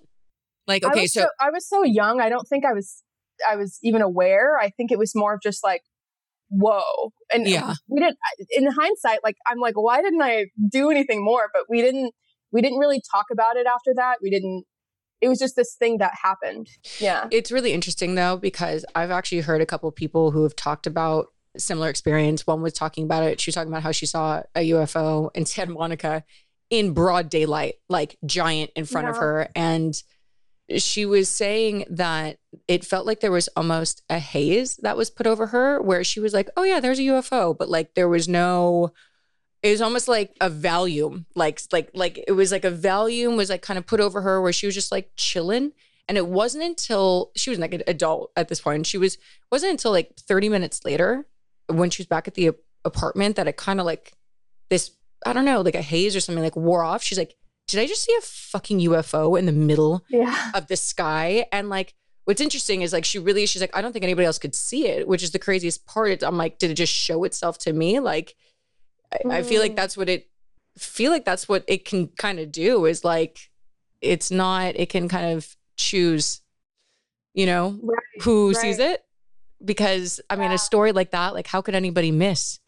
Like, 0.68 0.86
I 0.86 0.92
okay, 0.92 1.08
so, 1.08 1.28
I 1.42 1.50
was 1.50 1.68
so 1.68 1.84
young. 1.84 2.22
I 2.22 2.30
don't 2.30 2.48
think 2.48 2.64
I 2.66 2.72
was, 2.74 3.04
I 3.50 3.58
was 3.58 3.80
even 3.84 4.02
aware. 4.02 4.58
I 4.58 4.70
think 4.70 4.92
it 4.92 4.98
was 4.98 5.12
more 5.14 5.34
of 5.34 5.42
just 5.42 5.62
like, 5.64 5.82
whoa. 6.50 7.12
And 7.34 7.48
Yeah. 7.48 7.74
we 7.90 8.00
didn't, 8.00 8.18
in 8.52 8.68
hindsight, 8.72 9.20
like, 9.24 9.36
I'm 9.48 9.60
like, 9.60 9.74
why 9.76 10.02
didn't 10.02 10.22
I 10.22 10.46
do 10.72 10.90
anything 10.90 11.24
more? 11.24 11.50
But 11.54 11.64
we 11.70 11.82
didn't, 11.82 12.14
we 12.54 12.62
didn't 12.62 12.78
really 12.78 13.02
talk 13.12 13.26
about 13.32 13.58
it 13.58 13.66
after 13.68 13.92
that. 13.96 14.18
We 14.22 14.30
didn't, 14.30 14.64
it 15.24 15.30
was 15.30 15.40
just 15.40 15.56
this 15.56 15.76
thing 15.76 16.00
that 16.00 16.12
happened. 16.22 16.68
Yeah. 17.00 17.28
It's 17.32 17.50
really 17.50 17.72
interesting 17.72 18.16
though, 18.16 18.36
because 18.36 18.86
I've 18.94 19.10
actually 19.10 19.40
heard 19.40 19.62
a 19.62 19.66
couple 19.66 19.88
of 19.88 19.96
people 19.96 20.32
who 20.32 20.44
have 20.44 20.54
talked 20.54 20.86
about 20.86 21.28
similar 21.58 21.88
experience. 21.88 22.46
One 22.46 22.62
was 22.62 22.74
talking 22.74 23.06
about 23.06 23.24
it. 23.24 23.40
She 23.40 23.50
was 23.50 23.56
talking 23.56 23.72
about 23.72 23.84
how 23.84 23.94
she 23.94 24.06
saw 24.06 24.44
a 24.54 24.70
UFO 24.72 25.30
in 25.34 25.46
Santa 25.46 25.72
Monica 25.72 26.26
in 26.70 26.92
broad 26.92 27.30
daylight, 27.30 27.76
like 27.88 28.18
giant 28.26 28.72
in 28.76 28.84
front 28.84 29.08
of 29.08 29.16
her. 29.16 29.48
And 29.56 29.96
she 30.76 31.06
was 31.06 31.30
saying 31.30 31.86
that 31.90 32.38
it 32.68 32.84
felt 32.84 33.06
like 33.06 33.22
there 33.22 33.32
was 33.32 33.48
almost 33.56 34.04
a 34.10 34.20
haze 34.20 34.76
that 34.78 34.98
was 34.98 35.10
put 35.10 35.26
over 35.26 35.48
her 35.48 35.82
where 35.82 36.04
she 36.04 36.20
was 36.20 36.34
like, 36.34 36.50
oh, 36.58 36.64
yeah, 36.64 36.82
there's 36.82 37.00
a 37.00 37.04
UFO. 37.04 37.58
But 37.58 37.70
like 37.70 37.94
there 37.94 38.10
was 38.10 38.28
no, 38.28 38.92
it 39.64 39.72
was 39.72 39.82
almost 39.82 40.08
like 40.08 40.36
a 40.42 40.50
volume, 40.50 41.26
like, 41.36 41.62
like, 41.72 41.90
like 41.94 42.24
it 42.28 42.34
was 42.34 42.52
like 42.52 42.66
a 42.66 42.72
volume 42.72 43.38
was 43.38 43.50
like 43.50 43.62
kind 43.62 43.78
of 43.78 43.86
put 43.88 44.00
over 44.02 44.22
her 44.22 44.42
where 44.42 44.54
she 44.54 44.66
was 44.66 44.76
just 44.76 44.92
like 44.92 45.10
chilling. 45.16 45.72
And 46.10 46.18
it 46.18 46.28
wasn't 46.28 46.66
until 46.66 47.32
she 47.38 47.50
was 47.50 47.60
like 47.60 47.74
an 47.74 47.82
adult 47.88 48.32
at 48.36 48.50
this 48.50 48.60
point. 48.60 48.86
She 48.86 48.98
was 48.98 49.18
wasn't 49.52 49.72
until 49.72 49.92
like 49.92 50.16
30 50.18 50.50
minutes 50.50 50.84
later 50.84 51.26
when 51.68 51.90
she 51.90 52.02
was 52.02 52.08
back 52.08 52.28
at 52.28 52.34
the 52.34 52.52
apartment 52.84 53.38
that 53.38 53.48
it 53.48 53.56
kind 53.56 53.80
of 53.80 53.86
like 53.86 54.12
this, 54.70 54.92
I 55.26 55.32
don't 55.32 55.46
know, 55.46 55.62
like 55.62 55.76
a 55.76 55.82
haze 55.82 56.14
or 56.14 56.20
something 56.20 56.44
like 56.44 56.58
wore 56.58 56.84
off. 56.84 57.02
She's 57.02 57.18
like, 57.18 57.36
did 57.70 57.80
I 57.80 57.88
just 57.88 58.04
see 58.04 58.14
a 58.18 58.22
fucking 58.22 58.80
UFO 58.82 59.40
in 59.40 59.46
the 59.46 59.54
middle 59.54 60.04
Yeah. 60.10 60.52
of 60.54 60.68
the 60.68 60.76
sky? 60.76 61.46
And 61.54 61.70
like 61.70 61.94
what's 62.26 62.42
interesting 62.42 62.82
is 62.82 62.92
like 62.92 63.06
she 63.06 63.18
really 63.20 63.46
she's 63.46 63.62
like, 63.62 63.76
I 63.76 63.82
don't 63.82 63.94
think 63.94 64.04
anybody 64.04 64.26
else 64.26 64.40
could 64.40 64.56
see 64.56 64.88
it, 64.88 65.08
which 65.08 65.24
is 65.24 65.32
the 65.32 65.40
craziest 65.40 65.86
part. 65.86 66.12
It's, 66.12 66.24
I'm 66.24 66.38
like, 66.38 66.60
did 66.60 66.70
it 66.70 66.76
just 66.76 66.92
show 66.94 67.24
itself 67.24 67.58
to 67.60 67.72
me? 67.72 68.02
Like 68.02 68.36
I, 69.14 69.38
I 69.38 69.44
feel 69.44 69.62
like 69.62 69.74
Mm. 69.74 69.76
that's 69.78 69.96
what 69.98 70.10
it 70.10 70.30
feel 70.78 71.12
like 71.12 71.24
that's 71.26 71.48
what 71.48 71.64
it 71.68 71.86
can 71.86 72.08
kind 72.18 72.40
of 72.40 72.52
do 72.52 72.86
is 72.86 73.04
like 73.04 73.38
it's 74.02 74.32
not 74.32 74.76
it 74.76 74.90
can 74.90 75.08
kind 75.08 75.32
of 75.38 75.56
choose 75.78 76.42
you 77.36 77.46
know 77.46 77.78
Right. 77.82 78.24
who 78.24 78.54
sees 78.56 78.80
it 78.80 79.04
because 79.64 80.20
i 80.30 80.36
mean 80.36 80.50
Yeah. 80.50 80.56
a 80.56 80.58
story 80.58 80.92
like 80.92 81.12
that 81.12 81.34
like 81.34 81.48
how 81.48 81.62
could 81.62 81.76
anybody 81.76 82.12
miss 82.12 82.60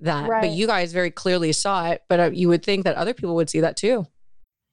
that 0.00 0.28
but 0.42 0.50
you 0.50 0.66
guys 0.66 0.92
very 0.92 1.10
clearly 1.10 1.52
saw 1.52 1.88
it 1.90 2.02
but 2.08 2.20
uh, 2.20 2.30
you 2.32 2.48
would 2.48 2.62
think 2.64 2.84
that 2.84 2.96
other 2.96 3.14
people 3.14 3.34
would 3.36 3.48
see 3.48 3.60
that 3.60 3.76
too 3.76 4.06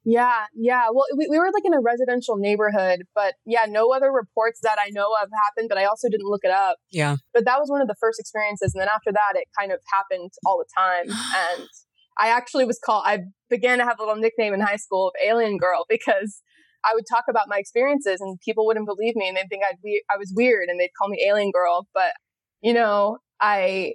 Yeah, 0.04 0.46
yeah. 0.56 0.86
Well, 0.92 1.06
we, 1.16 1.28
we 1.30 1.38
were 1.38 1.50
like 1.54 1.66
in 1.66 1.74
a 1.74 1.80
residential 1.80 2.38
neighborhood, 2.38 3.04
but 3.14 3.36
yeah, 3.46 3.66
no 3.68 3.94
other 3.94 4.12
reports 4.12 4.60
that 4.64 4.78
I 4.80 4.90
know 4.90 5.08
of 5.22 5.30
happened, 5.46 5.70
but 5.70 5.78
I 5.78 5.86
also 5.86 6.10
didn't 6.10 6.28
look 6.28 6.44
it 6.44 6.52
up. 6.52 6.78
yeah 6.92 7.18
But 7.34 7.46
that 7.46 7.60
was 7.60 7.70
one 7.70 7.82
of 7.82 7.88
the 7.88 7.96
first 8.00 8.20
experiences. 8.20 8.74
And 8.74 8.82
then 8.82 8.90
after 8.94 9.12
that, 9.12 9.34
it 9.36 9.48
kind 9.58 9.72
of 9.72 9.80
happened 9.94 10.32
all 10.46 10.58
the 10.58 10.66
time. 10.76 11.06
And 11.52 11.68
I 12.20 12.30
actually 12.30 12.66
was 12.66 12.80
called, 12.84 13.04
I 13.06 13.20
began 13.50 13.78
to 13.78 13.86
have 13.86 14.00
a 14.00 14.02
little 14.02 14.20
nickname 14.22 14.54
in 14.54 14.60
high 14.60 14.76
school 14.76 15.08
of 15.08 15.14
Alien 15.24 15.58
Girl 15.58 15.86
because 15.90 16.42
I 16.84 16.94
would 16.94 17.06
talk 17.10 17.26
about 17.30 17.48
my 17.48 17.58
experiences 17.58 18.22
and 18.22 18.40
people 18.44 18.66
wouldn't 18.66 18.88
believe 18.88 19.16
me 19.16 19.28
and 19.28 19.38
they'd 19.38 19.50
think 19.50 19.64
I'd 19.70 19.82
be, 19.84 20.02
I 20.12 20.18
was 20.18 20.34
weird 20.36 20.68
and 20.70 20.80
they'd 20.80 20.92
call 20.98 21.10
me 21.10 21.24
Alien 21.28 21.52
Girl. 21.52 21.88
But, 21.94 22.14
you 22.62 22.74
know, 22.74 23.20
I, 23.40 23.94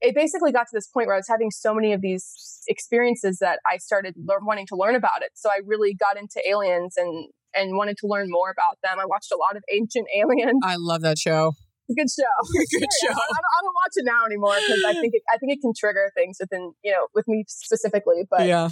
it 0.00 0.14
basically 0.14 0.52
got 0.52 0.64
to 0.64 0.72
this 0.72 0.86
point 0.86 1.06
where 1.06 1.14
I 1.14 1.18
was 1.18 1.28
having 1.28 1.50
so 1.50 1.74
many 1.74 1.92
of 1.92 2.00
these 2.00 2.62
experiences 2.68 3.38
that 3.38 3.60
I 3.66 3.78
started 3.78 4.14
lear- 4.16 4.40
wanting 4.42 4.66
to 4.68 4.76
learn 4.76 4.94
about 4.94 5.22
it. 5.22 5.30
So 5.34 5.48
I 5.48 5.60
really 5.64 5.94
got 5.94 6.18
into 6.18 6.40
aliens 6.48 6.94
and 6.96 7.28
and 7.54 7.74
wanted 7.76 7.96
to 7.98 8.06
learn 8.06 8.26
more 8.28 8.50
about 8.50 8.76
them. 8.82 9.00
I 9.00 9.06
watched 9.06 9.32
a 9.32 9.36
lot 9.36 9.56
of 9.56 9.64
Ancient 9.72 10.06
Aliens. 10.16 10.60
i 10.62 10.76
love 10.76 11.00
that 11.02 11.18
show 11.18 11.52
It's 11.88 11.96
a 11.96 12.00
good 12.00 12.10
show. 12.10 12.78
Good 12.78 12.88
show. 13.02 13.08
I, 13.08 13.12
I 13.12 13.14
don't, 13.14 13.52
I 13.56 13.60
don't 13.62 13.74
watch 13.74 13.92
it 13.94 14.04
now 14.04 14.26
anymore 14.26 14.56
because 14.66 14.84
I 14.84 14.92
think 15.00 15.14
it, 15.14 15.22
I 15.32 15.38
think 15.38 15.52
it 15.52 15.60
can 15.60 15.72
trigger 15.78 16.10
things 16.14 16.36
within 16.40 16.72
you 16.84 16.92
know 16.92 17.06
with 17.14 17.26
me 17.28 17.44
specifically. 17.48 18.24
But 18.28 18.46
yeah. 18.46 18.70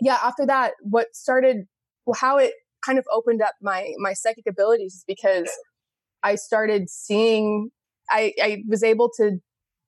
yeah 0.00 0.18
after 0.22 0.46
that, 0.46 0.72
what 0.80 1.14
started 1.14 1.66
well, 2.06 2.16
how 2.18 2.38
it 2.38 2.54
kind 2.84 2.98
of 2.98 3.04
opened 3.12 3.42
up 3.42 3.54
my 3.62 3.92
my 3.98 4.14
psychic 4.14 4.44
abilities 4.48 4.94
is 4.94 5.04
because 5.06 5.50
I 6.22 6.34
started 6.34 6.90
seeing. 6.90 7.70
I 8.08 8.32
I 8.40 8.62
was 8.68 8.84
able 8.84 9.10
to 9.18 9.40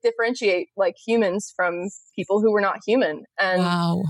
differentiate 0.03 0.69
like 0.77 0.97
humans 1.07 1.53
from 1.55 1.89
people 2.17 2.41
who 2.41 2.53
were 2.53 2.61
not 2.61 2.79
human, 2.87 3.25
and 3.39 3.63
wow 3.63 4.03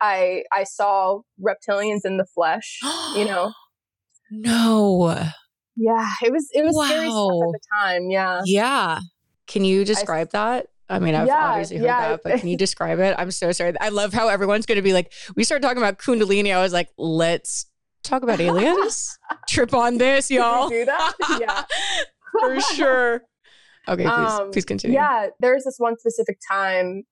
I 0.00 0.44
I 0.52 0.64
saw 0.64 1.20
reptilians 1.42 2.00
in 2.04 2.16
the 2.16 2.26
flesh. 2.34 2.78
You 3.16 3.24
know, 3.24 3.52
no 4.30 5.16
yeah, 5.76 6.08
it 6.22 6.32
was 6.32 6.48
it 6.52 6.64
was 6.64 6.76
scary 6.86 7.06
stuff 7.08 7.30
at 7.32 7.52
the 7.52 7.60
time. 7.80 8.10
Yeah. 8.10 8.40
yeah 8.44 9.00
can 9.46 9.64
you 9.64 9.84
describe 9.84 10.30
that 10.30 10.66
I 10.90 10.98
mean, 10.98 11.14
I've 11.14 11.28
Yeah, 11.28 11.50
obviously 11.50 11.76
heard 11.76 11.84
yeah. 11.84 12.08
that, 12.10 12.20
but 12.24 12.40
can 12.40 12.48
you 12.48 12.56
describe 12.66 12.98
it? 12.98 13.14
I'm 13.16 13.30
so 13.30 13.52
sorry. 13.52 13.72
I 13.80 13.90
love 13.90 14.12
how 14.12 14.26
everyone's 14.28 14.66
going 14.66 14.76
to 14.76 14.82
be 14.82 14.92
like, 14.92 15.12
we 15.36 15.44
started 15.44 15.62
talking 15.62 15.78
about 15.78 15.98
Kundalini. 15.98 16.52
I 16.52 16.60
was 16.60 16.72
like, 16.72 16.88
let's 16.98 17.66
talk 18.02 18.24
about 18.24 18.40
aliens. 18.40 19.16
Trip 19.48 19.72
on 19.72 19.98
this, 19.98 20.32
y'all. 20.32 20.68
do 20.68 20.84
that? 20.84 21.12
Yeah. 21.40 21.62
For 22.40 22.60
sure. 22.60 23.22
Okay, 23.88 24.04
please, 24.04 24.32
Um, 24.32 24.50
please 24.50 24.64
continue. 24.64 24.94
Yeah, 24.94 25.28
there's 25.40 25.64
this 25.64 25.76
one 25.78 25.98
specific 25.98 26.38
time 26.48 27.04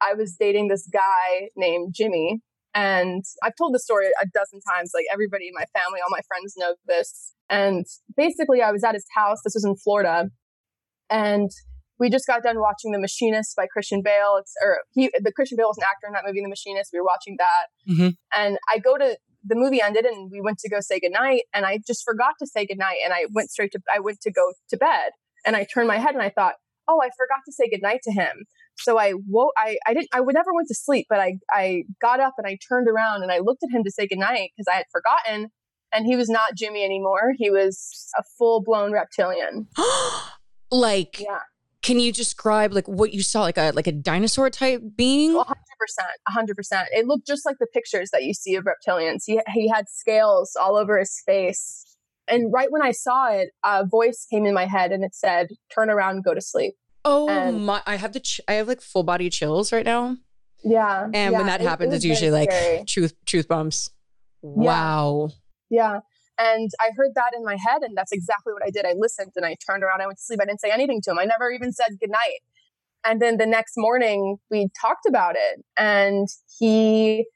I 0.00 0.14
was 0.14 0.36
dating 0.38 0.68
this 0.68 0.88
guy 0.92 1.48
named 1.56 1.94
Jimmy. 1.94 2.40
And 2.74 3.22
I've 3.42 3.54
told 3.56 3.74
the 3.74 3.78
story 3.78 4.06
a 4.20 4.26
dozen 4.26 4.60
times. 4.60 4.92
Like 4.94 5.04
everybody 5.12 5.46
in 5.48 5.54
my 5.54 5.66
family, 5.78 6.00
all 6.02 6.10
my 6.10 6.22
friends 6.26 6.54
know 6.56 6.74
this. 6.86 7.34
And 7.50 7.84
basically, 8.16 8.62
I 8.62 8.72
was 8.72 8.82
at 8.82 8.94
his 8.94 9.04
house. 9.14 9.38
This 9.44 9.54
was 9.54 9.64
in 9.64 9.76
Florida. 9.76 10.30
And 11.10 11.50
we 11.98 12.08
just 12.08 12.26
got 12.26 12.42
done 12.42 12.58
watching 12.60 12.92
The 12.92 12.98
Machinist 12.98 13.54
by 13.56 13.66
Christian 13.66 14.00
Bale. 14.02 14.36
It's 14.40 14.54
or 14.62 14.80
he 14.92 15.10
the 15.20 15.32
Christian 15.32 15.56
Bale 15.56 15.68
was 15.68 15.76
an 15.78 15.84
actor 15.84 16.06
in 16.06 16.14
that 16.14 16.24
movie, 16.26 16.40
The 16.40 16.48
Machinist. 16.48 16.90
We 16.92 17.00
were 17.00 17.04
watching 17.06 17.36
that. 17.38 17.66
Mhm. 17.92 18.16
And 18.34 18.58
I 18.70 18.78
go 18.78 18.96
to 18.96 19.18
the 19.44 19.54
movie 19.54 19.82
ended 19.82 20.06
and 20.06 20.30
we 20.30 20.40
went 20.40 20.58
to 20.60 20.70
go 20.70 20.80
say 20.80 20.98
goodnight. 20.98 21.42
And 21.52 21.66
I 21.66 21.78
just 21.86 22.04
forgot 22.04 22.34
to 22.40 22.46
say 22.46 22.64
goodnight. 22.66 22.98
And 23.04 23.12
I 23.12 23.26
went 23.32 23.50
straight 23.50 23.72
to 23.72 23.80
I 23.94 23.98
went 24.00 24.20
to 24.22 24.32
go 24.32 24.54
to 24.70 24.76
bed 24.76 25.12
and 25.44 25.56
I 25.56 25.64
turned 25.72 25.88
my 25.88 25.98
head 25.98 26.14
and 26.14 26.22
I 26.22 26.30
thought, 26.30 26.54
oh, 26.88 27.00
I 27.02 27.08
forgot 27.16 27.40
to 27.46 27.52
say 27.52 27.68
goodnight 27.70 28.00
to 28.04 28.12
him. 28.12 28.44
So 28.78 28.98
I 28.98 29.14
woke, 29.28 29.52
I, 29.56 29.76
I 29.86 29.94
didn't, 29.94 30.08
I 30.12 30.20
would 30.20 30.34
never 30.34 30.52
went 30.52 30.68
to 30.68 30.74
sleep, 30.74 31.06
but 31.08 31.20
I, 31.20 31.36
I 31.50 31.84
got 32.00 32.20
up 32.20 32.34
and 32.38 32.46
I 32.46 32.58
turned 32.68 32.88
around 32.88 33.22
and 33.22 33.30
I 33.30 33.38
looked 33.38 33.62
at 33.62 33.70
him 33.70 33.84
to 33.84 33.90
say 33.90 34.06
goodnight 34.06 34.50
because 34.56 34.66
I 34.72 34.76
had 34.76 34.86
forgotten 34.90 35.50
and 35.92 36.06
he 36.06 36.16
was 36.16 36.28
not 36.28 36.54
Jimmy 36.56 36.84
anymore. 36.84 37.32
He 37.36 37.50
was 37.50 38.10
a 38.18 38.22
full 38.38 38.62
blown 38.62 38.92
reptilian. 38.92 39.68
like, 40.70 41.20
Yeah. 41.20 41.40
can 41.82 41.98
you 42.00 42.12
describe 42.12 42.72
like 42.72 42.88
what 42.88 43.12
you 43.12 43.22
saw, 43.22 43.42
like 43.42 43.58
a 43.58 43.72
like 43.74 43.86
a 43.86 43.92
dinosaur 43.92 44.50
type 44.50 44.82
being? 44.96 45.32
Oh, 45.36 45.40
a 45.40 45.44
hundred 45.44 45.78
percent, 45.78 46.08
hundred 46.28 46.56
percent. 46.56 46.88
It 46.92 47.06
looked 47.06 47.26
just 47.26 47.44
like 47.44 47.56
the 47.60 47.66
pictures 47.66 48.10
that 48.12 48.24
you 48.24 48.34
see 48.34 48.54
of 48.54 48.64
reptilians. 48.64 49.22
He, 49.26 49.40
he 49.52 49.68
had 49.68 49.88
scales 49.88 50.56
all 50.60 50.76
over 50.76 50.98
his 50.98 51.20
face. 51.26 51.84
And 52.28 52.52
right 52.52 52.70
when 52.70 52.82
I 52.82 52.92
saw 52.92 53.30
it, 53.30 53.50
a 53.64 53.84
voice 53.86 54.26
came 54.30 54.46
in 54.46 54.54
my 54.54 54.66
head 54.66 54.92
and 54.92 55.02
it 55.04 55.14
said, 55.14 55.48
turn 55.74 55.90
around, 55.90 56.22
go 56.24 56.34
to 56.34 56.40
sleep. 56.40 56.74
Oh 57.04 57.28
and- 57.28 57.66
my! 57.66 57.82
I 57.86 57.96
have 57.96 58.12
the 58.12 58.20
ch- 58.20 58.40
I 58.46 58.52
have 58.54 58.68
like 58.68 58.80
full 58.80 59.02
body 59.02 59.28
chills 59.28 59.72
right 59.72 59.84
now, 59.84 60.16
Yeah. 60.62 61.04
and 61.06 61.14
yeah, 61.14 61.30
when 61.30 61.46
that 61.46 61.60
it- 61.60 61.64
it 61.64 61.68
happens, 61.68 61.88
was 61.88 61.96
it's 61.96 62.04
usually 62.04 62.30
like 62.30 62.52
scary. 62.52 62.84
truth 62.86 63.14
truth 63.26 63.48
bumps. 63.48 63.90
Wow. 64.40 65.30
Yeah. 65.70 66.00
And 66.38 66.70
I 66.80 66.90
heard 66.96 67.10
that 67.14 67.32
in 67.36 67.44
my 67.44 67.56
head, 67.56 67.82
and 67.82 67.96
that's 67.96 68.12
exactly 68.12 68.52
what 68.52 68.62
I 68.64 68.70
did. 68.70 68.84
I 68.86 68.94
listened 68.96 69.32
and 69.36 69.44
I 69.44 69.56
turned 69.66 69.82
around. 69.82 70.00
I 70.00 70.06
went 70.06 70.18
to 70.18 70.22
sleep. 70.24 70.40
I 70.40 70.44
didn't 70.46 70.60
say 70.60 70.70
anything 70.70 71.00
to 71.02 71.10
him. 71.10 71.18
I 71.18 71.24
never 71.24 71.50
even 71.50 71.72
said 71.72 71.98
goodnight. 72.00 72.40
And 73.04 73.20
then 73.20 73.36
the 73.36 73.46
next 73.46 73.72
morning, 73.76 74.36
we 74.50 74.68
talked 74.80 75.06
about 75.08 75.34
it, 75.34 75.64
and 75.76 76.28
he 76.58 77.26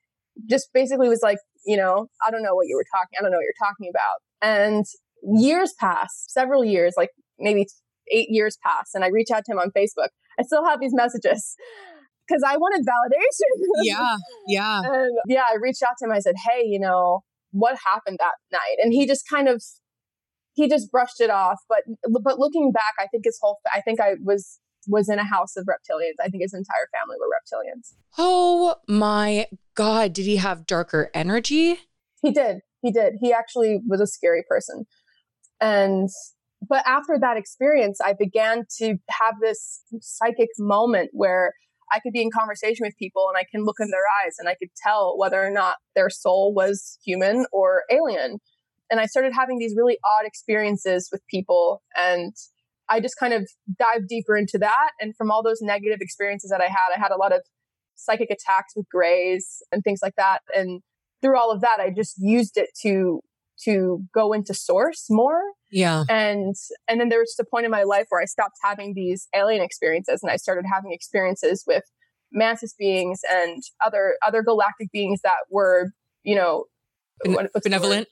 just 0.49 0.69
basically 0.73 1.09
was 1.09 1.23
like, 1.23 1.39
you 1.67 1.77
know, 1.77 2.07
I 2.27 2.31
don't 2.31 2.43
know 2.43 2.55
what 2.55 2.69
you 2.69 2.77
were 2.77 2.85
talking. 2.95 3.17
I 3.19 3.23
don't 3.23 3.33
know 3.33 3.39
what 3.39 3.45
you're 3.45 3.69
talking 3.69 3.89
about. 3.91 4.21
And 4.43 4.85
years 5.23 5.75
pass, 5.79 6.25
several 6.29 6.65
years, 6.65 6.95
like 6.97 7.11
maybe 7.39 7.67
eight 8.13 8.29
years 8.31 8.59
pass, 8.65 8.91
and 8.95 9.05
I 9.05 9.09
reach 9.09 9.31
out 9.33 9.45
to 9.47 9.53
him 9.53 9.59
on 9.59 9.71
Facebook. 9.77 10.09
I 10.39 10.43
still 10.43 10.65
have 10.65 10.81
these 10.81 10.95
messages 10.95 11.57
because 12.29 12.43
I 12.47 12.57
wanted 12.57 12.87
validation. 12.87 13.83
yeah, 13.83 14.17
yeah, 14.47 14.81
and 14.85 15.13
yeah. 15.27 15.45
I 15.49 15.57
reached 15.61 15.83
out 15.83 15.95
to 15.99 16.07
him. 16.07 16.13
I 16.13 16.21
said, 16.21 16.35
"Hey, 16.49 16.63
you 16.65 16.79
know, 16.79 17.21
what 17.53 17.77
happened 17.85 18.19
that 18.21 18.35
night?" 18.53 18.77
And 18.83 18.93
he 18.93 19.07
just 19.07 19.25
kind 19.29 19.49
of 19.49 19.63
he 20.55 20.69
just 20.69 20.91
brushed 20.91 21.21
it 21.21 21.31
off. 21.31 21.61
But 21.69 21.83
but 22.23 22.39
looking 22.39 22.73
back, 22.73 22.95
I 22.99 23.07
think 23.07 23.25
his 23.25 23.39
whole 23.41 23.59
I 23.73 23.81
think 23.81 24.01
I 24.01 24.15
was 24.23 24.59
was 24.89 25.09
in 25.09 25.19
a 25.19 25.25
house 25.25 25.57
of 25.57 25.67
reptilians. 25.67 26.15
I 26.21 26.29
think 26.29 26.43
his 26.43 26.55
entire 26.55 26.89
family 26.93 27.17
were 27.19 27.27
reptilians. 27.27 27.95
Oh 28.19 28.77
my 28.89 29.47
god! 29.75 30.13
Did 30.13 30.27
he 30.27 30.37
have 30.37 30.67
darker 30.67 31.11
energy? 31.15 31.79
He 32.23 32.33
did. 32.33 32.61
He 32.87 32.93
did. 32.93 33.15
He 33.21 33.33
actually 33.33 33.81
was 33.89 34.01
a 34.01 34.07
scary 34.07 34.45
person. 34.49 34.85
And 35.61 36.09
but 36.67 36.83
after 36.87 37.19
that 37.21 37.37
experience, 37.37 37.99
I 38.05 38.15
began 38.19 38.65
to 38.79 38.97
have 39.11 39.35
this 39.41 39.83
psychic 40.01 40.49
moment 40.59 41.11
where 41.13 41.53
I 41.93 41.99
could 41.99 42.13
be 42.13 42.23
in 42.23 42.31
conversation 42.31 42.85
with 42.87 42.97
people 42.97 43.27
and 43.29 43.37
I 43.37 43.45
can 43.51 43.65
look 43.65 43.77
in 43.81 43.91
their 43.91 44.05
eyes 44.25 44.37
and 44.39 44.49
I 44.49 44.55
could 44.55 44.71
tell 44.83 45.19
whether 45.19 45.45
or 45.45 45.51
not 45.51 45.77
their 45.97 46.11
soul 46.11 46.55
was 46.55 46.99
human 47.05 47.47
or 47.53 47.83
alien. 47.91 48.39
And 48.89 49.01
I 49.01 49.07
started 49.07 49.33
having 49.35 49.59
these 49.59 49.75
really 49.77 49.99
odd 50.05 50.27
experiences 50.27 51.09
with 51.11 51.23
people 51.29 51.83
and 51.97 52.35
I 52.89 53.01
just 53.01 53.17
kind 53.19 53.33
of 53.33 53.49
dived 53.79 54.07
deeper 54.09 54.37
into 54.37 54.59
that. 54.59 54.91
And 55.01 55.17
from 55.17 55.31
all 55.31 55.43
those 55.43 55.61
negative 55.61 55.99
experiences 56.01 56.51
that 56.51 56.61
I 56.61 56.67
had, 56.67 56.95
I 56.95 57.01
had 57.01 57.11
a 57.11 57.17
lot 57.17 57.33
of 57.33 57.41
psychic 57.97 58.31
attacks 58.31 58.75
with 58.77 58.87
grays 58.89 59.61
and 59.73 59.83
things 59.83 60.01
like 60.03 60.15
that. 60.17 60.43
And 60.55 60.83
through 61.23 61.39
all 61.39 61.51
of 61.51 61.61
that, 61.61 61.79
I 61.81 61.91
just 61.91 62.17
used 62.19 62.57
it 62.57 62.71
to 62.83 63.21
to 63.65 64.05
go 64.15 64.33
into 64.33 64.53
source 64.53 65.07
more. 65.09 65.41
Yeah. 65.71 66.05
And 66.09 66.55
and 66.89 67.01
then 67.01 67.09
there 67.09 67.19
was 67.21 67.31
just 67.31 67.41
a 67.41 67.51
point 67.51 67.65
in 67.65 67.71
my 67.71 67.85
life 67.85 68.07
where 68.11 68.21
I 68.21 68.27
stopped 68.27 68.57
having 68.63 68.95
these 68.95 69.29
alien 69.35 69.63
experiences 69.63 70.23
and 70.23 70.31
I 70.31 70.37
started 70.37 70.65
having 70.71 70.93
experiences 70.93 71.65
with 71.67 71.85
mantis 72.33 72.75
beings 72.79 73.21
and 73.31 73.63
other 73.85 74.17
other 74.27 74.43
galactic 74.43 74.91
beings 74.93 75.21
that 75.23 75.39
were, 75.51 75.93
you 76.23 76.35
know, 76.35 76.65
ben- 77.25 77.49
benevolent. 77.63 78.09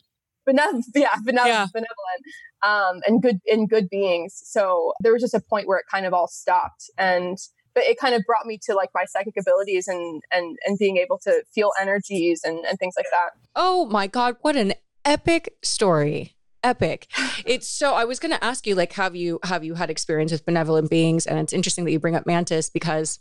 Benevolent, 0.47 0.85
yeah, 0.95 1.15
benevolent, 1.25 1.55
yeah. 1.55 1.67
benevolent, 1.73 2.23
um, 2.63 3.01
and 3.07 3.23
good, 3.23 3.39
and 3.51 3.67
good 3.67 3.89
beings. 3.89 4.43
So 4.45 4.93
there 5.01 5.11
was 5.11 5.23
just 5.23 5.33
a 5.33 5.41
point 5.41 5.67
where 5.67 5.79
it 5.79 5.87
kind 5.91 6.05
of 6.05 6.13
all 6.13 6.29
stopped, 6.29 6.91
and 6.99 7.39
but 7.75 7.85
it 7.85 7.99
kind 7.99 8.15
of 8.15 8.23
brought 8.27 8.47
me 8.47 8.59
to 8.65 8.75
like 8.75 8.91
my 8.95 9.05
psychic 9.05 9.35
abilities 9.39 9.89
and 9.89 10.23
and 10.31 10.57
and 10.65 10.79
being 10.79 10.97
able 10.97 11.19
to 11.19 11.43
feel 11.55 11.73
energies 11.81 12.43
and 12.45 12.65
and 12.65 12.79
things 12.79 12.95
like 12.97 13.07
that. 13.11 13.31
Oh 13.55 13.87
my 13.87 14.07
god, 14.07 14.37
what 14.43 14.57
an 14.57 14.75
epic 15.05 15.57
story. 15.63 16.37
Epic. 16.63 17.09
It's 17.45 17.69
so 17.69 17.95
i 17.95 18.05
was 18.05 18.19
going 18.19 18.33
to 18.33 18.43
ask 18.43 18.67
you 18.67 18.75
like 18.75 18.95
have 18.95 19.15
you 19.15 19.39
have 19.43 19.65
you 19.65 19.75
had 19.75 19.91
experience 19.91 20.33
with 20.33 20.47
benevolent 20.47 20.89
beings? 20.89 21.27
And 21.27 21.39
it's 21.39 21.53
interesting 21.53 21.85
that 21.85 21.93
you 21.93 21.99
bring 21.99 22.17
up 22.17 22.27
mantis 22.27 22.71
because 22.71 23.19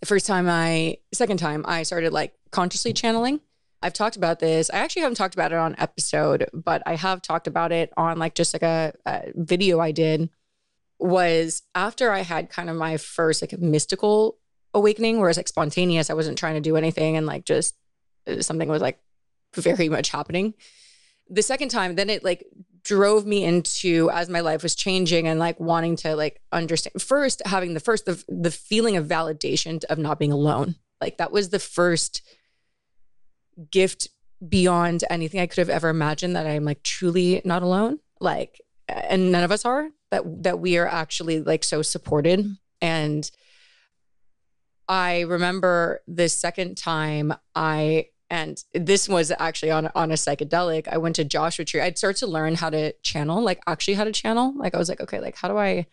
the 0.00 0.06
first 0.06 0.26
time 0.26 0.48
i 0.48 0.98
second 1.12 1.38
time 1.38 1.64
i 1.66 1.82
started 1.82 2.12
like 2.12 2.34
consciously 2.50 2.92
channeling 2.92 3.40
i've 3.82 3.92
talked 3.92 4.16
about 4.16 4.38
this. 4.38 4.70
I 4.72 4.78
actually 4.78 5.02
haven't 5.02 5.16
talked 5.16 5.34
about 5.34 5.52
it 5.52 5.58
on 5.58 5.74
episode 5.78 6.48
but 6.52 6.82
i 6.86 6.94
have 6.94 7.22
talked 7.22 7.48
about 7.48 7.72
it 7.72 7.92
on 7.96 8.18
like 8.18 8.34
just 8.36 8.54
like 8.54 8.62
a, 8.62 8.92
a 9.04 9.32
video 9.34 9.80
i 9.80 9.90
did 9.90 10.28
was 11.02 11.62
after 11.74 12.10
i 12.10 12.20
had 12.20 12.50
kind 12.50 12.70
of 12.70 12.76
my 12.76 12.96
first 12.96 13.42
like 13.42 13.58
mystical 13.58 14.38
awakening 14.74 15.18
whereas 15.20 15.36
like 15.36 15.48
spontaneous 15.48 16.10
i 16.10 16.14
wasn't 16.14 16.38
trying 16.38 16.54
to 16.54 16.60
do 16.60 16.76
anything 16.76 17.16
and 17.16 17.26
like 17.26 17.44
just 17.44 17.74
uh, 18.26 18.40
something 18.40 18.68
was 18.68 18.82
like 18.82 18.98
very 19.54 19.88
much 19.88 20.10
happening. 20.10 20.54
The 21.28 21.42
second 21.42 21.70
time, 21.70 21.94
then 21.94 22.10
it 22.10 22.24
like 22.24 22.46
drove 22.84 23.26
me 23.26 23.44
into 23.44 24.10
as 24.12 24.28
my 24.28 24.40
life 24.40 24.62
was 24.62 24.74
changing 24.74 25.28
and 25.28 25.38
like 25.38 25.58
wanting 25.60 25.94
to 25.96 26.16
like 26.16 26.40
understand 26.50 27.00
first 27.00 27.40
having 27.46 27.74
the 27.74 27.80
first 27.80 28.06
the, 28.06 28.22
the 28.28 28.50
feeling 28.50 28.96
of 28.96 29.06
validation 29.06 29.84
of 29.84 29.98
not 29.98 30.18
being 30.18 30.32
alone. 30.32 30.74
Like 31.00 31.18
that 31.18 31.32
was 31.32 31.50
the 31.50 31.58
first 31.58 32.22
gift 33.70 34.08
beyond 34.46 35.04
anything 35.08 35.38
i 35.40 35.46
could 35.46 35.58
have 35.58 35.68
ever 35.68 35.88
imagined 35.88 36.34
that 36.34 36.46
i'm 36.46 36.64
like 36.64 36.82
truly 36.82 37.40
not 37.44 37.62
alone. 37.62 38.00
Like 38.20 38.60
and 38.88 39.30
none 39.30 39.44
of 39.44 39.52
us 39.52 39.64
are 39.64 39.88
that 40.12 40.44
that 40.44 40.60
we 40.60 40.78
are 40.78 40.86
actually 40.86 41.40
like 41.40 41.64
so 41.64 41.82
supported 41.82 42.46
and 42.80 43.32
i 44.88 45.20
remember 45.22 46.00
the 46.06 46.28
second 46.28 46.76
time 46.76 47.34
i 47.56 48.06
and 48.32 48.64
this 48.72 49.10
was 49.10 49.30
actually 49.38 49.70
on 49.70 49.90
on 49.94 50.10
a 50.10 50.14
psychedelic. 50.14 50.88
I 50.88 50.96
went 50.96 51.16
to 51.16 51.24
Joshua 51.24 51.66
Tree. 51.66 51.82
I'd 51.82 51.98
start 51.98 52.16
to 52.16 52.26
learn 52.26 52.54
how 52.54 52.70
to 52.70 52.94
channel, 53.02 53.42
like 53.42 53.60
actually 53.66 53.92
how 53.92 54.04
to 54.04 54.10
channel. 54.10 54.54
Like 54.56 54.74
I 54.74 54.78
was 54.78 54.88
like, 54.88 55.02
okay, 55.02 55.20
like 55.20 55.36
how 55.36 55.48
do 55.48 55.58
I, 55.58 55.84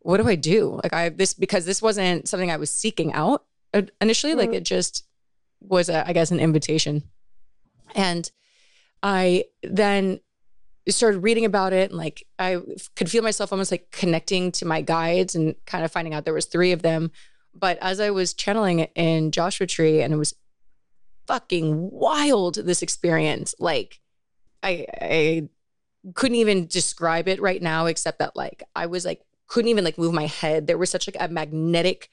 what 0.00 0.16
do 0.16 0.26
I 0.26 0.34
do? 0.34 0.80
Like 0.82 0.92
I 0.92 1.10
this 1.10 1.34
because 1.34 1.66
this 1.66 1.80
wasn't 1.80 2.28
something 2.28 2.50
I 2.50 2.56
was 2.56 2.72
seeking 2.72 3.12
out 3.12 3.44
initially. 4.00 4.32
Mm-hmm. 4.32 4.40
Like 4.40 4.54
it 4.54 4.64
just 4.64 5.06
was, 5.60 5.88
a, 5.88 6.06
I 6.06 6.12
guess, 6.14 6.32
an 6.32 6.40
invitation, 6.40 7.04
and 7.94 8.28
I 9.00 9.44
then 9.62 10.18
started 10.92 11.18
reading 11.18 11.44
about 11.44 11.72
it 11.72 11.90
and 11.90 11.98
like 11.98 12.26
I 12.38 12.60
could 12.96 13.10
feel 13.10 13.22
myself 13.22 13.52
almost 13.52 13.70
like 13.70 13.90
connecting 13.90 14.52
to 14.52 14.66
my 14.66 14.80
guides 14.80 15.34
and 15.34 15.54
kind 15.66 15.84
of 15.84 15.92
finding 15.92 16.14
out 16.14 16.24
there 16.24 16.34
was 16.34 16.46
three 16.46 16.72
of 16.72 16.82
them. 16.82 17.10
But 17.54 17.78
as 17.80 18.00
I 18.00 18.10
was 18.10 18.34
channeling 18.34 18.80
in 18.80 19.30
Joshua 19.30 19.66
Tree 19.66 20.00
and 20.00 20.14
it 20.14 20.16
was 20.16 20.34
fucking 21.28 21.90
wild 21.92 22.54
this 22.54 22.82
experience. 22.82 23.54
Like 23.60 24.00
I 24.62 24.86
I 25.00 25.48
couldn't 26.14 26.36
even 26.36 26.66
describe 26.66 27.28
it 27.28 27.40
right 27.40 27.62
now 27.62 27.86
except 27.86 28.18
that 28.18 28.34
like 28.34 28.62
I 28.74 28.86
was 28.86 29.04
like 29.04 29.22
couldn't 29.46 29.68
even 29.68 29.84
like 29.84 29.98
move 29.98 30.14
my 30.14 30.26
head. 30.26 30.66
There 30.66 30.78
was 30.78 30.90
such 30.90 31.06
like 31.06 31.16
a 31.20 31.32
magnetic 31.32 32.08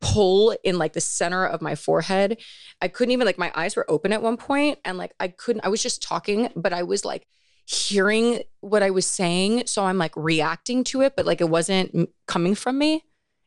pull 0.00 0.56
in 0.64 0.78
like 0.78 0.94
the 0.94 1.00
center 1.00 1.46
of 1.46 1.62
my 1.62 1.74
forehead. 1.74 2.40
I 2.80 2.88
couldn't 2.88 3.12
even 3.12 3.26
like 3.26 3.38
my 3.38 3.52
eyes 3.54 3.76
were 3.76 3.90
open 3.90 4.12
at 4.12 4.22
one 4.22 4.38
point 4.38 4.78
and 4.84 4.98
like 4.98 5.12
I 5.20 5.28
couldn't 5.28 5.64
I 5.64 5.68
was 5.68 5.82
just 5.82 6.02
talking 6.02 6.48
but 6.56 6.72
I 6.72 6.82
was 6.82 7.04
like 7.04 7.26
hearing 7.66 8.42
what 8.60 8.82
I 8.82 8.90
was 8.90 9.06
saying 9.06 9.66
so 9.66 9.84
I'm 9.84 9.98
like 9.98 10.12
reacting 10.16 10.84
to 10.84 11.00
it 11.02 11.16
but 11.16 11.26
like 11.26 11.40
it 11.40 11.48
wasn't 11.48 12.10
coming 12.26 12.54
from 12.54 12.78
me. 12.78 13.04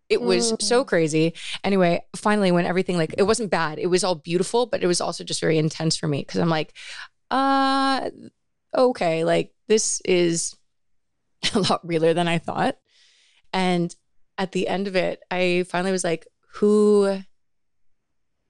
It 0.09 0.21
was 0.21 0.53
mm. 0.53 0.61
so 0.61 0.85
crazy. 0.85 1.33
Anyway, 1.63 2.01
finally, 2.15 2.51
when 2.51 2.65
everything 2.65 2.97
like 2.97 3.13
it 3.17 3.23
wasn't 3.23 3.51
bad, 3.51 3.77
it 3.77 3.87
was 3.87 4.03
all 4.03 4.15
beautiful, 4.15 4.65
but 4.65 4.81
it 4.81 4.87
was 4.87 5.01
also 5.01 5.23
just 5.23 5.41
very 5.41 5.57
intense 5.57 5.97
for 5.97 6.07
me 6.07 6.19
because 6.19 6.39
I'm 6.39 6.49
like, 6.49 6.73
uh, 7.29 8.09
okay, 8.75 9.25
like 9.25 9.53
this 9.67 10.01
is 10.05 10.55
a 11.53 11.59
lot 11.59 11.85
realer 11.85 12.13
than 12.13 12.27
I 12.27 12.37
thought. 12.37 12.77
And 13.53 13.93
at 14.37 14.51
the 14.51 14.67
end 14.67 14.87
of 14.87 14.95
it, 14.95 15.21
I 15.29 15.65
finally 15.67 15.91
was 15.91 16.03
like, 16.03 16.27
who, 16.53 17.21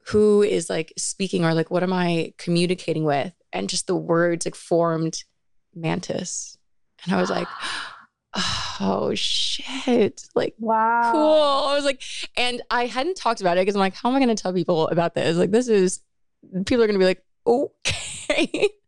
who 0.07 0.43
is 0.43 0.69
like 0.69 0.93
speaking 0.97 1.43
or 1.43 1.53
like 1.53 1.71
what 1.71 1.83
am 1.83 1.93
I 1.93 2.33
communicating 2.37 3.03
with? 3.03 3.33
And 3.51 3.69
just 3.69 3.87
the 3.87 3.95
words 3.95 4.45
like 4.45 4.55
formed 4.55 5.23
mantis. 5.81 6.57
And 7.03 7.13
I 7.13 7.21
was 7.21 7.29
like, 7.29 7.47
oh 8.79 9.13
shit. 9.15 10.27
Like 10.35 10.55
wow. 10.59 11.11
cool. 11.11 11.69
I 11.71 11.75
was 11.75 11.85
like 11.85 12.01
and 12.35 12.61
i 12.69 12.85
hadn't 12.85 13.17
talked 13.17 13.41
about 13.41 13.57
it 13.57 13.61
because 13.61 13.75
i'm 13.75 13.79
like 13.79 13.95
how 13.95 14.09
am 14.09 14.15
i 14.15 14.19
going 14.19 14.35
to 14.35 14.41
tell 14.41 14.53
people 14.53 14.87
about 14.89 15.15
this? 15.15 15.37
Like 15.37 15.51
this 15.51 15.67
is 15.67 16.01
people 16.65 16.83
are 16.83 16.87
going 16.87 16.99
to 16.99 16.99
be 16.99 17.05
like 17.05 17.23
okay. 17.45 18.69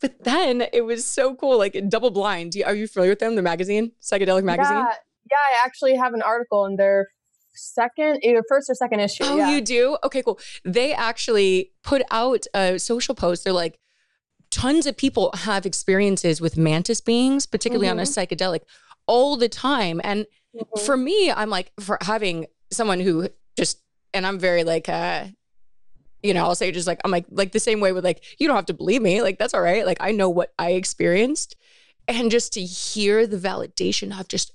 But 0.00 0.22
then 0.22 0.66
it 0.74 0.82
was 0.82 1.02
so 1.06 1.34
cool 1.34 1.56
like 1.56 1.72
DoubleBlind. 1.72 2.60
Are 2.66 2.74
you 2.74 2.86
familiar 2.86 3.12
with 3.12 3.20
them 3.20 3.36
the 3.36 3.42
magazine? 3.42 3.92
Psychedelic 4.02 4.44
magazine? 4.44 4.76
Yeah, 4.76 4.92
yeah 5.30 5.62
i 5.62 5.64
actually 5.64 5.96
have 5.96 6.12
an 6.12 6.20
article 6.20 6.66
in 6.66 6.76
their 6.76 7.08
second 7.54 8.18
either 8.22 8.42
first 8.46 8.68
or 8.68 8.74
second 8.74 9.00
issue 9.00 9.24
oh 9.24 9.36
yeah. 9.36 9.50
you 9.50 9.62
do? 9.62 9.96
Okay 10.04 10.22
cool. 10.22 10.38
They 10.64 10.92
actually 10.92 11.72
put 11.82 12.02
out 12.10 12.44
a 12.54 12.78
social 12.78 13.14
post. 13.14 13.44
They're 13.44 13.52
like 13.52 13.78
tons 14.54 14.86
of 14.86 14.96
people 14.96 15.32
have 15.34 15.66
experiences 15.66 16.40
with 16.40 16.56
mantis 16.56 17.00
beings, 17.00 17.44
particularly 17.44 17.88
mm-hmm. 17.88 17.98
on 17.98 17.98
a 17.98 18.02
mm-hmm. 18.02 18.34
psychedelic, 18.34 18.60
all 19.08 19.36
the 19.36 19.48
time. 19.48 20.00
And 20.04 20.26
mm-hmm. 20.56 20.84
for 20.84 20.96
me, 20.96 21.32
I'm 21.32 21.50
like, 21.50 21.72
for 21.80 21.98
having 22.00 22.46
someone 22.70 23.00
who 23.00 23.28
just, 23.58 23.80
and 24.12 24.24
I'm 24.24 24.38
very 24.38 24.62
like, 24.62 24.88
uh, 24.88 25.24
you 26.22 26.34
know, 26.34 26.44
I'll 26.44 26.54
say 26.54 26.70
just 26.70 26.86
like, 26.86 27.00
I'm 27.04 27.10
like, 27.10 27.26
like 27.30 27.50
the 27.50 27.58
same 27.58 27.80
way 27.80 27.90
with 27.90 28.04
like, 28.04 28.22
you 28.38 28.46
don't 28.46 28.54
have 28.54 28.66
to 28.66 28.74
believe 28.74 29.02
me. 29.02 29.22
Like, 29.22 29.38
that's 29.38 29.54
all 29.54 29.60
right. 29.60 29.84
Like, 29.84 29.98
I 30.00 30.12
know 30.12 30.30
what 30.30 30.54
I 30.56 30.72
experienced. 30.72 31.56
And 32.06 32.30
just 32.30 32.52
to 32.52 32.62
hear 32.62 33.26
the 33.26 33.36
validation 33.36 34.16
of 34.18 34.28
just 34.28 34.52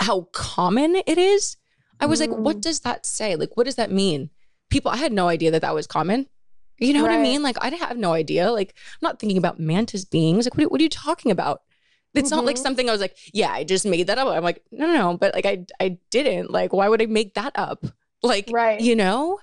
how 0.00 0.28
common 0.32 0.96
it 1.06 1.16
is, 1.16 1.56
I 1.98 2.04
was 2.04 2.20
mm. 2.20 2.28
like, 2.28 2.38
what 2.38 2.58
mm. 2.58 2.60
does 2.60 2.80
that 2.80 3.06
say? 3.06 3.36
Like, 3.36 3.56
what 3.56 3.64
does 3.64 3.76
that 3.76 3.90
mean? 3.90 4.28
People, 4.68 4.90
I 4.90 4.98
had 4.98 5.12
no 5.12 5.28
idea 5.28 5.50
that 5.52 5.62
that 5.62 5.74
was 5.74 5.86
common 5.86 6.26
You 6.78 6.92
know 6.92 7.02
what 7.02 7.10
I 7.12 7.18
mean? 7.18 7.42
Like 7.42 7.56
I 7.60 7.68
have 7.70 7.96
no 7.96 8.12
idea. 8.12 8.50
Like 8.50 8.74
I'm 8.76 8.98
not 9.02 9.18
thinking 9.20 9.38
about 9.38 9.58
mantis 9.60 10.04
beings. 10.04 10.46
Like 10.46 10.56
what, 10.56 10.70
what 10.70 10.80
are 10.80 10.84
you 10.84 10.88
talking 10.90 11.30
about? 11.30 11.62
It's 12.14 12.30
not 12.30 12.44
like 12.44 12.56
Mhm. 12.56 12.60
something 12.60 12.88
I 12.88 12.92
was 12.92 13.00
like, 13.00 13.16
yeah, 13.32 13.50
I 13.50 13.64
just 13.64 13.84
made 13.84 14.06
that 14.06 14.18
up. 14.18 14.28
I'm 14.28 14.44
like, 14.44 14.62
no, 14.70 14.86
no, 14.86 14.92
no. 14.94 15.16
But 15.16 15.34
like 15.34 15.46
I 15.46 15.64
I 15.80 15.98
didn't. 16.10 16.50
Like, 16.50 16.72
why 16.72 16.88
would 16.88 17.02
I 17.02 17.06
make 17.06 17.34
that 17.34 17.52
up? 17.54 17.84
Like, 18.22 18.48
Right. 18.50 18.80
you 18.80 18.96
know? 18.96 19.38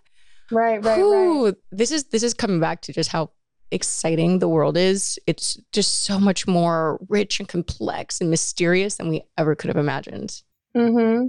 Right, 0.49 0.83
right, 0.83 1.01
right. 1.03 1.53
This 1.71 1.91
is 1.91 2.05
this 2.05 2.23
is 2.23 2.33
coming 2.33 2.59
back 2.59 2.81
to 2.83 2.93
just 2.93 3.11
how 3.11 3.29
exciting 3.69 4.39
the 4.39 4.49
world 4.49 4.75
is. 4.75 5.19
It's 5.27 5.59
just 5.71 6.03
so 6.03 6.19
much 6.19 6.47
more 6.47 6.99
rich 7.07 7.39
and 7.39 7.47
complex 7.47 8.19
and 8.19 8.29
mysterious 8.31 8.95
than 8.95 9.09
we 9.09 9.21
ever 9.37 9.53
could 9.55 9.67
have 9.67 9.77
imagined. 9.77 10.41
hmm 10.75 11.25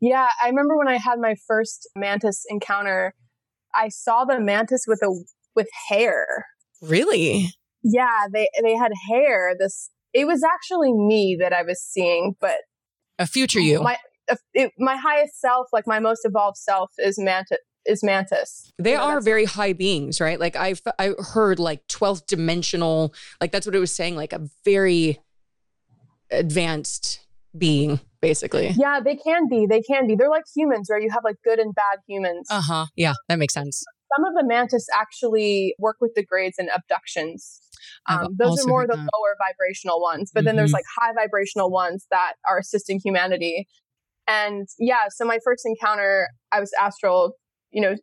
Yeah, 0.00 0.26
I 0.42 0.48
remember 0.48 0.76
when 0.76 0.88
I 0.88 0.96
had 0.96 1.18
my 1.20 1.36
first 1.46 1.88
mantis 1.96 2.44
encounter, 2.50 3.14
I 3.74 3.88
saw 3.88 4.24
the 4.24 4.40
mantis 4.40 4.84
with 4.88 5.00
a 5.02 5.10
with 5.56 5.68
hair. 5.88 6.46
Really? 6.82 7.50
Yeah, 7.82 8.26
they 8.32 8.48
they 8.62 8.76
had 8.76 8.92
hair. 9.10 9.54
This 9.58 9.90
it 10.12 10.26
was 10.26 10.42
actually 10.44 10.92
me 10.92 11.36
that 11.40 11.52
I 11.52 11.62
was 11.62 11.82
seeing, 11.82 12.34
but 12.40 12.56
A 13.18 13.26
future 13.26 13.60
you. 13.60 13.80
my 13.82 13.96
it, 14.54 14.72
my 14.78 14.96
highest 14.96 15.40
self, 15.40 15.68
like 15.72 15.86
my 15.86 16.00
most 16.00 16.20
evolved 16.24 16.58
self, 16.58 16.92
is 16.98 17.18
mantis. 17.18 17.58
Is 17.88 18.02
mantis. 18.02 18.72
They 18.80 18.90
You 18.90 18.96
know, 18.96 19.04
are 19.04 19.20
very 19.20 19.44
high 19.44 19.72
beings, 19.72 20.20
right? 20.20 20.40
Like 20.40 20.56
I've 20.56 20.82
I 20.98 21.12
heard 21.32 21.60
like 21.60 21.86
12th 21.86 22.26
dimensional, 22.26 23.14
like 23.40 23.52
that's 23.52 23.64
what 23.64 23.76
it 23.76 23.78
was 23.78 23.92
saying, 23.92 24.16
like 24.16 24.32
a 24.32 24.48
very 24.64 25.20
advanced 26.32 27.20
being, 27.56 28.00
basically. 28.20 28.70
Yeah, 28.76 29.00
they 29.04 29.14
can 29.16 29.48
be. 29.48 29.66
They 29.66 29.82
can 29.82 30.06
be. 30.06 30.16
They're 30.16 30.28
like 30.28 30.44
humans, 30.54 30.88
where 30.88 31.00
you 31.00 31.10
have 31.10 31.22
like 31.24 31.36
good 31.44 31.58
and 31.58 31.74
bad 31.74 32.00
humans. 32.08 32.48
Uh-huh. 32.50 32.86
Yeah, 32.96 33.14
that 33.28 33.38
makes 33.38 33.54
sense. 33.54 33.84
Some 34.14 34.24
of 34.24 34.34
the 34.34 34.44
mantis 34.46 34.86
actually 34.94 35.74
work 35.78 35.96
with 36.00 36.12
the 36.14 36.24
grays 36.24 36.54
and 36.58 36.68
abductions. 36.74 37.60
Um, 38.08 38.36
those 38.38 38.58
are 38.64 38.68
more 38.68 38.86
the 38.86 38.94
that. 38.94 38.98
lower 38.98 39.36
vibrational 39.38 40.00
ones, 40.00 40.30
but 40.34 40.44
then 40.44 40.56
there's 40.56 40.70
Mhm. 40.70 40.74
like 40.74 40.84
high 40.98 41.12
vibrational 41.12 41.70
ones 41.70 42.06
that 42.10 42.34
are 42.48 42.58
assisting 42.58 43.00
humanity. 43.04 43.66
And 44.28 44.68
yeah, 44.78 45.04
so 45.08 45.24
my 45.24 45.38
first 45.44 45.64
encounter, 45.66 46.28
I 46.52 46.60
was 46.60 46.72
astral, 46.80 47.34
you 47.70 47.80
know, 47.80 47.94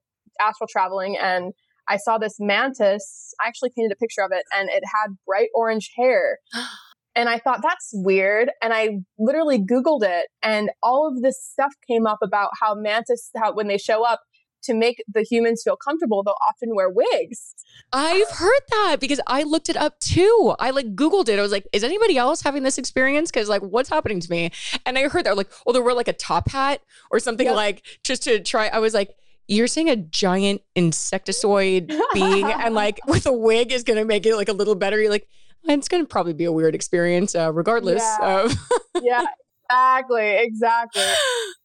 astral 0.41 0.67
traveling, 0.67 1.17
and 1.17 1.53
I 1.87 1.97
saw 1.97 2.17
this 2.17 2.35
mantis. 2.39 3.33
I 3.43 3.47
actually 3.47 3.71
painted 3.75 3.91
a 3.91 3.95
picture 3.97 4.21
of 4.21 4.31
it, 4.31 4.43
and 4.53 4.69
it 4.69 4.83
had 4.85 5.15
bright 5.25 5.49
orange 5.55 5.91
hair. 5.97 6.39
And 7.15 7.29
I 7.29 7.37
thought 7.37 7.59
that's 7.61 7.91
weird. 7.93 8.49
And 8.63 8.73
I 8.73 8.97
literally 9.19 9.59
Googled 9.59 10.01
it, 10.01 10.29
and 10.41 10.71
all 10.81 11.07
of 11.07 11.21
this 11.21 11.37
stuff 11.45 11.71
came 11.87 12.07
up 12.07 12.17
about 12.23 12.49
how 12.59 12.73
mantis, 12.73 13.29
how 13.35 13.53
when 13.53 13.67
they 13.67 13.77
show 13.77 14.03
up 14.03 14.21
to 14.64 14.74
make 14.74 15.03
the 15.07 15.22
humans 15.24 15.61
feel 15.64 15.76
comfortable, 15.76 16.24
they'll 16.24 16.36
often 16.47 16.76
wear 16.76 16.89
wigs. 16.89 17.55
I've 17.91 18.30
heard 18.30 18.61
that 18.72 18.97
because 18.99 19.20
I 19.28 19.43
looked 19.43 19.70
it 19.70 19.78
up 19.78 19.99
too. 19.99 20.55
I 20.59 20.72
like 20.72 20.95
Googled 20.95 21.30
it. 21.30 21.39
I 21.39 21.41
was 21.41 21.51
like, 21.51 21.68
is 21.74 21.84
anybody 21.84 22.18
else 22.18 22.41
having 22.41 22.64
this 22.64 22.78
experience? 22.78 23.32
Because 23.32 23.49
like, 23.49 23.61
what's 23.61 23.89
happening 23.89 24.20
to 24.20 24.30
me? 24.32 24.51
And 24.86 24.97
I 24.97 25.07
heard 25.07 25.26
that 25.26 25.38
like, 25.38 25.51
oh, 25.68 25.74
they 25.74 25.80
wear 25.80 25.93
like 25.93 26.07
a 26.07 26.14
top 26.14 26.49
hat 26.49 26.82
or 27.11 27.20
something 27.20 27.47
like 27.53 27.84
just 28.03 28.24
to 28.24 28.39
try. 28.39 28.68
I 28.68 28.80
was 28.80 28.93
like, 28.93 29.16
you're 29.47 29.68
saying 29.68 29.89
a 29.89 29.95
giant 29.97 30.61
insectoid 30.76 31.93
being 32.14 32.45
and 32.45 32.74
like 32.74 32.99
with 33.07 33.26
a 33.26 33.34
wig 33.34 33.72
is 33.72 33.84
going 33.84 33.99
to 33.99 34.05
make 34.05 34.26
it 34.26 34.36
like 34.36 34.49
a 34.49 34.53
little 34.53 34.76
better. 34.76 34.99
You're 34.99 35.11
like, 35.11 35.28
it's 35.66 35.88
going 35.88 36.03
to 36.03 36.07
probably 36.07 36.34
be 36.34 36.45
a 36.45 36.51
weird 36.51 36.76
experience, 36.76 37.36
uh, 37.36 37.51
regardless 37.53 38.01
Yeah. 38.01 38.41
of. 38.45 38.55
yeah, 39.01 39.26
exactly, 39.70 40.36
exactly. 40.39 41.03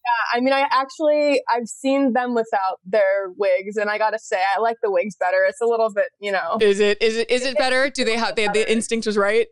Yeah, 0.09 0.39
I 0.39 0.41
mean, 0.41 0.55
I 0.55 0.67
actually 0.71 1.43
I've 1.55 1.67
seen 1.67 2.15
them 2.15 2.35
without 2.35 2.79
their 2.83 3.29
wigs, 3.37 3.77
and 3.77 3.91
I 3.91 3.99
gotta 3.99 4.19
say, 4.19 4.39
I 4.57 4.59
like 4.59 4.79
the 4.83 4.91
wigs 4.91 5.17
better. 5.21 5.45
It's 5.47 5.61
a 5.61 5.67
little 5.67 5.93
bit, 5.93 6.07
you 6.19 6.33
know. 6.33 6.57
is 6.63 6.81
it 6.81 7.03
is 7.03 7.17
it 7.19 7.31
is 7.31 7.45
it 7.45 7.59
better? 7.59 7.91
Do 7.91 8.07
they 8.07 8.17
have 8.17 8.35
they, 8.35 8.49
the 8.49 8.73
instinct 8.73 9.07
was 9.07 9.19
right? 9.19 9.49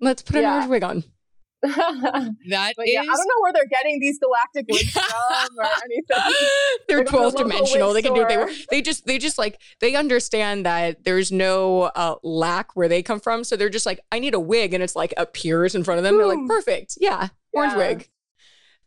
Let's 0.00 0.22
put 0.22 0.34
an 0.36 0.42
Yeah. 0.42 0.54
orange 0.56 0.68
wig 0.70 0.82
on. 0.82 1.04
but 1.62 1.70
That 1.70 2.72
yeah, 2.86 3.02
I 3.02 3.04
don't 3.04 3.16
know 3.18 3.40
where 3.40 3.52
they're 3.52 3.68
getting 3.70 4.00
these 4.00 4.18
galactic 4.18 4.66
wigs 4.68 4.90
from 4.92 5.58
or 5.58 5.64
anything. 5.84 6.48
They're 6.88 6.98
Like 6.98 7.06
on 7.06 7.12
the 7.12 7.18
12th 7.18 7.22
local 7.34 7.42
dimensional. 7.48 7.92
They 7.92 8.02
can 8.02 8.14
do 8.14 8.20
what 8.20 8.28
they 8.28 8.34
store. 8.34 8.46
want. 8.46 8.66
They 8.70 8.82
just 8.82 9.06
they 9.06 9.18
just 9.18 9.38
like 9.38 9.60
they 9.78 9.94
understand 9.94 10.66
that 10.66 11.04
there's 11.04 11.30
no 11.30 11.82
uh, 11.82 12.16
lack 12.24 12.74
where 12.74 12.88
they 12.88 13.02
come 13.04 13.20
from. 13.20 13.44
So 13.44 13.56
they're 13.56 13.68
just 13.68 13.86
like, 13.86 14.00
I 14.10 14.18
need 14.18 14.34
a 14.34 14.40
wig, 14.40 14.74
and 14.74 14.82
it's 14.82 14.96
like 14.96 15.14
appears 15.16 15.76
in 15.76 15.84
front 15.84 15.98
of 15.98 16.04
them. 16.04 16.16
They're 16.16 16.26
like, 16.26 16.48
perfect, 16.48 16.94
yeah, 17.00 17.28
orange 17.52 17.72
Yeah. 17.72 17.78
wig. 17.78 18.08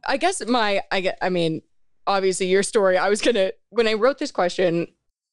I 0.08 0.18
guess 0.18 0.46
my 0.46 0.82
I 0.92 1.02
get. 1.02 1.18
I 1.22 1.30
mean, 1.30 1.62
obviously 2.08 2.48
your 2.48 2.64
story. 2.64 2.98
I 2.98 3.10
was 3.10 3.22
gonna 3.22 3.52
when 3.70 3.88
I 3.88 3.94
wrote 3.94 4.18
this 4.18 4.32
question, 4.32 4.88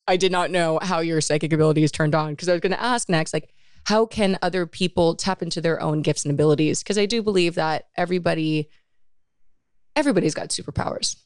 I 0.07 0.17
did 0.17 0.33
not 0.33 0.51
know 0.51 0.79
how 0.83 1.01
your 1.01 1.21
psychic 1.21 1.53
abilities 1.53 1.91
turned 1.93 2.15
on 2.15 2.33
because 2.33 2.49
I 2.49 2.53
was 2.53 2.61
gonna 2.61 2.77
ask 2.77 3.09
next, 3.09 3.33
like, 3.33 3.53
how 3.87 4.07
can 4.07 4.39
other 4.43 4.67
people 4.67 5.15
tap 5.15 5.43
into 5.43 5.61
their 5.61 5.81
own 5.81 6.03
gifts 6.03 6.25
and 6.25 6.33
abilities? 6.33 6.83
Because 6.83 6.99
I 6.99 7.07
do 7.07 7.23
believe 7.23 7.55
that 7.57 7.89
everybody, 7.97 8.69
everybody's 9.97 10.35
got 10.35 10.49
superpowers 10.49 11.17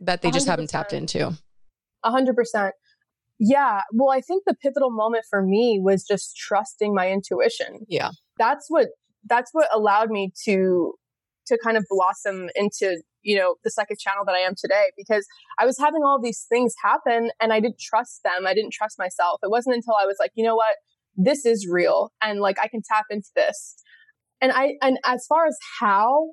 that 0.00 0.22
they 0.22 0.30
just 0.30 0.46
haven't 0.46 0.70
tapped 0.70 0.92
into. 0.92 1.36
A 2.04 2.10
hundred 2.10 2.36
percent. 2.36 2.74
Yeah. 3.38 3.82
Well, 3.92 4.10
I 4.10 4.20
think 4.20 4.44
the 4.46 4.54
pivotal 4.54 4.90
moment 4.90 5.24
for 5.28 5.42
me 5.42 5.80
was 5.82 6.04
just 6.04 6.36
trusting 6.36 6.94
my 6.94 7.10
intuition. 7.10 7.86
Yeah. 7.88 8.10
That's 8.38 8.66
what 8.68 8.88
that's 9.26 9.50
what 9.52 9.68
allowed 9.74 10.10
me 10.10 10.32
to 10.44 10.94
to 11.50 11.58
kind 11.62 11.76
of 11.76 11.84
blossom 11.90 12.48
into, 12.54 13.00
you 13.22 13.36
know, 13.36 13.56
the 13.64 13.70
second 13.70 13.98
channel 13.98 14.24
that 14.26 14.34
I 14.34 14.40
am 14.40 14.54
today 14.56 14.86
because 14.96 15.26
I 15.58 15.66
was 15.66 15.78
having 15.78 16.02
all 16.02 16.20
these 16.20 16.46
things 16.48 16.74
happen 16.82 17.30
and 17.40 17.52
I 17.52 17.60
didn't 17.60 17.78
trust 17.78 18.22
them. 18.24 18.46
I 18.46 18.54
didn't 18.54 18.72
trust 18.72 18.98
myself. 18.98 19.40
It 19.42 19.50
wasn't 19.50 19.76
until 19.76 19.94
I 20.00 20.06
was 20.06 20.16
like, 20.18 20.32
you 20.34 20.44
know 20.44 20.56
what? 20.56 20.76
This 21.16 21.44
is 21.44 21.66
real 21.70 22.12
and 22.22 22.40
like 22.40 22.58
I 22.62 22.68
can 22.68 22.80
tap 22.90 23.06
into 23.10 23.28
this. 23.36 23.76
And 24.40 24.52
I 24.52 24.74
and 24.80 24.98
as 25.04 25.26
far 25.28 25.46
as 25.46 25.56
how 25.80 26.30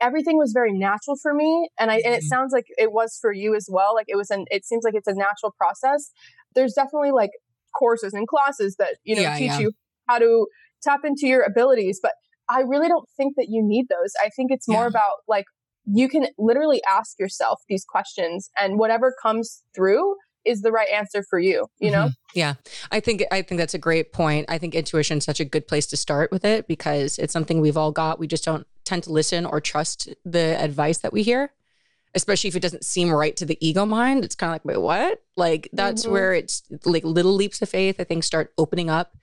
everything 0.00 0.36
was 0.36 0.52
very 0.52 0.74
natural 0.74 1.16
for 1.22 1.32
me 1.32 1.70
and 1.80 1.90
i 1.90 1.94
and 2.04 2.14
it 2.14 2.22
Mhm. 2.22 2.28
sounds 2.28 2.52
like 2.52 2.66
it 2.76 2.92
was 2.92 3.16
for 3.18 3.32
you 3.32 3.54
as 3.54 3.66
well 3.70 3.94
like 3.94 4.04
it 4.08 4.16
was 4.16 4.30
an 4.30 4.44
it 4.50 4.62
seems 4.62 4.84
like 4.84 4.94
it's 4.94 5.08
a 5.08 5.14
natural 5.14 5.54
process 5.56 6.10
there's 6.54 6.74
definitely 6.74 7.12
like 7.12 7.30
courses 7.78 8.12
and 8.12 8.28
classes 8.28 8.76
that 8.78 8.96
you 9.04 9.14
know 9.16 9.22
Yeah, 9.22 9.38
teach 9.38 9.52
yeah. 9.52 9.58
you 9.60 9.72
how 10.06 10.18
to 10.18 10.46
tap 10.82 11.00
into 11.04 11.26
your 11.26 11.42
abilities 11.44 11.98
but 12.02 12.12
i 12.48 12.60
really 12.60 12.88
don't 12.88 13.08
think 13.16 13.34
that 13.36 13.46
you 13.48 13.62
need 13.62 13.86
those 13.88 14.12
i 14.24 14.28
think 14.30 14.50
it's 14.50 14.68
more 14.68 14.82
Yeah. 14.82 14.88
about 14.88 15.12
like 15.28 15.44
you 15.86 16.08
can 16.08 16.26
literally 16.38 16.82
ask 16.84 17.18
yourself 17.18 17.62
these 17.68 17.84
questions 17.84 18.50
and 18.58 18.78
whatever 18.78 19.14
comes 19.22 19.62
through 19.74 20.16
is 20.44 20.62
the 20.62 20.70
right 20.72 20.88
answer 20.92 21.24
for 21.28 21.38
you 21.38 21.66
you 21.80 21.90
know 21.90 22.06
Mhm. 22.06 22.14
Yeah. 22.34 22.54
I 22.90 23.00
think 23.00 23.24
I 23.32 23.40
think 23.42 23.58
that's 23.58 23.72
a 23.72 23.78
great 23.78 24.12
point. 24.12 24.44
I 24.50 24.58
think 24.58 24.74
intuition 24.74 25.18
is 25.18 25.24
such 25.24 25.40
a 25.40 25.44
good 25.44 25.66
place 25.66 25.86
to 25.86 25.96
start 25.96 26.30
with 26.30 26.44
it 26.44 26.68
because 26.68 27.18
it's 27.18 27.32
something 27.32 27.60
we've 27.62 27.78
all 27.78 27.92
got. 27.92 28.18
We 28.18 28.26
just 28.26 28.44
don't 28.44 28.66
tend 28.84 29.04
to 29.04 29.12
listen 29.12 29.46
or 29.46 29.58
trust 29.60 30.08
the 30.24 30.60
advice 30.62 30.98
that 30.98 31.14
we 31.14 31.22
hear, 31.22 31.52
especially 32.14 32.48
if 32.48 32.56
it 32.56 32.60
doesn't 32.60 32.84
seem 32.84 33.10
right 33.10 33.34
to 33.38 33.46
the 33.46 33.56
ego 33.66 33.86
mind. 33.86 34.22
It's 34.22 34.34
kind 34.34 34.50
of 34.50 34.54
like, 34.56 34.64
wait, 34.66 34.82
what? 34.82 35.22
Like 35.36 35.70
that's 35.72 36.04
Mhm. 36.04 36.10
where 36.12 36.34
it's 36.34 36.62
like 36.84 37.04
little 37.04 37.32
leaps 37.32 37.62
of 37.62 37.70
faith, 37.70 37.96
I 37.98 38.04
think, 38.04 38.22
start 38.22 38.52
opening 38.58 38.90
up 38.90 39.16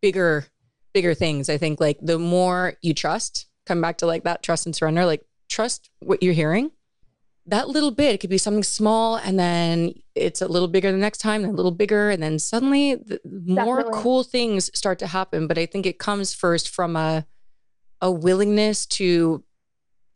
bigger, 0.00 0.46
bigger 0.92 1.14
things. 1.14 1.48
I 1.48 1.58
think 1.58 1.80
like 1.80 1.98
the 2.00 2.18
more 2.18 2.74
you 2.82 2.94
trust, 2.94 3.46
come 3.66 3.80
back 3.80 3.98
to 3.98 4.06
like 4.06 4.24
that 4.24 4.42
trust 4.42 4.66
and 4.66 4.74
surrender, 4.74 5.06
like 5.06 5.24
trust 5.48 5.90
what 6.00 6.22
you're 6.22 6.34
hearing 6.34 6.70
that 7.46 7.68
little 7.68 7.90
bit 7.90 8.14
it 8.14 8.18
could 8.18 8.30
be 8.30 8.38
something 8.38 8.62
small 8.62 9.16
and 9.16 9.38
then 9.38 9.92
it's 10.14 10.40
a 10.40 10.48
little 10.48 10.68
bigger 10.68 10.92
the 10.92 10.98
next 10.98 11.18
time 11.18 11.42
then 11.42 11.50
a 11.50 11.54
little 11.54 11.72
bigger 11.72 12.10
and 12.10 12.22
then 12.22 12.38
suddenly 12.38 12.94
the 12.94 13.20
more 13.24 13.78
Definitely. 13.78 14.02
cool 14.02 14.22
things 14.22 14.70
start 14.78 14.98
to 15.00 15.08
happen 15.08 15.46
but 15.46 15.58
i 15.58 15.66
think 15.66 15.84
it 15.84 15.98
comes 15.98 16.32
first 16.32 16.68
from 16.68 16.94
a 16.96 17.26
a 18.00 18.10
willingness 18.10 18.86
to 18.86 19.42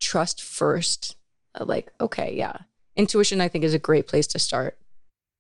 trust 0.01 0.43
first 0.43 1.17
like 1.59 1.93
okay 2.01 2.35
yeah 2.35 2.59
intuition 2.95 3.41
i 3.41 3.49
think 3.49 3.65
is 3.65 3.75
a 3.75 3.79
great 3.79 4.07
place 4.07 4.27
to 4.29 4.39
start 4.39 4.79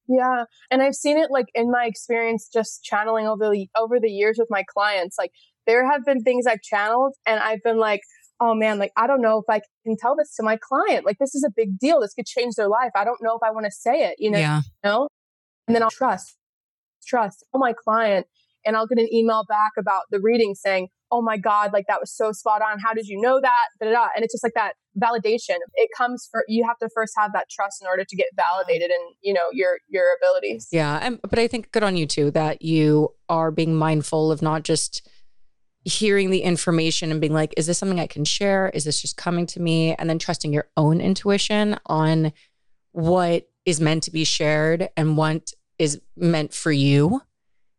Yeah, 0.09 0.45
and 0.71 0.83
I've 0.83 0.95
seen 0.95 1.19
it 1.19 1.31
like 1.31 1.47
in 1.55 1.71
my 1.71 1.85
experience 1.87 2.49
just 2.53 2.83
channeling 2.85 3.27
over 3.27 3.51
the 3.51 3.69
over 3.77 3.99
the 4.01 4.11
years 4.11 4.37
with 4.39 4.49
my 4.51 4.65
clients. 4.73 5.17
Like 5.19 5.33
there 5.67 5.91
have 5.91 6.05
been 6.05 6.23
things 6.23 6.47
I've 6.47 6.63
channeled 6.63 7.15
and 7.27 7.41
I've 7.41 7.63
been 7.63 7.79
like, 7.79 8.01
"Oh 8.41 8.55
man, 8.55 8.79
like 8.79 8.93
I 8.97 9.07
don't 9.07 9.21
know 9.21 9.39
if 9.39 9.45
I 9.49 9.61
can 9.85 9.97
tell 9.99 10.15
this 10.17 10.35
to 10.37 10.43
my 10.43 10.57
client. 10.57 11.05
Like 11.05 11.19
this 11.19 11.35
is 11.35 11.45
a 11.45 11.51
big 11.55 11.79
deal. 11.79 12.01
This 12.01 12.15
could 12.15 12.27
change 12.27 12.55
their 12.55 12.69
life. 12.69 12.93
I 12.95 13.05
don't 13.05 13.21
know 13.23 13.35
if 13.35 13.43
I 13.43 13.51
want 13.51 13.67
to 13.67 13.73
say 13.73 14.05
it, 14.05 14.17
you 14.19 14.31
know, 14.31 14.39
yeah 14.39 14.59
you 14.59 14.91
know?" 14.91 15.09
And 15.67 15.75
then 15.75 15.83
I'll 15.83 15.91
trust 15.91 16.37
trust 17.07 17.45
tell 17.53 17.61
my 17.61 17.73
client 17.73 18.27
and 18.65 18.77
I'll 18.77 18.87
get 18.87 18.99
an 18.99 19.13
email 19.13 19.45
back 19.49 19.73
about 19.79 20.03
the 20.11 20.21
reading 20.21 20.55
saying, 20.55 20.89
"Oh 21.11 21.23
my 21.23 21.37
god, 21.37 21.73
like 21.73 21.87
that 21.89 22.01
was 22.01 22.13
so 22.13 22.33
spot 22.33 22.63
on. 22.63 22.79
How 22.79 22.95
did 22.95 23.07
you 23.07 23.21
know 23.21 23.41
that?" 23.41 23.67
Da, 23.81 23.87
da, 23.87 23.93
da. 23.93 24.09
And 24.15 24.25
it's 24.25 24.35
just 24.35 24.45
like 24.45 24.55
that 24.55 24.75
validation. 25.01 25.57
It 25.75 25.91
comes 25.97 26.29
for 26.31 26.45
you 26.49 26.65
have 26.67 26.79
to 26.79 26.89
first 26.95 27.15
have 27.17 27.33
that 27.33 27.49
trust 27.51 27.83
in 27.83 27.89
order 27.89 28.05
to 28.05 28.17
get 28.17 28.27
validated 28.35 28.91
in, 28.91 29.15
you 29.23 29.35
know, 29.35 29.49
your 29.53 29.79
your 29.89 30.07
abilities. 30.21 30.69
Yeah, 30.73 30.99
and, 31.03 31.21
but 31.23 31.39
I 31.39 31.47
think 31.49 31.73
good 31.73 31.83
on 31.83 31.97
you 31.97 32.07
too 32.07 32.31
that 32.33 32.63
you 32.63 33.15
are 33.29 33.51
being 33.51 33.75
mindful 33.75 34.31
of 34.31 34.43
not 34.43 34.63
just 34.63 35.09
hearing 35.85 36.31
the 36.31 36.43
information 36.43 37.13
and 37.13 37.21
being 37.21 37.33
like, 37.33 37.55
is 37.57 37.69
this 37.69 37.79
something 37.79 38.01
I 38.01 38.09
can 38.09 38.25
share? 38.25 38.71
Is 38.71 38.85
this 38.85 39.01
just 39.01 39.17
coming 39.17 39.47
to 39.47 39.61
me? 39.61 39.95
And 39.95 40.11
then 40.11 40.19
trusting 40.19 40.53
your 40.53 40.69
own 40.77 41.01
intuition 41.01 41.79
on 41.87 42.33
what 42.91 43.49
is 43.65 43.81
meant 43.81 44.03
to 44.05 44.11
be 44.11 44.25
shared 44.25 44.89
and 44.97 45.17
what 45.17 45.53
is 45.79 46.01
meant 46.17 46.53
for 46.53 46.73
you. 46.73 47.23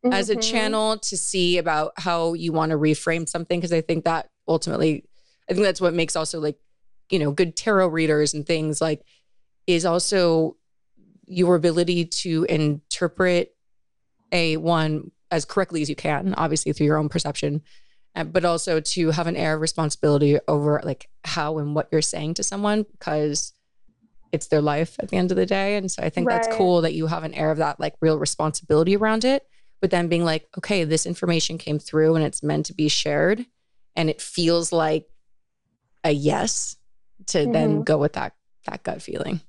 Mm-hmm. 0.07 0.19
as 0.19 0.29
a 0.29 0.33
mm-hmm. 0.33 0.41
channel 0.41 0.97
to 0.97 1.17
see 1.17 1.57
about 1.57 1.93
how 1.97 2.33
you 2.33 2.51
want 2.51 2.71
to 2.71 2.77
reframe 2.77 3.27
something 3.27 3.59
because 3.59 3.73
I 3.73 3.81
think 3.81 4.05
that 4.05 4.29
ultimately 4.47 5.05
I 5.49 5.53
think 5.53 5.65
that's 5.65 5.81
what 5.81 5.93
makes 5.93 6.15
also 6.15 6.39
like 6.39 6.57
you 7.09 7.19
know 7.19 7.31
good 7.31 7.55
tarot 7.55 7.87
readers 7.87 8.33
and 8.33 8.45
things 8.45 8.81
like 8.81 9.03
is 9.65 9.85
also 9.85 10.57
your 11.25 11.55
ability 11.55 12.05
to 12.05 12.45
interpret 12.45 13.53
a 14.31 14.57
one 14.57 15.11
as 15.31 15.45
correctly 15.45 15.81
as 15.81 15.89
you 15.89 15.95
can 15.95 16.33
obviously 16.35 16.73
through 16.73 16.85
your 16.85 16.97
own 16.97 17.09
perception 17.09 17.61
uh, 18.15 18.23
but 18.23 18.45
also 18.45 18.79
to 18.79 19.11
have 19.11 19.27
an 19.27 19.35
air 19.35 19.55
of 19.55 19.61
responsibility 19.61 20.39
over 20.47 20.81
like 20.83 21.09
how 21.23 21.57
and 21.57 21.75
what 21.75 21.87
you're 21.91 22.01
saying 22.01 22.33
to 22.33 22.43
someone 22.43 22.85
because 22.93 23.53
it's 24.31 24.47
their 24.47 24.61
life 24.61 24.95
at 24.99 25.09
the 25.09 25.17
end 25.17 25.31
of 25.31 25.37
the 25.37 25.45
day 25.45 25.75
and 25.75 25.91
so 25.91 26.01
i 26.01 26.09
think 26.09 26.27
right. 26.27 26.41
that's 26.41 26.55
cool 26.55 26.81
that 26.81 26.93
you 26.93 27.07
have 27.07 27.23
an 27.23 27.33
air 27.33 27.51
of 27.51 27.57
that 27.57 27.79
like 27.79 27.95
real 28.01 28.17
responsibility 28.17 28.95
around 28.95 29.23
it 29.23 29.43
but 29.82 29.91
then 29.91 30.07
being 30.07 30.25
like 30.25 30.47
okay 30.57 30.84
this 30.84 31.05
information 31.05 31.57
came 31.57 31.80
through 31.80 32.15
and 32.15 32.25
it's 32.25 32.43
meant 32.43 32.65
to 32.67 32.73
be 32.73 32.88
shared. 32.88 33.45
And 33.95 34.09
it 34.09 34.21
feels 34.21 34.71
like 34.71 35.07
a 36.03 36.11
yes 36.11 36.75
to 37.28 37.39
mm-hmm. 37.39 37.51
then 37.51 37.84
go 37.84 37.97
with 37.97 38.13
that 38.13 38.34
that 38.65 38.84
gut 38.84 39.01
feeling. 39.01 39.41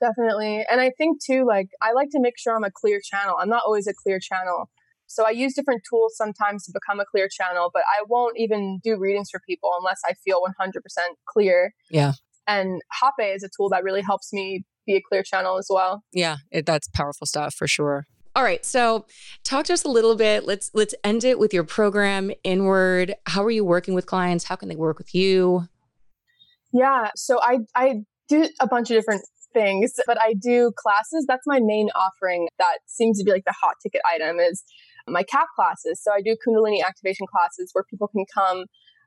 Definitely. 0.00 0.64
And 0.70 0.80
i 0.80 0.90
think 0.96 1.22
too 1.22 1.44
like 1.46 1.68
i 1.82 1.92
like 1.92 2.08
to 2.10 2.20
make 2.20 2.38
sure 2.38 2.56
i'm 2.56 2.64
a 2.64 2.70
clear 2.70 3.00
channel. 3.02 3.36
I'm 3.40 3.48
not 3.48 3.62
always 3.66 3.86
a 3.86 3.94
clear 3.94 4.18
channel. 4.18 4.70
So 5.06 5.26
i 5.26 5.30
use 5.30 5.54
different 5.54 5.82
tools 5.88 6.16
sometimes 6.16 6.64
to 6.66 6.72
become 6.72 7.00
a 7.00 7.04
clear 7.04 7.28
channel 7.28 7.70
but 7.72 7.82
i 7.82 8.04
won't 8.08 8.38
even 8.38 8.80
do 8.82 8.98
readings 8.98 9.30
for 9.30 9.40
people 9.46 9.70
unless 9.78 10.00
i 10.06 10.14
feel 10.24 10.40
100% 10.42 10.72
clear. 11.26 11.74
Yeah. 11.90 12.12
And 12.46 12.80
Hape 13.00 13.34
is 13.34 13.44
a 13.44 13.48
tool 13.56 13.68
that 13.68 13.84
really 13.84 14.02
helps 14.02 14.32
me 14.32 14.64
be 14.86 14.96
a 14.96 15.02
clear 15.06 15.22
channel 15.22 15.58
as 15.58 15.68
well. 15.68 16.02
Yeah 16.12 16.36
it, 16.50 16.66
that's 16.66 16.88
powerful 16.88 17.26
stuff 17.26 17.54
for 17.54 17.66
sure 17.66 18.06
all 18.40 18.46
right. 18.46 18.64
So 18.64 19.04
talk 19.44 19.66
to 19.66 19.74
us 19.74 19.84
a 19.84 19.88
little 19.88 20.16
bit. 20.16 20.46
Let's 20.46 20.70
let's 20.72 20.94
end 21.04 21.24
it 21.24 21.38
with 21.38 21.52
your 21.52 21.62
program 21.62 22.32
inward. 22.42 23.14
How 23.26 23.44
are 23.44 23.50
you 23.50 23.66
working 23.66 23.92
with 23.92 24.06
clients? 24.06 24.44
How 24.44 24.56
can 24.56 24.70
they 24.70 24.76
work 24.76 24.96
with 24.96 25.14
you? 25.14 25.68
Yeah. 26.72 27.10
So 27.16 27.38
I 27.42 27.58
I 27.76 27.96
do 28.30 28.48
a 28.58 28.66
bunch 28.66 28.90
of 28.90 28.96
different 28.96 29.26
things, 29.52 29.92
but 30.06 30.18
I 30.18 30.32
do 30.32 30.72
classes. 30.74 31.26
That's 31.28 31.46
my 31.46 31.60
main 31.60 31.90
offering 31.94 32.48
that 32.58 32.78
seems 32.86 33.18
to 33.18 33.24
be 33.24 33.30
like 33.30 33.44
the 33.44 33.54
hot 33.60 33.74
ticket 33.82 34.00
item 34.10 34.38
is 34.40 34.64
my 35.06 35.22
KAP 35.22 35.48
classes. 35.54 36.02
So 36.02 36.10
I 36.10 36.22
do 36.22 36.34
Kundalini 36.34 36.82
activation 36.82 37.26
classes 37.30 37.68
where 37.74 37.84
people 37.90 38.08
can 38.08 38.24
come 38.32 38.64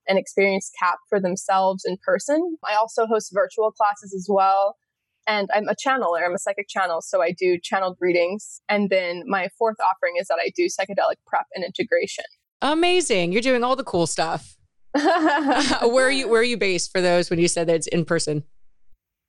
and 0.07 0.19
experience 0.19 0.69
KAP 0.79 0.99
for 1.09 1.19
themselves 1.19 1.85
in 1.87 1.97
person. 2.05 2.57
I 2.69 2.75
also 2.75 3.07
host 3.07 3.31
virtual 3.33 3.71
classes 3.71 4.13
as 4.13 4.27
well. 4.29 4.75
And 5.25 5.49
I'm 5.53 5.67
a 5.67 5.75
channeler, 5.75 6.25
I'm 6.25 6.33
a 6.33 6.39
psychic 6.39 6.67
channel. 6.67 7.01
So 7.01 7.21
I 7.21 7.31
do 7.31 7.57
channeled 7.61 7.97
readings. 7.99 8.61
And 8.67 8.89
then 8.89 9.23
my 9.25 9.49
fourth 9.57 9.77
offering 9.79 10.15
is 10.19 10.27
that 10.27 10.39
I 10.43 10.51
do 10.55 10.65
psychedelic 10.65 11.15
prep 11.25 11.45
and 11.55 11.63
integration. 11.63 12.25
Amazing. 12.61 13.31
You're 13.31 13.41
doing 13.41 13.63
all 13.63 13.75
the 13.75 13.83
cool 13.83 14.07
stuff. 14.07 14.57
where 14.93 16.05
are 16.05 16.11
you 16.11 16.29
where 16.29 16.41
are 16.41 16.43
you 16.43 16.57
based 16.57 16.91
for 16.91 17.01
those 17.01 17.31
when 17.31 17.39
you 17.39 17.47
said 17.47 17.67
that 17.67 17.75
it's 17.75 17.87
in 17.87 18.05
person? 18.05 18.43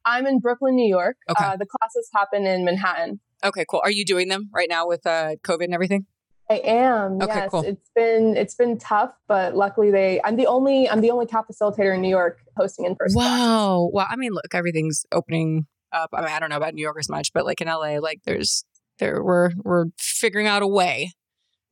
I'm 0.04 0.26
in 0.26 0.38
Brooklyn, 0.38 0.76
New 0.76 0.88
York. 0.88 1.16
Okay. 1.30 1.44
Uh, 1.44 1.56
the 1.56 1.66
classes 1.66 2.10
happen 2.12 2.44
in 2.44 2.64
Manhattan. 2.64 3.20
Okay, 3.42 3.64
cool. 3.68 3.80
Are 3.82 3.90
you 3.90 4.04
doing 4.04 4.28
them 4.28 4.50
right 4.54 4.68
now 4.68 4.86
with 4.86 5.06
uh, 5.06 5.36
COVID 5.42 5.64
and 5.64 5.74
everything? 5.74 6.06
I 6.50 6.56
am. 6.56 7.22
Okay, 7.22 7.34
yes, 7.34 7.50
cool. 7.50 7.62
it's 7.62 7.90
been 7.94 8.36
it's 8.36 8.54
been 8.54 8.78
tough, 8.78 9.12
but 9.26 9.56
luckily 9.56 9.90
they. 9.90 10.20
I'm 10.22 10.36
the 10.36 10.46
only 10.46 10.88
I'm 10.88 11.00
the 11.00 11.10
only 11.10 11.26
KAP 11.26 11.46
facilitator 11.48 11.94
in 11.94 12.02
New 12.02 12.08
York 12.08 12.38
hosting 12.56 12.84
in 12.84 12.94
person. 12.94 13.18
Wow. 13.18 13.90
Well, 13.92 14.06
I 14.08 14.16
mean, 14.16 14.32
look, 14.32 14.54
everything's 14.54 15.06
opening 15.10 15.66
up. 15.94 16.10
I 16.12 16.20
mean, 16.20 16.30
I 16.30 16.38
don't 16.38 16.50
know 16.50 16.56
about 16.56 16.74
New 16.74 16.82
York 16.82 16.96
as 16.98 17.08
much, 17.08 17.32
but 17.32 17.44
like 17.44 17.60
in 17.60 17.68
LA, 17.68 17.98
like 17.98 18.20
there's 18.24 18.64
there 18.98 19.22
we're 19.22 19.50
we're 19.62 19.86
figuring 19.98 20.46
out 20.46 20.62
a 20.62 20.66
way 20.66 21.12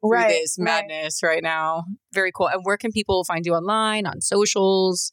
through 0.01 0.13
right, 0.13 0.29
this 0.29 0.59
madness 0.59 1.23
right. 1.23 1.31
right 1.31 1.43
now. 1.43 1.85
Very 2.13 2.33
cool. 2.35 2.49
And 2.49 2.61
where 2.65 2.77
can 2.77 2.93
people 2.93 3.25
find 3.25 3.45
you 3.47 3.55
online 3.55 4.07
on 4.07 4.21
socials? 4.21 5.13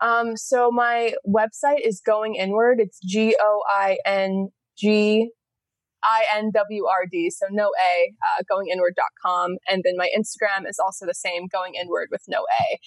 Um, 0.00 0.36
so 0.36 0.70
my 0.70 1.14
website 1.26 1.80
is 1.84 2.00
going 2.04 2.34
inward. 2.34 2.80
It's 2.80 2.98
G 3.04 3.36
O 3.40 3.62
I 3.70 3.98
N 4.04 4.48
G 4.76 5.30
I 6.02 6.24
N 6.36 6.50
W 6.52 6.86
R 6.86 7.06
D. 7.10 7.30
So 7.30 7.46
no 7.50 7.70
A, 7.80 8.12
uh, 8.26 8.42
goinginward.com. 8.50 9.58
And 9.68 9.82
then 9.84 9.94
my 9.96 10.08
Instagram 10.16 10.68
is 10.68 10.78
also 10.84 11.06
the 11.06 11.14
same, 11.14 11.46
going 11.46 11.74
inward 11.80 12.08
with 12.10 12.22
no 12.28 12.38
A. 12.38 12.78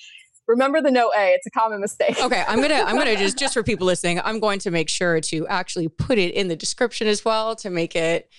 Remember 0.48 0.82
the 0.82 0.92
no 0.92 1.12
A. 1.18 1.32
It's 1.34 1.48
a 1.48 1.52
common 1.52 1.82
mistake. 1.82 2.18
okay, 2.22 2.44
I'm 2.48 2.62
gonna 2.62 2.84
I'm 2.86 2.98
gonna 2.98 3.16
just 3.16 3.38
just 3.40 3.54
for 3.54 3.64
people 3.64 3.88
listening, 3.88 4.20
I'm 4.24 4.40
going 4.40 4.60
to 4.60 4.72
make 4.72 4.90
sure 4.90 5.20
to 5.20 5.48
actually 5.48 5.88
put 5.88 6.18
it 6.18 6.34
in 6.34 6.48
the 6.48 6.56
description 6.56 7.08
as 7.08 7.26
well 7.26 7.56
to 7.58 7.70
make 7.70 7.96
it 7.96 8.30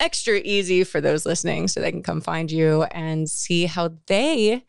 extra 0.00 0.40
easy 0.44 0.82
for 0.82 1.00
those 1.00 1.24
listening 1.24 1.68
so 1.68 1.80
they 1.80 1.92
can 1.92 2.02
come 2.02 2.20
find 2.20 2.50
you 2.50 2.82
and 2.84 3.30
see 3.30 3.66
how 3.66 3.90
they 4.06 4.64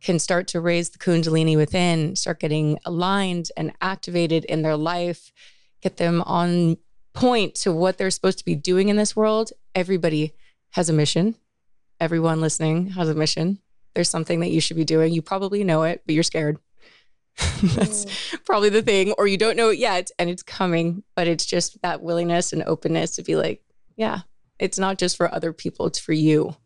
can 0.00 0.18
start 0.18 0.46
to 0.48 0.60
raise 0.60 0.90
the 0.90 0.98
kundalini 0.98 1.56
within, 1.56 2.14
start 2.16 2.40
getting 2.40 2.78
aligned 2.84 3.50
and 3.56 3.72
activated 3.80 4.44
in 4.44 4.62
their 4.62 4.76
life, 4.76 5.32
get 5.82 5.96
them 5.96 6.22
on 6.22 6.76
point 7.12 7.54
to 7.56 7.72
what 7.72 7.98
they're 7.98 8.10
supposed 8.10 8.38
to 8.38 8.44
be 8.44 8.54
doing 8.54 8.88
in 8.88 8.96
this 8.96 9.16
world. 9.16 9.50
Everybody 9.74 10.34
has 10.70 10.88
a 10.88 10.92
mission. 10.92 11.34
Everyone 12.00 12.40
listening 12.40 12.90
has 12.90 13.08
a 13.08 13.14
mission 13.14 13.58
there's 13.94 14.10
something 14.10 14.40
that 14.40 14.50
you 14.50 14.60
should 14.60 14.76
be 14.76 14.84
doing. 14.84 15.12
You 15.12 15.22
probably 15.22 15.64
know 15.64 15.82
it, 15.82 16.02
but 16.06 16.14
you're 16.14 16.22
scared. 16.22 16.58
That's 17.62 18.04
mm. 18.04 18.44
probably 18.44 18.68
the 18.68 18.82
thing, 18.82 19.12
or 19.12 19.26
you 19.26 19.36
don't 19.36 19.56
know 19.56 19.70
it 19.70 19.78
yet 19.78 20.10
and 20.18 20.28
it's 20.28 20.42
coming, 20.42 21.04
but 21.14 21.28
it's 21.28 21.46
just 21.46 21.80
that 21.82 22.02
willingness 22.02 22.52
and 22.52 22.64
openness 22.64 23.16
to 23.16 23.22
be 23.22 23.36
like, 23.36 23.62
yeah, 23.96 24.20
it's 24.58 24.78
not 24.78 24.98
just 24.98 25.16
for 25.16 25.32
other 25.32 25.52
people, 25.52 25.86
it's 25.86 25.98
for 25.98 26.12
you 26.12 26.56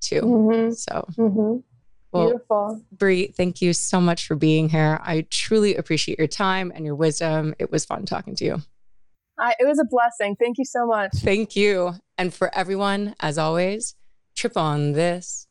too. 0.00 0.20
Mm-hmm. 0.20 0.72
So, 0.72 1.06
mm-hmm. 1.18 1.60
Well, 2.12 2.26
Beautiful. 2.26 2.82
Brie, 2.92 3.28
thank 3.28 3.62
you 3.62 3.72
so 3.72 4.00
much 4.00 4.26
for 4.26 4.36
being 4.36 4.68
here. 4.68 5.00
I 5.02 5.26
truly 5.30 5.76
appreciate 5.76 6.18
your 6.18 6.28
time 6.28 6.70
and 6.74 6.84
your 6.84 6.94
wisdom. 6.94 7.54
It 7.58 7.72
was 7.72 7.86
fun 7.86 8.04
talking 8.04 8.36
to 8.36 8.44
you. 8.44 8.62
Uh, 9.38 9.52
it 9.58 9.66
was 9.66 9.78
a 9.78 9.84
blessing. 9.84 10.36
Thank 10.36 10.58
you 10.58 10.64
so 10.66 10.86
much. 10.86 11.10
Thank 11.16 11.56
you. 11.56 11.94
And 12.18 12.32
for 12.32 12.54
everyone, 12.54 13.14
as 13.20 13.38
always, 13.38 13.94
trip 14.36 14.58
on 14.58 14.92
this 14.92 15.46